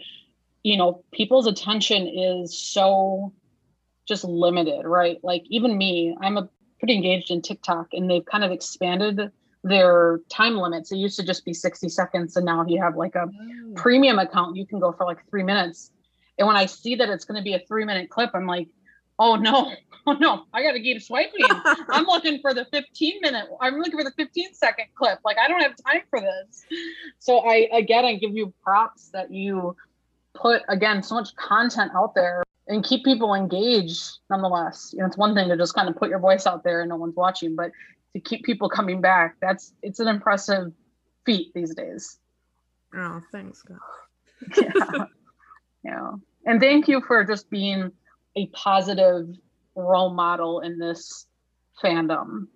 you 0.63 0.77
know 0.77 1.03
people's 1.11 1.47
attention 1.47 2.07
is 2.07 2.57
so 2.57 3.33
just 4.07 4.25
limited 4.25 4.85
right? 4.85 5.19
Like 5.25 5.45
even 5.49 5.79
me 5.79 6.15
i'm 6.21 6.37
a 6.37 6.49
pretty 6.79 6.95
engaged 6.95 7.31
in 7.31 7.41
tiktok 7.41 7.89
and 7.93 8.11
they've 8.11 8.25
kind 8.27 8.45
of 8.45 8.51
expanded 8.51 9.33
their 9.67 10.21
time 10.29 10.57
limits. 10.57 10.93
It 10.93 10.97
used 10.97 11.19
to 11.19 11.25
just 11.25 11.43
be 11.47 11.55
60 11.55 11.89
seconds 11.89 12.37
and 12.37 12.45
now 12.45 12.61
if 12.61 12.69
you 12.69 12.83
have 12.83 12.97
like 12.97 13.15
a 13.15 13.27
oh. 13.27 13.73
premium 13.75 14.19
account 14.19 14.57
you 14.57 14.67
can 14.67 14.79
go 14.79 14.93
for 14.93 15.07
like 15.07 15.27
three 15.31 15.43
minutes. 15.43 15.91
And 16.39 16.47
when 16.47 16.57
i 16.57 16.67
see 16.67 16.95
that 16.97 17.09
it's 17.09 17.25
going 17.25 17.41
to 17.41 17.45
be 17.45 17.55
a 17.55 17.61
three 17.61 17.87
minute 17.87 18.11
clip 18.11 18.31
i'm 18.35 18.47
like 18.47 18.69
oh 19.19 19.37
no 19.37 19.73
oh 20.07 20.13
no 20.15 20.45
i 20.53 20.63
gotta 20.63 20.81
keep 20.81 21.01
swiping 21.01 21.47
I'm 21.95 22.05
looking 22.07 22.41
for 22.41 22.53
the 22.53 22.67
15 22.67 23.21
minute. 23.23 23.47
I'm 23.61 23.79
looking 23.79 23.99
for 23.99 24.05
the 24.05 24.13
15 24.17 24.55
second 24.55 24.87
clip. 24.95 25.19
Like 25.25 25.37
I 25.39 25.49
don't 25.49 25.61
have 25.61 25.75
time 25.87 26.03
for 26.11 26.21
this. 26.21 26.65
So 27.19 27.39
I 27.39 27.69
again 27.73 28.05
I 28.05 28.17
give 28.17 28.37
you 28.37 28.53
props 28.63 29.11
that 29.13 29.33
you 29.33 29.77
put 30.35 30.63
again 30.69 31.03
so 31.03 31.15
much 31.15 31.35
content 31.37 31.93
out 31.95 32.15
there 32.15 32.43
and 32.67 32.85
keep 32.85 33.05
people 33.05 33.35
engaged 33.35 34.19
nonetheless. 34.31 34.91
You 34.93 35.01
know, 35.01 35.07
it's 35.07 35.17
one 35.17 35.35
thing 35.35 35.49
to 35.49 35.57
just 35.57 35.75
kind 35.75 35.89
of 35.89 35.97
put 35.97 36.09
your 36.09 36.19
voice 36.19 36.47
out 36.47 36.65
there 36.65 36.81
and 36.81 36.89
no 36.89 36.97
one's 36.97 37.17
watching, 37.17 37.55
but 37.55 37.71
to 38.15 38.21
keep 38.21 38.45
people 38.45 38.69
coming 38.69 39.01
back, 39.01 39.37
that's 39.41 39.73
it's 39.83 40.01
an 40.01 40.09
impressive 40.09 40.73
feat 41.27 41.53
these 41.55 41.75
days. 41.75 42.19
oh, 42.95 43.21
thanks, 43.33 43.63
God. 43.63 43.79
yeah. 44.61 45.05
yeah. 45.85 46.11
And 46.47 46.61
thank 46.61 46.89
you 46.89 47.01
for 47.07 47.25
just 47.25 47.51
being 47.51 47.93
a 48.37 48.47
positive 48.49 49.27
role 49.75 50.13
model 50.13 50.61
in 50.61 50.79
this 50.79 51.27
fandom. 51.83 52.47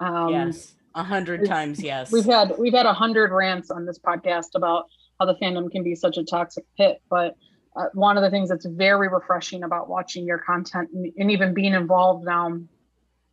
Um, 0.00 0.28
yes. 0.30 0.74
A 0.94 1.02
hundred 1.02 1.44
times 1.46 1.82
yes. 1.82 2.12
We've 2.12 2.24
had 2.24 2.54
we've 2.58 2.72
had 2.72 2.86
a 2.86 2.92
hundred 2.92 3.32
rants 3.32 3.70
on 3.70 3.84
this 3.84 3.98
podcast 3.98 4.54
about 4.54 4.84
how 5.18 5.26
the 5.26 5.34
fandom 5.34 5.70
can 5.70 5.82
be 5.82 5.94
such 5.96 6.18
a 6.18 6.24
toxic 6.24 6.64
pit, 6.76 7.02
but 7.10 7.36
uh, 7.76 7.86
one 7.94 8.16
of 8.16 8.22
the 8.22 8.30
things 8.30 8.48
that's 8.48 8.66
very 8.66 9.08
refreshing 9.08 9.64
about 9.64 9.88
watching 9.88 10.24
your 10.24 10.38
content 10.38 10.90
and, 10.94 11.12
and 11.16 11.30
even 11.32 11.52
being 11.52 11.74
involved 11.74 12.24
now 12.24 12.60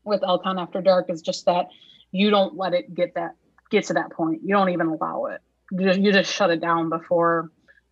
with 0.03 0.21
Elcon 0.21 0.59
After 0.59 0.81
Dark 0.81 1.09
is 1.09 1.21
just 1.21 1.45
that 1.45 1.67
you 2.11 2.31
don't 2.31 2.57
let 2.57 2.73
it 2.73 2.93
get 2.95 3.13
that 3.15 3.35
get 3.69 3.85
to 3.85 3.93
that 3.93 4.11
point. 4.11 4.41
You 4.43 4.55
don't 4.55 4.69
even 4.69 4.87
allow 4.87 5.25
it. 5.25 5.41
You 5.71 5.85
just, 5.85 5.99
you 5.99 6.11
just 6.11 6.33
shut 6.33 6.49
it 6.49 6.61
down 6.61 6.89
before 6.89 7.51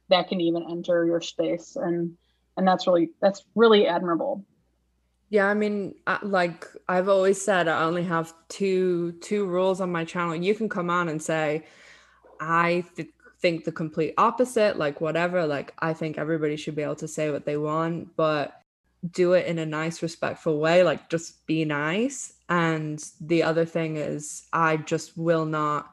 that 0.10 0.28
can 0.28 0.42
even 0.42 0.66
enter 0.70 1.06
your 1.06 1.22
space, 1.22 1.76
and 1.76 2.18
and 2.58 2.68
that's 2.68 2.88
really 2.88 3.12
that's 3.22 3.44
really 3.56 3.88
admirable. 3.88 4.46
Yeah, 5.30 5.46
I 5.46 5.54
mean, 5.54 5.94
like 6.24 6.66
I've 6.88 7.08
always 7.08 7.40
said, 7.40 7.68
I 7.68 7.84
only 7.84 8.04
have 8.04 8.34
two 8.48 9.14
two 9.22 9.46
rules 9.46 9.80
on 9.80 9.92
my 9.92 10.06
channel. 10.06 10.36
You 10.36 10.56
can 10.56 10.70
come 10.70 10.90
on 10.90 11.08
and 11.10 11.22
say, 11.22 11.66
I 12.40 12.84
th- 12.96 13.10
think 13.40 13.64
the 13.64 13.72
complete 13.72 14.16
opposite, 14.18 14.78
like 14.78 15.02
whatever. 15.02 15.46
Like 15.46 15.74
I 15.80 15.94
think 15.94 16.18
everybody 16.18 16.56
should 16.56 16.76
be 16.76 16.82
able 16.82 16.96
to 16.96 17.08
say 17.08 17.30
what 17.30 17.46
they 17.46 17.58
want, 17.58 18.16
but 18.16 18.60
do 19.12 19.34
it 19.34 19.46
in 19.46 19.60
a 19.60 19.66
nice, 19.66 20.02
respectful 20.02 20.60
way. 20.60 20.84
Like 20.84 21.10
just 21.10 21.46
be 21.46 21.64
nice. 21.64 22.34
And 22.50 23.04
the 23.22 23.44
other 23.44 23.66
thing 23.66 23.98
is, 23.98 24.48
I 24.52 24.78
just 24.78 25.18
will 25.18 25.46
not 25.46 25.92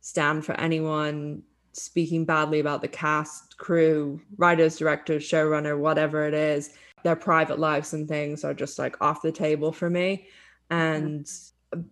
stand 0.00 0.44
for 0.44 0.52
anyone 0.52 1.42
speaking 1.76 2.24
badly 2.24 2.60
about 2.60 2.82
the 2.82 2.88
cast, 2.88 3.58
crew, 3.58 4.20
writers, 4.36 4.78
directors, 4.78 5.22
showrunner, 5.22 5.78
whatever 5.78 6.26
it 6.26 6.34
is 6.34 6.70
their 7.06 7.16
private 7.16 7.60
lives 7.60 7.94
and 7.94 8.08
things 8.08 8.42
are 8.42 8.52
just 8.52 8.80
like 8.80 9.00
off 9.00 9.22
the 9.22 9.30
table 9.30 9.70
for 9.70 9.88
me. 9.88 10.26
And 10.70 11.30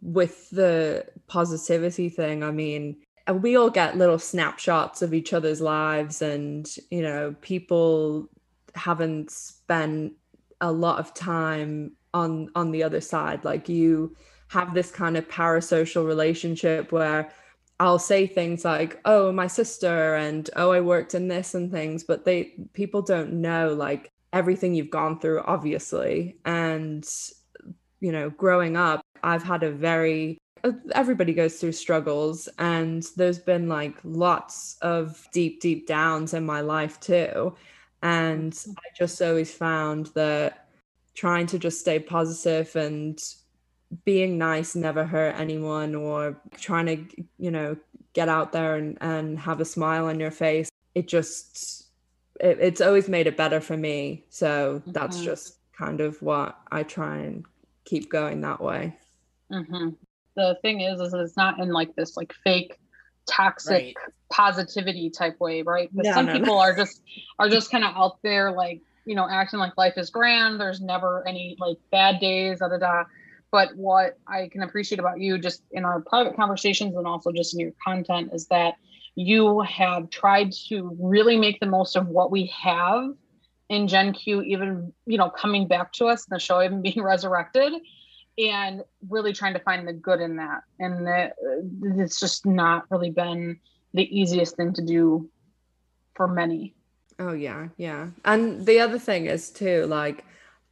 with 0.02 0.50
the 0.50 1.06
positivity 1.28 2.08
thing, 2.08 2.42
I 2.42 2.50
mean, 2.50 2.96
we 3.32 3.56
all 3.56 3.70
get 3.70 3.96
little 3.96 4.18
snapshots 4.18 5.02
of 5.02 5.14
each 5.14 5.32
other's 5.32 5.60
lives, 5.60 6.20
and 6.20 6.68
you 6.90 7.00
know, 7.00 7.34
people 7.40 8.28
haven't 8.74 9.30
spent 9.30 10.14
a 10.60 10.72
lot 10.72 10.98
of 10.98 11.14
time 11.14 11.92
on 12.12 12.50
on 12.56 12.72
the 12.72 12.82
other 12.82 13.00
side. 13.00 13.44
Like 13.44 13.68
you 13.68 14.16
have 14.48 14.74
this 14.74 14.90
kind 14.90 15.16
of 15.16 15.28
parasocial 15.28 16.06
relationship 16.06 16.90
where 16.90 17.30
I'll 17.80 17.98
say 17.98 18.26
things 18.26 18.64
like, 18.64 19.00
"Oh, 19.04 19.32
my 19.32 19.46
sister," 19.46 20.14
and 20.14 20.48
"Oh, 20.56 20.70
I 20.72 20.80
worked 20.80 21.14
in 21.14 21.28
this," 21.28 21.54
and 21.54 21.70
things, 21.70 22.04
but 22.04 22.24
they 22.24 22.54
people 22.72 23.02
don't 23.02 23.34
know 23.34 23.74
like 23.74 24.10
everything 24.32 24.74
you've 24.74 24.90
gone 24.90 25.18
through, 25.20 25.40
obviously. 25.42 26.36
And, 26.44 27.08
you 28.00 28.12
know, 28.12 28.30
growing 28.30 28.76
up, 28.76 29.02
I've 29.22 29.42
had 29.42 29.62
a 29.62 29.70
very, 29.70 30.38
uh, 30.64 30.72
everybody 30.94 31.32
goes 31.34 31.58
through 31.60 31.72
struggles, 31.72 32.48
and 32.58 33.04
there's 33.16 33.38
been 33.38 33.68
like 33.68 33.96
lots 34.04 34.76
of 34.82 35.26
deep, 35.32 35.60
deep 35.60 35.86
downs 35.86 36.34
in 36.34 36.44
my 36.46 36.60
life 36.60 37.00
too. 37.00 37.54
And 38.02 38.56
I 38.78 38.82
just 38.98 39.20
always 39.22 39.52
found 39.54 40.06
that 40.14 40.68
trying 41.14 41.46
to 41.48 41.58
just 41.58 41.80
stay 41.80 41.98
positive 41.98 42.74
and 42.76 43.18
being 44.04 44.38
nice 44.38 44.74
never 44.74 45.04
hurt 45.04 45.38
anyone 45.38 45.94
or 45.94 46.36
trying 46.56 46.86
to, 46.86 47.24
you 47.38 47.50
know, 47.50 47.76
get 48.12 48.28
out 48.28 48.52
there 48.52 48.76
and, 48.76 48.98
and 49.00 49.38
have 49.38 49.60
a 49.60 49.64
smile 49.64 50.06
on 50.06 50.20
your 50.20 50.30
face. 50.30 50.68
It 50.94 51.08
just, 51.08 51.86
it, 52.40 52.58
it's 52.60 52.80
always 52.80 53.08
made 53.08 53.26
it 53.26 53.36
better 53.36 53.60
for 53.60 53.76
me. 53.76 54.24
So 54.30 54.82
that's 54.86 55.18
Mhm. 55.18 55.24
just 55.24 55.58
kind 55.76 56.00
of 56.00 56.20
what 56.22 56.58
I 56.70 56.82
try 56.82 57.18
and 57.18 57.44
keep 57.84 58.10
going 58.10 58.40
that 58.42 58.60
way. 58.60 58.96
hmm 59.50 59.90
The 60.36 60.56
thing 60.62 60.80
is, 60.80 61.00
is 61.00 61.14
it's 61.14 61.36
not 61.36 61.60
in 61.60 61.70
like 61.70 61.94
this 61.96 62.16
like 62.16 62.32
fake 62.44 62.78
toxic 63.30 63.70
Right. 63.70 63.96
positivity 64.32 65.10
type 65.10 65.38
way, 65.40 65.62
right? 65.62 65.88
But 65.92 66.06
No, 66.06 66.12
some 66.14 66.26
no, 66.26 66.32
no. 66.34 66.38
people 66.40 66.58
are 66.58 66.74
just 66.76 67.02
are 67.38 67.48
just 67.48 67.70
kind 67.70 67.84
of 67.84 67.94
out 67.96 68.18
there 68.22 68.50
like 68.52 68.80
you 69.04 69.14
know 69.14 69.28
acting 69.30 69.58
like 69.58 69.72
life 69.76 69.94
is 69.96 70.10
grand. 70.10 70.60
There's 70.60 70.80
never 70.80 71.26
any 71.26 71.56
like 71.58 71.76
bad 71.90 72.20
days, 72.20 72.58
da 72.60 72.68
da 72.68 72.78
da. 72.78 73.04
But 73.54 73.76
what 73.76 74.18
I 74.26 74.48
can 74.48 74.64
appreciate 74.64 74.98
about 74.98 75.20
you, 75.20 75.38
just 75.38 75.62
in 75.70 75.84
our 75.84 76.00
private 76.00 76.34
conversations 76.34 76.96
and 76.96 77.06
also 77.06 77.30
just 77.30 77.54
in 77.54 77.60
your 77.60 77.70
content, 77.84 78.30
is 78.32 78.48
that 78.48 78.74
you 79.14 79.60
have 79.60 80.10
tried 80.10 80.50
to 80.70 80.96
really 81.00 81.36
make 81.36 81.60
the 81.60 81.66
most 81.66 81.94
of 81.94 82.08
what 82.08 82.32
we 82.32 82.46
have 82.46 83.10
in 83.68 83.86
Gen 83.86 84.12
Q, 84.12 84.42
even 84.42 84.92
you 85.06 85.18
know 85.18 85.30
coming 85.30 85.68
back 85.68 85.92
to 85.92 86.06
us, 86.06 86.26
and 86.28 86.34
the 86.34 86.40
show 86.40 86.60
even 86.64 86.82
being 86.82 87.00
resurrected, 87.12 87.74
and 88.38 88.82
really 89.08 89.32
trying 89.32 89.54
to 89.54 89.60
find 89.60 89.86
the 89.86 89.92
good 89.92 90.20
in 90.20 90.34
that. 90.34 90.62
And 90.80 91.06
that, 91.06 91.36
uh, 91.40 92.02
it's 92.02 92.18
just 92.18 92.44
not 92.44 92.86
really 92.90 93.10
been 93.10 93.60
the 93.92 94.20
easiest 94.20 94.56
thing 94.56 94.72
to 94.72 94.82
do 94.82 95.30
for 96.16 96.26
many. 96.26 96.74
Oh 97.20 97.34
yeah, 97.34 97.68
yeah. 97.76 98.08
And 98.24 98.66
the 98.66 98.80
other 98.80 98.98
thing 98.98 99.26
is 99.26 99.50
too, 99.50 99.86
like 99.86 100.24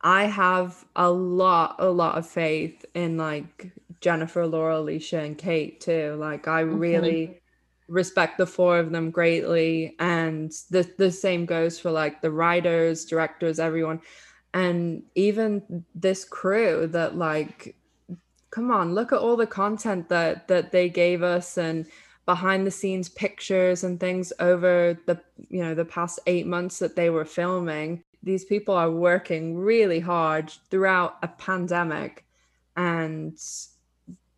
I 0.02 0.24
have 0.24 0.84
a 0.96 1.10
lot, 1.10 1.76
a 1.78 1.88
lot 1.90 2.18
of 2.18 2.28
faith 2.28 2.84
in 2.94 3.16
like 3.16 3.72
Jennifer, 4.00 4.46
Laurel, 4.46 4.84
Leisha, 4.84 5.24
and 5.24 5.38
Kate 5.38 5.80
too. 5.80 6.16
Like 6.18 6.48
I 6.48 6.60
Mhm. 6.70 6.78
really 6.78 7.40
respect 7.88 8.38
the 8.38 8.46
four 8.46 8.78
of 8.78 8.90
them 8.90 9.10
greatly. 9.10 9.94
And 10.00 10.50
the 10.70 10.90
the 10.98 11.12
same 11.12 11.46
goes 11.46 11.78
for 11.78 11.90
like 11.90 12.20
the 12.20 12.30
writers, 12.32 13.04
directors, 13.04 13.60
everyone. 13.60 14.00
And 14.54 15.04
even 15.14 15.84
this 15.94 16.24
crew 16.24 16.86
that 16.88 17.16
like 17.16 17.76
come 18.50 18.70
on, 18.70 18.94
look 18.94 19.12
at 19.12 19.18
all 19.18 19.36
the 19.36 19.46
content 19.46 20.08
that 20.08 20.48
that 20.48 20.72
they 20.72 20.88
gave 20.88 21.22
us 21.22 21.56
and 21.58 21.86
behind 22.26 22.66
the 22.66 22.70
scenes 22.70 23.08
pictures 23.08 23.84
and 23.84 23.98
things 24.00 24.32
over 24.40 24.98
the 25.06 25.20
you 25.50 25.62
know 25.62 25.74
the 25.74 25.84
past 25.84 26.20
8 26.26 26.46
months 26.46 26.78
that 26.78 26.96
they 26.96 27.10
were 27.10 27.24
filming 27.24 28.02
these 28.22 28.44
people 28.44 28.74
are 28.74 28.90
working 28.90 29.56
really 29.56 30.00
hard 30.00 30.50
throughout 30.70 31.16
a 31.22 31.28
pandemic 31.28 32.24
and 32.76 33.38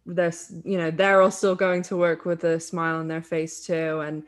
there's 0.07 0.53
you 0.65 0.77
know 0.77 0.91
they're 0.91 1.23
all 1.23 1.31
still 1.31 1.55
going 1.55 1.83
to 1.83 1.97
work 1.97 2.25
with 2.25 2.45
a 2.45 2.61
smile 2.61 2.97
on 2.97 3.09
their 3.09 3.23
face 3.23 3.65
too 3.65 4.01
and 4.01 4.25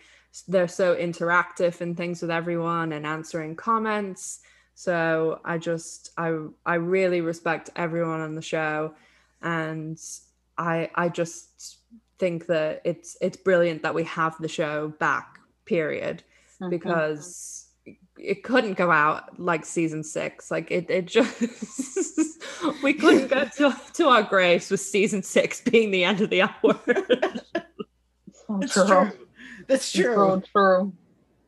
they're 0.49 0.69
so 0.69 0.95
interactive 0.95 1.81
and 1.81 1.97
things 1.97 2.21
with 2.21 2.31
everyone 2.31 2.93
and 2.93 3.07
answering 3.07 3.57
comments. 3.57 4.41
So 4.75 5.41
I 5.45 5.59
just 5.59 6.11
I 6.19 6.39
I 6.65 6.75
really 6.75 7.21
respect 7.21 7.71
everyone 7.77 8.21
on 8.21 8.35
the 8.35 8.43
show 8.43 8.95
and 9.43 10.01
I 10.59 10.91
I 10.95 11.09
just 11.09 11.79
think 12.19 12.47
that 12.47 12.83
it's 12.85 13.17
it's 13.21 13.37
brilliant 13.37 13.83
that 13.83 13.95
we 13.95 14.05
have 14.05 14.37
the 14.39 14.49
show 14.49 14.89
back 14.99 15.39
period 15.65 16.23
mm-hmm. 16.61 16.71
because 16.71 17.66
it 18.19 18.43
couldn't 18.43 18.75
go 18.75 18.91
out 18.91 19.39
like 19.39 19.65
season 19.65 20.03
six. 20.03 20.51
Like 20.51 20.71
it, 20.71 20.91
it 20.91 21.07
just 21.07 21.41
we 22.83 22.95
couldn't 22.95 23.29
go 23.29 23.45
to, 23.57 23.77
to 23.95 24.09
our 24.09 24.23
graves 24.23 24.71
with 24.71 24.81
season 24.81 25.23
six 25.23 25.61
being 25.61 25.91
the 25.91 26.05
end 26.05 26.21
of 26.21 26.31
the 26.31 26.43
hour. 26.43 26.53
That's 28.49 28.73
true. 28.73 28.87
true. 28.87 29.13
That's 29.67 29.93
true. 29.93 30.15
so 30.15 30.43
true. 30.53 30.93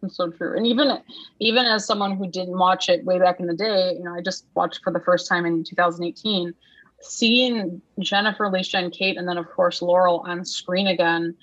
It's 0.02 0.16
so 0.16 0.30
true. 0.30 0.56
And 0.56 0.66
even 0.66 0.98
even 1.40 1.64
as 1.66 1.86
someone 1.86 2.16
who 2.16 2.28
didn't 2.28 2.58
watch 2.58 2.88
it 2.88 3.04
way 3.04 3.18
back 3.18 3.40
in 3.40 3.46
the 3.46 3.54
day, 3.54 3.94
you 3.94 4.04
know, 4.04 4.14
I 4.14 4.20
just 4.20 4.46
watched 4.54 4.80
for 4.82 4.92
the 4.92 5.00
first 5.00 5.28
time 5.28 5.46
in 5.46 5.64
2018. 5.64 6.54
Seeing 7.00 7.80
Jennifer, 8.00 8.46
Leisha, 8.46 8.82
and 8.82 8.92
Kate, 8.92 9.16
and 9.16 9.28
then 9.28 9.38
of 9.38 9.48
course 9.48 9.80
Laurel 9.80 10.24
on 10.26 10.44
screen 10.44 10.88
again 10.88 11.36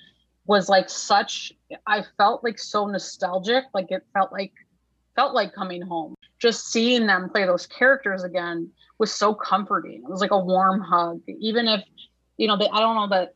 was 0.46 0.68
like 0.68 0.88
such. 0.90 1.52
I 1.86 2.04
felt 2.18 2.44
like 2.44 2.58
so 2.58 2.86
nostalgic. 2.86 3.64
Like 3.72 3.90
it 3.90 4.04
felt 4.12 4.32
like 4.32 4.52
felt 5.16 5.34
like 5.34 5.52
coming 5.54 5.82
home. 5.82 6.14
Just 6.38 6.70
seeing 6.70 7.06
them 7.06 7.30
play 7.30 7.46
those 7.46 7.66
characters 7.66 8.22
again 8.22 8.70
was 8.98 9.12
so 9.12 9.34
comforting. 9.34 10.02
It 10.04 10.10
was 10.10 10.20
like 10.20 10.30
a 10.30 10.38
warm 10.38 10.80
hug. 10.80 11.22
Even 11.40 11.66
if, 11.66 11.82
you 12.36 12.46
know, 12.46 12.56
they 12.56 12.68
I 12.68 12.80
don't 12.80 12.94
know 12.94 13.08
that 13.08 13.34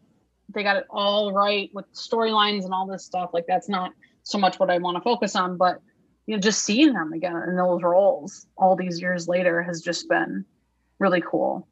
they 0.50 0.62
got 0.62 0.76
it 0.76 0.86
all 0.90 1.32
right 1.32 1.70
with 1.72 1.92
storylines 1.94 2.64
and 2.64 2.74
all 2.74 2.86
this 2.86 3.04
stuff. 3.04 3.30
Like 3.32 3.46
that's 3.48 3.68
not 3.68 3.92
so 4.22 4.38
much 4.38 4.58
what 4.58 4.70
I 4.70 4.78
want 4.78 4.96
to 4.96 5.02
focus 5.02 5.34
on, 5.34 5.56
but 5.56 5.80
you 6.26 6.36
know, 6.36 6.40
just 6.40 6.64
seeing 6.64 6.92
them 6.92 7.12
again 7.12 7.34
in 7.48 7.56
those 7.56 7.82
roles 7.82 8.46
all 8.56 8.76
these 8.76 9.00
years 9.00 9.26
later 9.26 9.62
has 9.62 9.80
just 9.80 10.08
been 10.08 10.44
really 10.98 11.22
cool. 11.22 11.66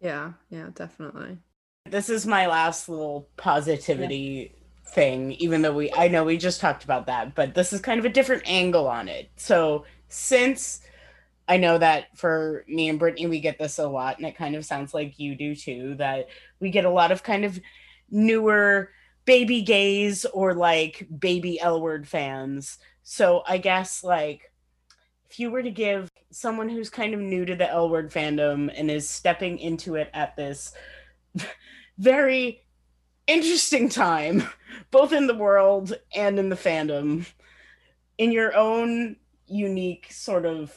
Yeah, 0.00 0.32
yeah, 0.50 0.68
definitely. 0.74 1.38
This 1.86 2.08
is 2.10 2.26
my 2.26 2.46
last 2.46 2.88
little 2.88 3.28
positivity 3.36 4.54
thing 4.90 5.32
even 5.32 5.62
though 5.62 5.72
we 5.72 5.92
i 5.92 6.08
know 6.08 6.24
we 6.24 6.36
just 6.36 6.60
talked 6.60 6.84
about 6.84 7.06
that 7.06 7.34
but 7.34 7.54
this 7.54 7.72
is 7.72 7.80
kind 7.80 7.98
of 7.98 8.04
a 8.04 8.10
different 8.10 8.42
angle 8.46 8.88
on 8.88 9.08
it. 9.08 9.30
So 9.36 9.84
since 10.08 10.80
i 11.48 11.56
know 11.56 11.78
that 11.78 12.16
for 12.16 12.64
me 12.68 12.88
and 12.88 12.98
brittany 12.98 13.26
we 13.26 13.40
get 13.40 13.58
this 13.58 13.78
a 13.78 13.88
lot 13.88 14.18
and 14.18 14.26
it 14.26 14.36
kind 14.36 14.56
of 14.56 14.64
sounds 14.64 14.92
like 14.92 15.18
you 15.18 15.34
do 15.36 15.54
too 15.54 15.94
that 15.96 16.28
we 16.60 16.70
get 16.70 16.84
a 16.84 16.90
lot 16.90 17.12
of 17.12 17.22
kind 17.22 17.44
of 17.44 17.60
newer 18.10 18.90
baby 19.24 19.62
gays 19.62 20.24
or 20.26 20.54
like 20.54 21.06
baby 21.18 21.60
l 21.60 21.80
word 21.80 22.08
fans. 22.08 22.78
So 23.02 23.42
i 23.46 23.58
guess 23.58 24.02
like 24.02 24.52
if 25.30 25.38
you 25.38 25.50
were 25.50 25.62
to 25.62 25.70
give 25.70 26.10
someone 26.32 26.68
who's 26.68 26.90
kind 26.90 27.14
of 27.14 27.20
new 27.20 27.44
to 27.44 27.54
the 27.54 27.70
l 27.70 27.88
word 27.88 28.10
fandom 28.10 28.72
and 28.76 28.90
is 28.90 29.08
stepping 29.08 29.58
into 29.58 29.94
it 29.94 30.10
at 30.14 30.36
this 30.36 30.72
very 31.98 32.64
interesting 33.30 33.88
time, 33.88 34.42
both 34.90 35.12
in 35.12 35.28
the 35.28 35.34
world 35.34 35.94
and 36.14 36.38
in 36.38 36.48
the 36.48 36.56
fandom, 36.56 37.26
in 38.18 38.32
your 38.32 38.56
own 38.56 39.16
unique 39.46 40.08
sort 40.10 40.44
of 40.44 40.76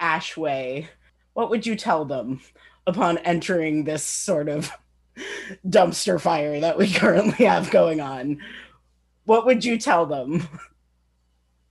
ash 0.00 0.36
way. 0.36 0.88
What 1.34 1.50
would 1.50 1.66
you 1.66 1.76
tell 1.76 2.04
them 2.04 2.40
upon 2.86 3.18
entering 3.18 3.84
this 3.84 4.02
sort 4.02 4.48
of 4.48 4.72
dumpster 5.66 6.20
fire 6.20 6.58
that 6.60 6.78
we 6.78 6.92
currently 6.92 7.46
have 7.46 7.70
going 7.70 8.00
on? 8.00 8.40
What 9.24 9.46
would 9.46 9.64
you 9.64 9.78
tell 9.78 10.04
them? 10.06 10.48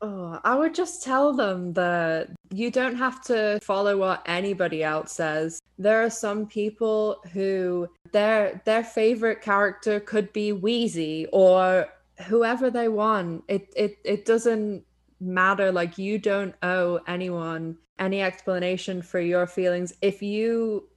Oh, 0.02 0.40
I 0.44 0.56
would 0.56 0.76
just 0.76 1.04
tell 1.04 1.34
them 1.34 1.74
that 1.74 2.30
you 2.52 2.70
don't 2.70 2.96
have 2.96 3.22
to 3.26 3.60
follow 3.64 3.98
what 3.98 4.22
anybody 4.28 4.84
else 4.84 5.14
says. 5.14 5.60
There 5.80 6.04
are 6.04 6.10
some 6.10 6.46
people 6.46 7.22
who 7.34 7.90
their 8.12 8.62
their 8.66 8.84
favorite 8.84 9.42
character 9.42 10.00
could 10.00 10.32
be 10.34 10.52
Wheezy 10.52 11.28
or 11.34 11.88
whoever 12.28 12.70
they 12.70 12.90
want. 12.90 13.44
It 13.48 13.74
it 13.76 13.98
it 14.04 14.26
doesn't 14.26 14.84
matter 15.20 15.72
like 15.72 15.98
you 15.98 16.20
don't 16.20 16.54
owe 16.62 17.00
anyone 17.08 17.76
any 17.98 18.22
explanation 18.22 19.02
for 19.02 19.20
your 19.20 19.48
feelings 19.48 19.92
if 20.04 20.22
you 20.22 20.88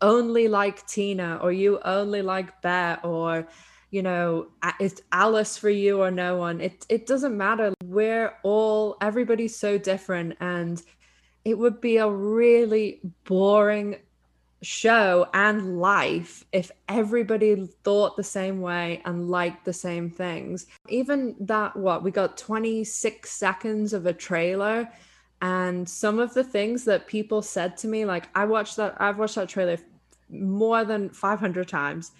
only 0.00 0.46
like 0.46 0.86
Tina 0.86 1.38
or 1.42 1.50
you 1.50 1.80
only 1.84 2.22
like 2.22 2.62
Bette 2.62 3.00
or 3.02 3.48
you 3.94 4.02
know 4.02 4.48
it's 4.80 5.02
alice 5.12 5.56
for 5.56 5.70
you 5.70 6.02
or 6.02 6.10
no 6.10 6.36
one. 6.36 6.60
It 6.60 6.84
it 6.88 7.06
doesn't 7.06 7.36
matter. 7.36 7.72
We're 7.84 8.34
all 8.42 8.96
everybody's 9.00 9.56
so 9.56 9.78
different 9.78 10.36
and 10.40 10.82
it 11.44 11.56
would 11.56 11.80
be 11.80 11.98
a 11.98 12.10
really 12.10 13.00
boring 13.24 13.96
show 14.62 15.28
and 15.32 15.78
life 15.78 16.44
if 16.50 16.72
everybody 16.88 17.68
thought 17.84 18.16
the 18.16 18.24
same 18.24 18.60
way 18.60 19.00
and 19.04 19.30
liked 19.30 19.64
the 19.64 19.72
same 19.72 20.10
things. 20.10 20.66
Even 20.88 21.36
that 21.38 21.76
what 21.76 22.02
we 22.02 22.10
got 22.10 22.36
26 22.36 23.30
seconds 23.30 23.92
of 23.92 24.06
a 24.06 24.12
trailer 24.12 24.88
and 25.40 25.88
some 25.88 26.18
of 26.18 26.34
the 26.34 26.42
things 26.42 26.84
that 26.84 27.06
people 27.06 27.42
said 27.42 27.76
to 27.76 27.88
me 27.88 28.04
like 28.04 28.28
i 28.36 28.44
watched 28.44 28.76
that 28.76 28.94
i've 29.00 29.18
watched 29.18 29.34
that 29.34 29.48
trailer 29.48 29.76
more 30.30 30.84
than 30.84 31.10
500 31.10 31.66
times 31.66 32.12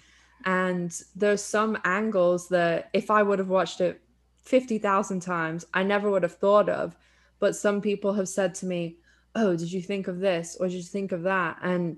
and 0.43 1.01
there's 1.15 1.43
some 1.43 1.77
angles 1.85 2.49
that 2.49 2.89
if 2.93 3.09
I 3.09 3.23
would 3.23 3.39
have 3.39 3.49
watched 3.49 3.81
it 3.81 4.01
50,000 4.43 5.21
times, 5.21 5.65
I 5.73 5.83
never 5.83 6.09
would 6.11 6.23
have 6.23 6.37
thought 6.37 6.69
of. 6.69 6.95
But 7.39 7.55
some 7.55 7.81
people 7.81 8.13
have 8.13 8.29
said 8.29 8.53
to 8.55 8.65
me, 8.65 8.97
Oh, 9.37 9.55
did 9.55 9.71
you 9.71 9.81
think 9.81 10.07
of 10.07 10.19
this? 10.19 10.55
Or 10.59 10.67
did 10.67 10.75
you 10.75 10.83
think 10.83 11.11
of 11.11 11.23
that? 11.23 11.57
And 11.61 11.97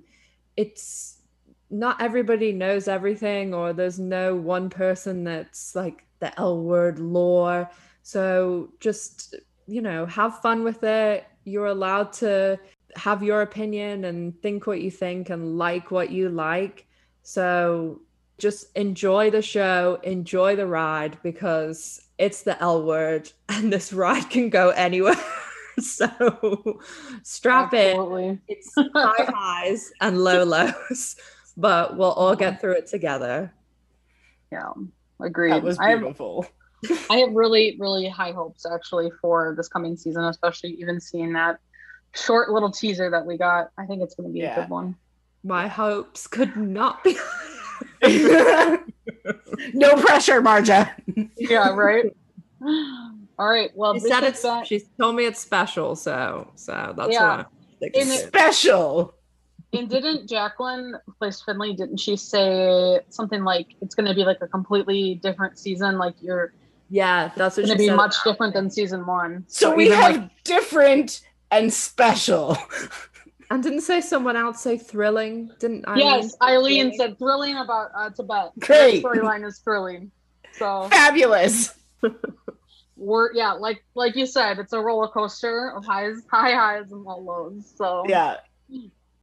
it's 0.56 1.20
not 1.70 2.02
everybody 2.02 2.52
knows 2.52 2.88
everything, 2.88 3.54
or 3.54 3.74
there's 3.74 4.00
no 4.00 4.36
one 4.36 4.70
person 4.70 5.24
that's 5.24 5.76
like 5.76 6.06
the 6.20 6.38
L 6.40 6.62
word 6.62 7.00
lore. 7.00 7.70
So 8.02 8.70
just, 8.80 9.36
you 9.68 9.82
know, 9.82 10.06
have 10.06 10.42
fun 10.42 10.64
with 10.64 10.84
it. 10.84 11.28
You're 11.44 11.68
allowed 11.68 12.14
to 12.14 12.60
have 12.96 13.22
your 13.22 13.42
opinion 13.42 14.06
and 14.06 14.40
think 14.42 14.66
what 14.66 14.82
you 14.82 14.90
think 14.90 15.30
and 15.30 15.58
like 15.58 15.92
what 15.92 16.10
you 16.10 16.30
like. 16.30 16.88
So 17.22 18.02
just 18.38 18.76
enjoy 18.76 19.32
the 19.32 19.42
show, 19.42 20.00
enjoy 20.04 20.56
the 20.56 20.68
ride 20.68 21.18
because 21.24 22.02
it's 22.18 22.44
the 22.44 22.62
L 22.62 22.84
word 22.84 23.32
and 23.50 23.72
this 23.72 23.94
ride 23.94 24.30
can 24.30 24.50
go 24.50 24.70
anywhere. 24.70 25.16
so 25.80 26.80
strap 27.24 27.74
Absolutely. 27.74 28.28
in. 28.28 28.42
It's 28.48 28.74
high 28.76 28.86
highs 29.28 29.92
and 30.02 30.24
low 30.24 30.44
lows, 30.44 31.16
but 31.56 31.98
we'll 31.98 32.14
all 32.14 32.36
get 32.36 32.62
through 32.62 32.74
it 32.74 32.88
together. 32.88 33.54
Yeah, 34.52 34.72
agreed. 35.20 35.54
That 35.54 35.64
was 35.64 35.78
beautiful. 35.78 36.46
I 36.84 36.88
have, 36.88 37.08
I 37.12 37.18
have 37.18 37.34
really, 37.34 37.76
really 37.80 38.08
high 38.08 38.32
hopes 38.32 38.66
actually 38.66 39.12
for 39.22 39.54
this 39.58 39.68
coming 39.68 39.98
season, 39.98 40.24
especially 40.24 40.72
even 40.80 41.00
seeing 41.00 41.34
that 41.34 41.60
short 42.14 42.50
little 42.50 42.72
teaser 42.72 43.10
that 43.12 43.26
we 43.26 43.38
got. 43.38 43.72
I 43.78 43.86
think 43.86 44.02
it's 44.02 44.16
going 44.16 44.30
to 44.30 44.34
be 44.34 44.40
yeah. 44.40 44.54
a 44.54 44.62
good 44.62 44.70
one. 44.70 44.96
My 45.44 45.68
hopes 45.68 46.28
could 46.28 46.56
not 46.56 47.04
be 47.04 47.18
no 49.74 49.95
pressure, 49.95 50.41
Marja. 50.41 50.91
yeah, 51.38 51.70
right. 51.70 52.16
All 53.39 53.50
right. 53.50 53.72
Well, 53.76 53.93
she 53.95 54.02
said 54.02 54.24
it's. 54.24 54.41
That... 54.41 54.68
She 54.68 54.82
told 55.00 55.16
me 55.16 55.26
it's 55.26 55.39
special, 55.39 55.95
so 55.95 56.52
so 56.56 56.93
that's 56.98 57.14
yeah. 57.14 57.38
what. 57.38 57.48
It's 57.82 58.24
special. 58.24 59.14
And 59.74 59.89
didn't 59.89 60.28
Jacqueline 60.30 60.95
place 61.20 61.41
Finley? 61.41 61.74
Didn't 61.74 61.98
she 61.98 62.16
say 62.16 63.02
something 63.10 63.43
like 63.43 63.68
it's 63.82 63.93
going 63.95 64.08
to 64.08 64.16
be 64.16 64.24
like 64.24 64.38
a 64.41 64.48
completely 64.48 65.16
different 65.16 65.60
season? 65.60 65.98
Like 65.98 66.16
you're. 66.22 66.54
Yeah, 66.89 67.32
that's 67.36 67.58
going 67.58 67.68
to 67.68 67.76
be 67.76 67.89
much 67.89 68.16
different 68.24 68.54
than 68.54 68.70
season 68.72 69.06
one. 69.06 69.43
So, 69.48 69.72
so 69.72 69.76
we 69.76 69.89
have 69.89 70.16
like... 70.16 70.43
different 70.43 71.22
and 71.52 71.72
special. 71.72 72.58
And 73.50 73.64
didn't 73.64 73.82
say 73.82 74.02
someone 74.02 74.36
else 74.36 74.62
say 74.62 74.78
thrilling? 74.78 75.52
Didn't 75.60 75.86
Ilene 75.86 75.98
Yes, 76.00 76.36
Ilene 76.41 76.58
thrilling? 76.58 76.98
said 76.98 77.18
thrilling 77.18 77.58
about 77.58 77.91
uh, 77.95 78.10
Tibette. 78.10 78.52
Great. 78.60 79.04
Storyline 79.04 79.45
is 79.45 79.60
thrilling. 79.60 80.12
So 80.54 80.88
fabulous. 80.91 81.74
We're 82.98 83.32
yeah, 83.34 83.54
like 83.54 83.84
like 83.95 84.16
you 84.16 84.26
said, 84.26 84.60
it's 84.60 84.74
a 84.74 84.80
roller 84.80 85.08
coaster 85.08 85.72
of 85.72 85.86
highs, 85.86 86.24
high 86.30 86.54
highs 86.54 86.91
and 86.91 87.04
low 87.04 87.20
lows. 87.20 87.72
So 87.76 88.04
yeah. 88.08 88.38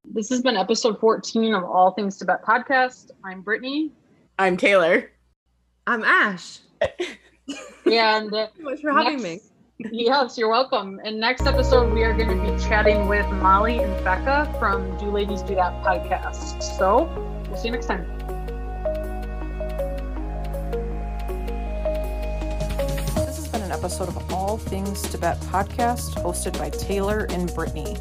This 0.07 0.29
has 0.29 0.43
been 0.43 0.57
episode 0.57 1.01
14 1.01 1.55
of 1.55 1.65
All 1.65 1.93
Things 1.93 2.19
Tibette 2.19 2.45
podcast. 2.45 3.11
I'm 3.25 3.41
Brittany. 3.41 3.91
I'm 4.39 4.57
Taylor. 4.57 5.11
I'm 5.87 6.05
Ash. 6.05 6.61
and 7.87 8.33
uh, 8.35 8.49
Thanks 8.63 8.83
for 8.83 8.93
having 8.93 9.23
next, 9.23 9.23
me 9.23 9.41
yes, 9.79 10.39
you're 10.39 10.49
welcome. 10.49 11.01
And 11.05 11.19
next 11.19 11.47
episode, 11.47 11.93
we 11.93 12.05
are 12.05 12.15
going 12.15 12.29
to 12.29 12.53
be 12.53 12.63
chatting 12.63 13.09
with 13.09 13.29
Molly 13.33 13.81
and 13.81 14.05
Becca 14.05 14.55
from 14.59 14.97
Do 14.99 15.07
Ladies 15.07 15.43
Do 15.43 15.55
That 15.57 15.73
podcast. 15.85 16.63
So 16.63 17.05
we'll 17.49 17.57
see 17.57 17.69
you 17.69 17.73
next 17.73 17.87
time. 17.87 18.07
This 23.17 23.37
has 23.37 23.49
been 23.49 23.63
an 23.63 23.73
episode 23.73 24.09
of 24.09 24.33
All 24.33 24.59
Things 24.59 25.03
Tibette 25.03 25.41
podcast 25.41 26.15
hosted 26.23 26.57
by 26.57 26.71
Taylor 26.71 27.27
and 27.31 27.53
Brittany. 27.53 27.97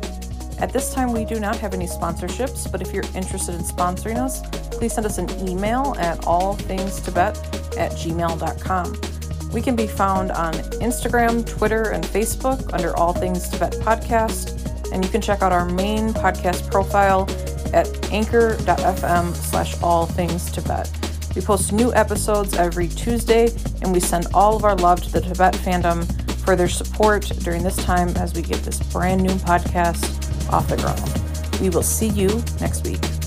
At 0.59 0.71
this 0.71 0.93
time, 0.93 1.11
we 1.11 1.25
do 1.25 1.39
not 1.39 1.55
have 1.57 1.73
any 1.73 1.87
sponsorships, 1.87 2.71
but 2.71 2.81
if 2.81 2.93
you're 2.93 3.03
interested 3.15 3.55
in 3.55 3.61
sponsoring 3.61 4.17
us, 4.17 4.41
please 4.69 4.93
send 4.93 5.07
us 5.07 5.17
an 5.17 5.27
email 5.49 5.95
at 5.97 6.19
allthingstibet 6.19 7.77
at 7.77 7.91
gmail.com. 7.93 9.12
We 9.53 9.61
can 9.61 9.75
be 9.75 9.85
found 9.85 10.31
on 10.31 10.53
Instagram, 10.81 11.45
Twitter, 11.45 11.91
and 11.91 12.03
Facebook 12.03 12.73
under 12.73 12.95
All 12.97 13.13
Things 13.13 13.47
Tibette 13.49 13.73
Podcast, 13.73 14.91
and 14.91 15.05
you 15.05 15.11
can 15.11 15.21
check 15.21 15.43
out 15.43 15.51
our 15.51 15.65
main 15.65 16.09
podcast 16.09 16.71
profile 16.71 17.29
at 17.71 17.87
anchor.fm 18.11 19.33
slash 19.35 19.81
all 19.83 20.07
things 20.07 20.51
Tibette. 20.51 20.89
We 21.35 21.41
post 21.41 21.71
new 21.71 21.93
episodes 21.93 22.55
every 22.55 22.87
Tuesday, 22.87 23.49
and 23.81 23.93
we 23.93 23.99
send 23.99 24.27
all 24.33 24.55
of 24.55 24.63
our 24.63 24.75
love 24.75 25.03
to 25.03 25.11
the 25.11 25.21
Tibette 25.21 25.55
fandom 25.55 26.03
for 26.43 26.55
their 26.55 26.69
support 26.69 27.23
during 27.41 27.63
this 27.63 27.77
time 27.77 28.09
as 28.17 28.33
we 28.33 28.41
get 28.41 28.61
this 28.63 28.81
brand 28.91 29.21
new 29.21 29.33
podcast 29.35 30.51
off 30.51 30.67
the 30.67 30.77
ground. 30.77 31.61
We 31.61 31.69
will 31.69 31.83
see 31.83 32.09
you 32.09 32.43
next 32.59 32.85
week. 32.85 33.22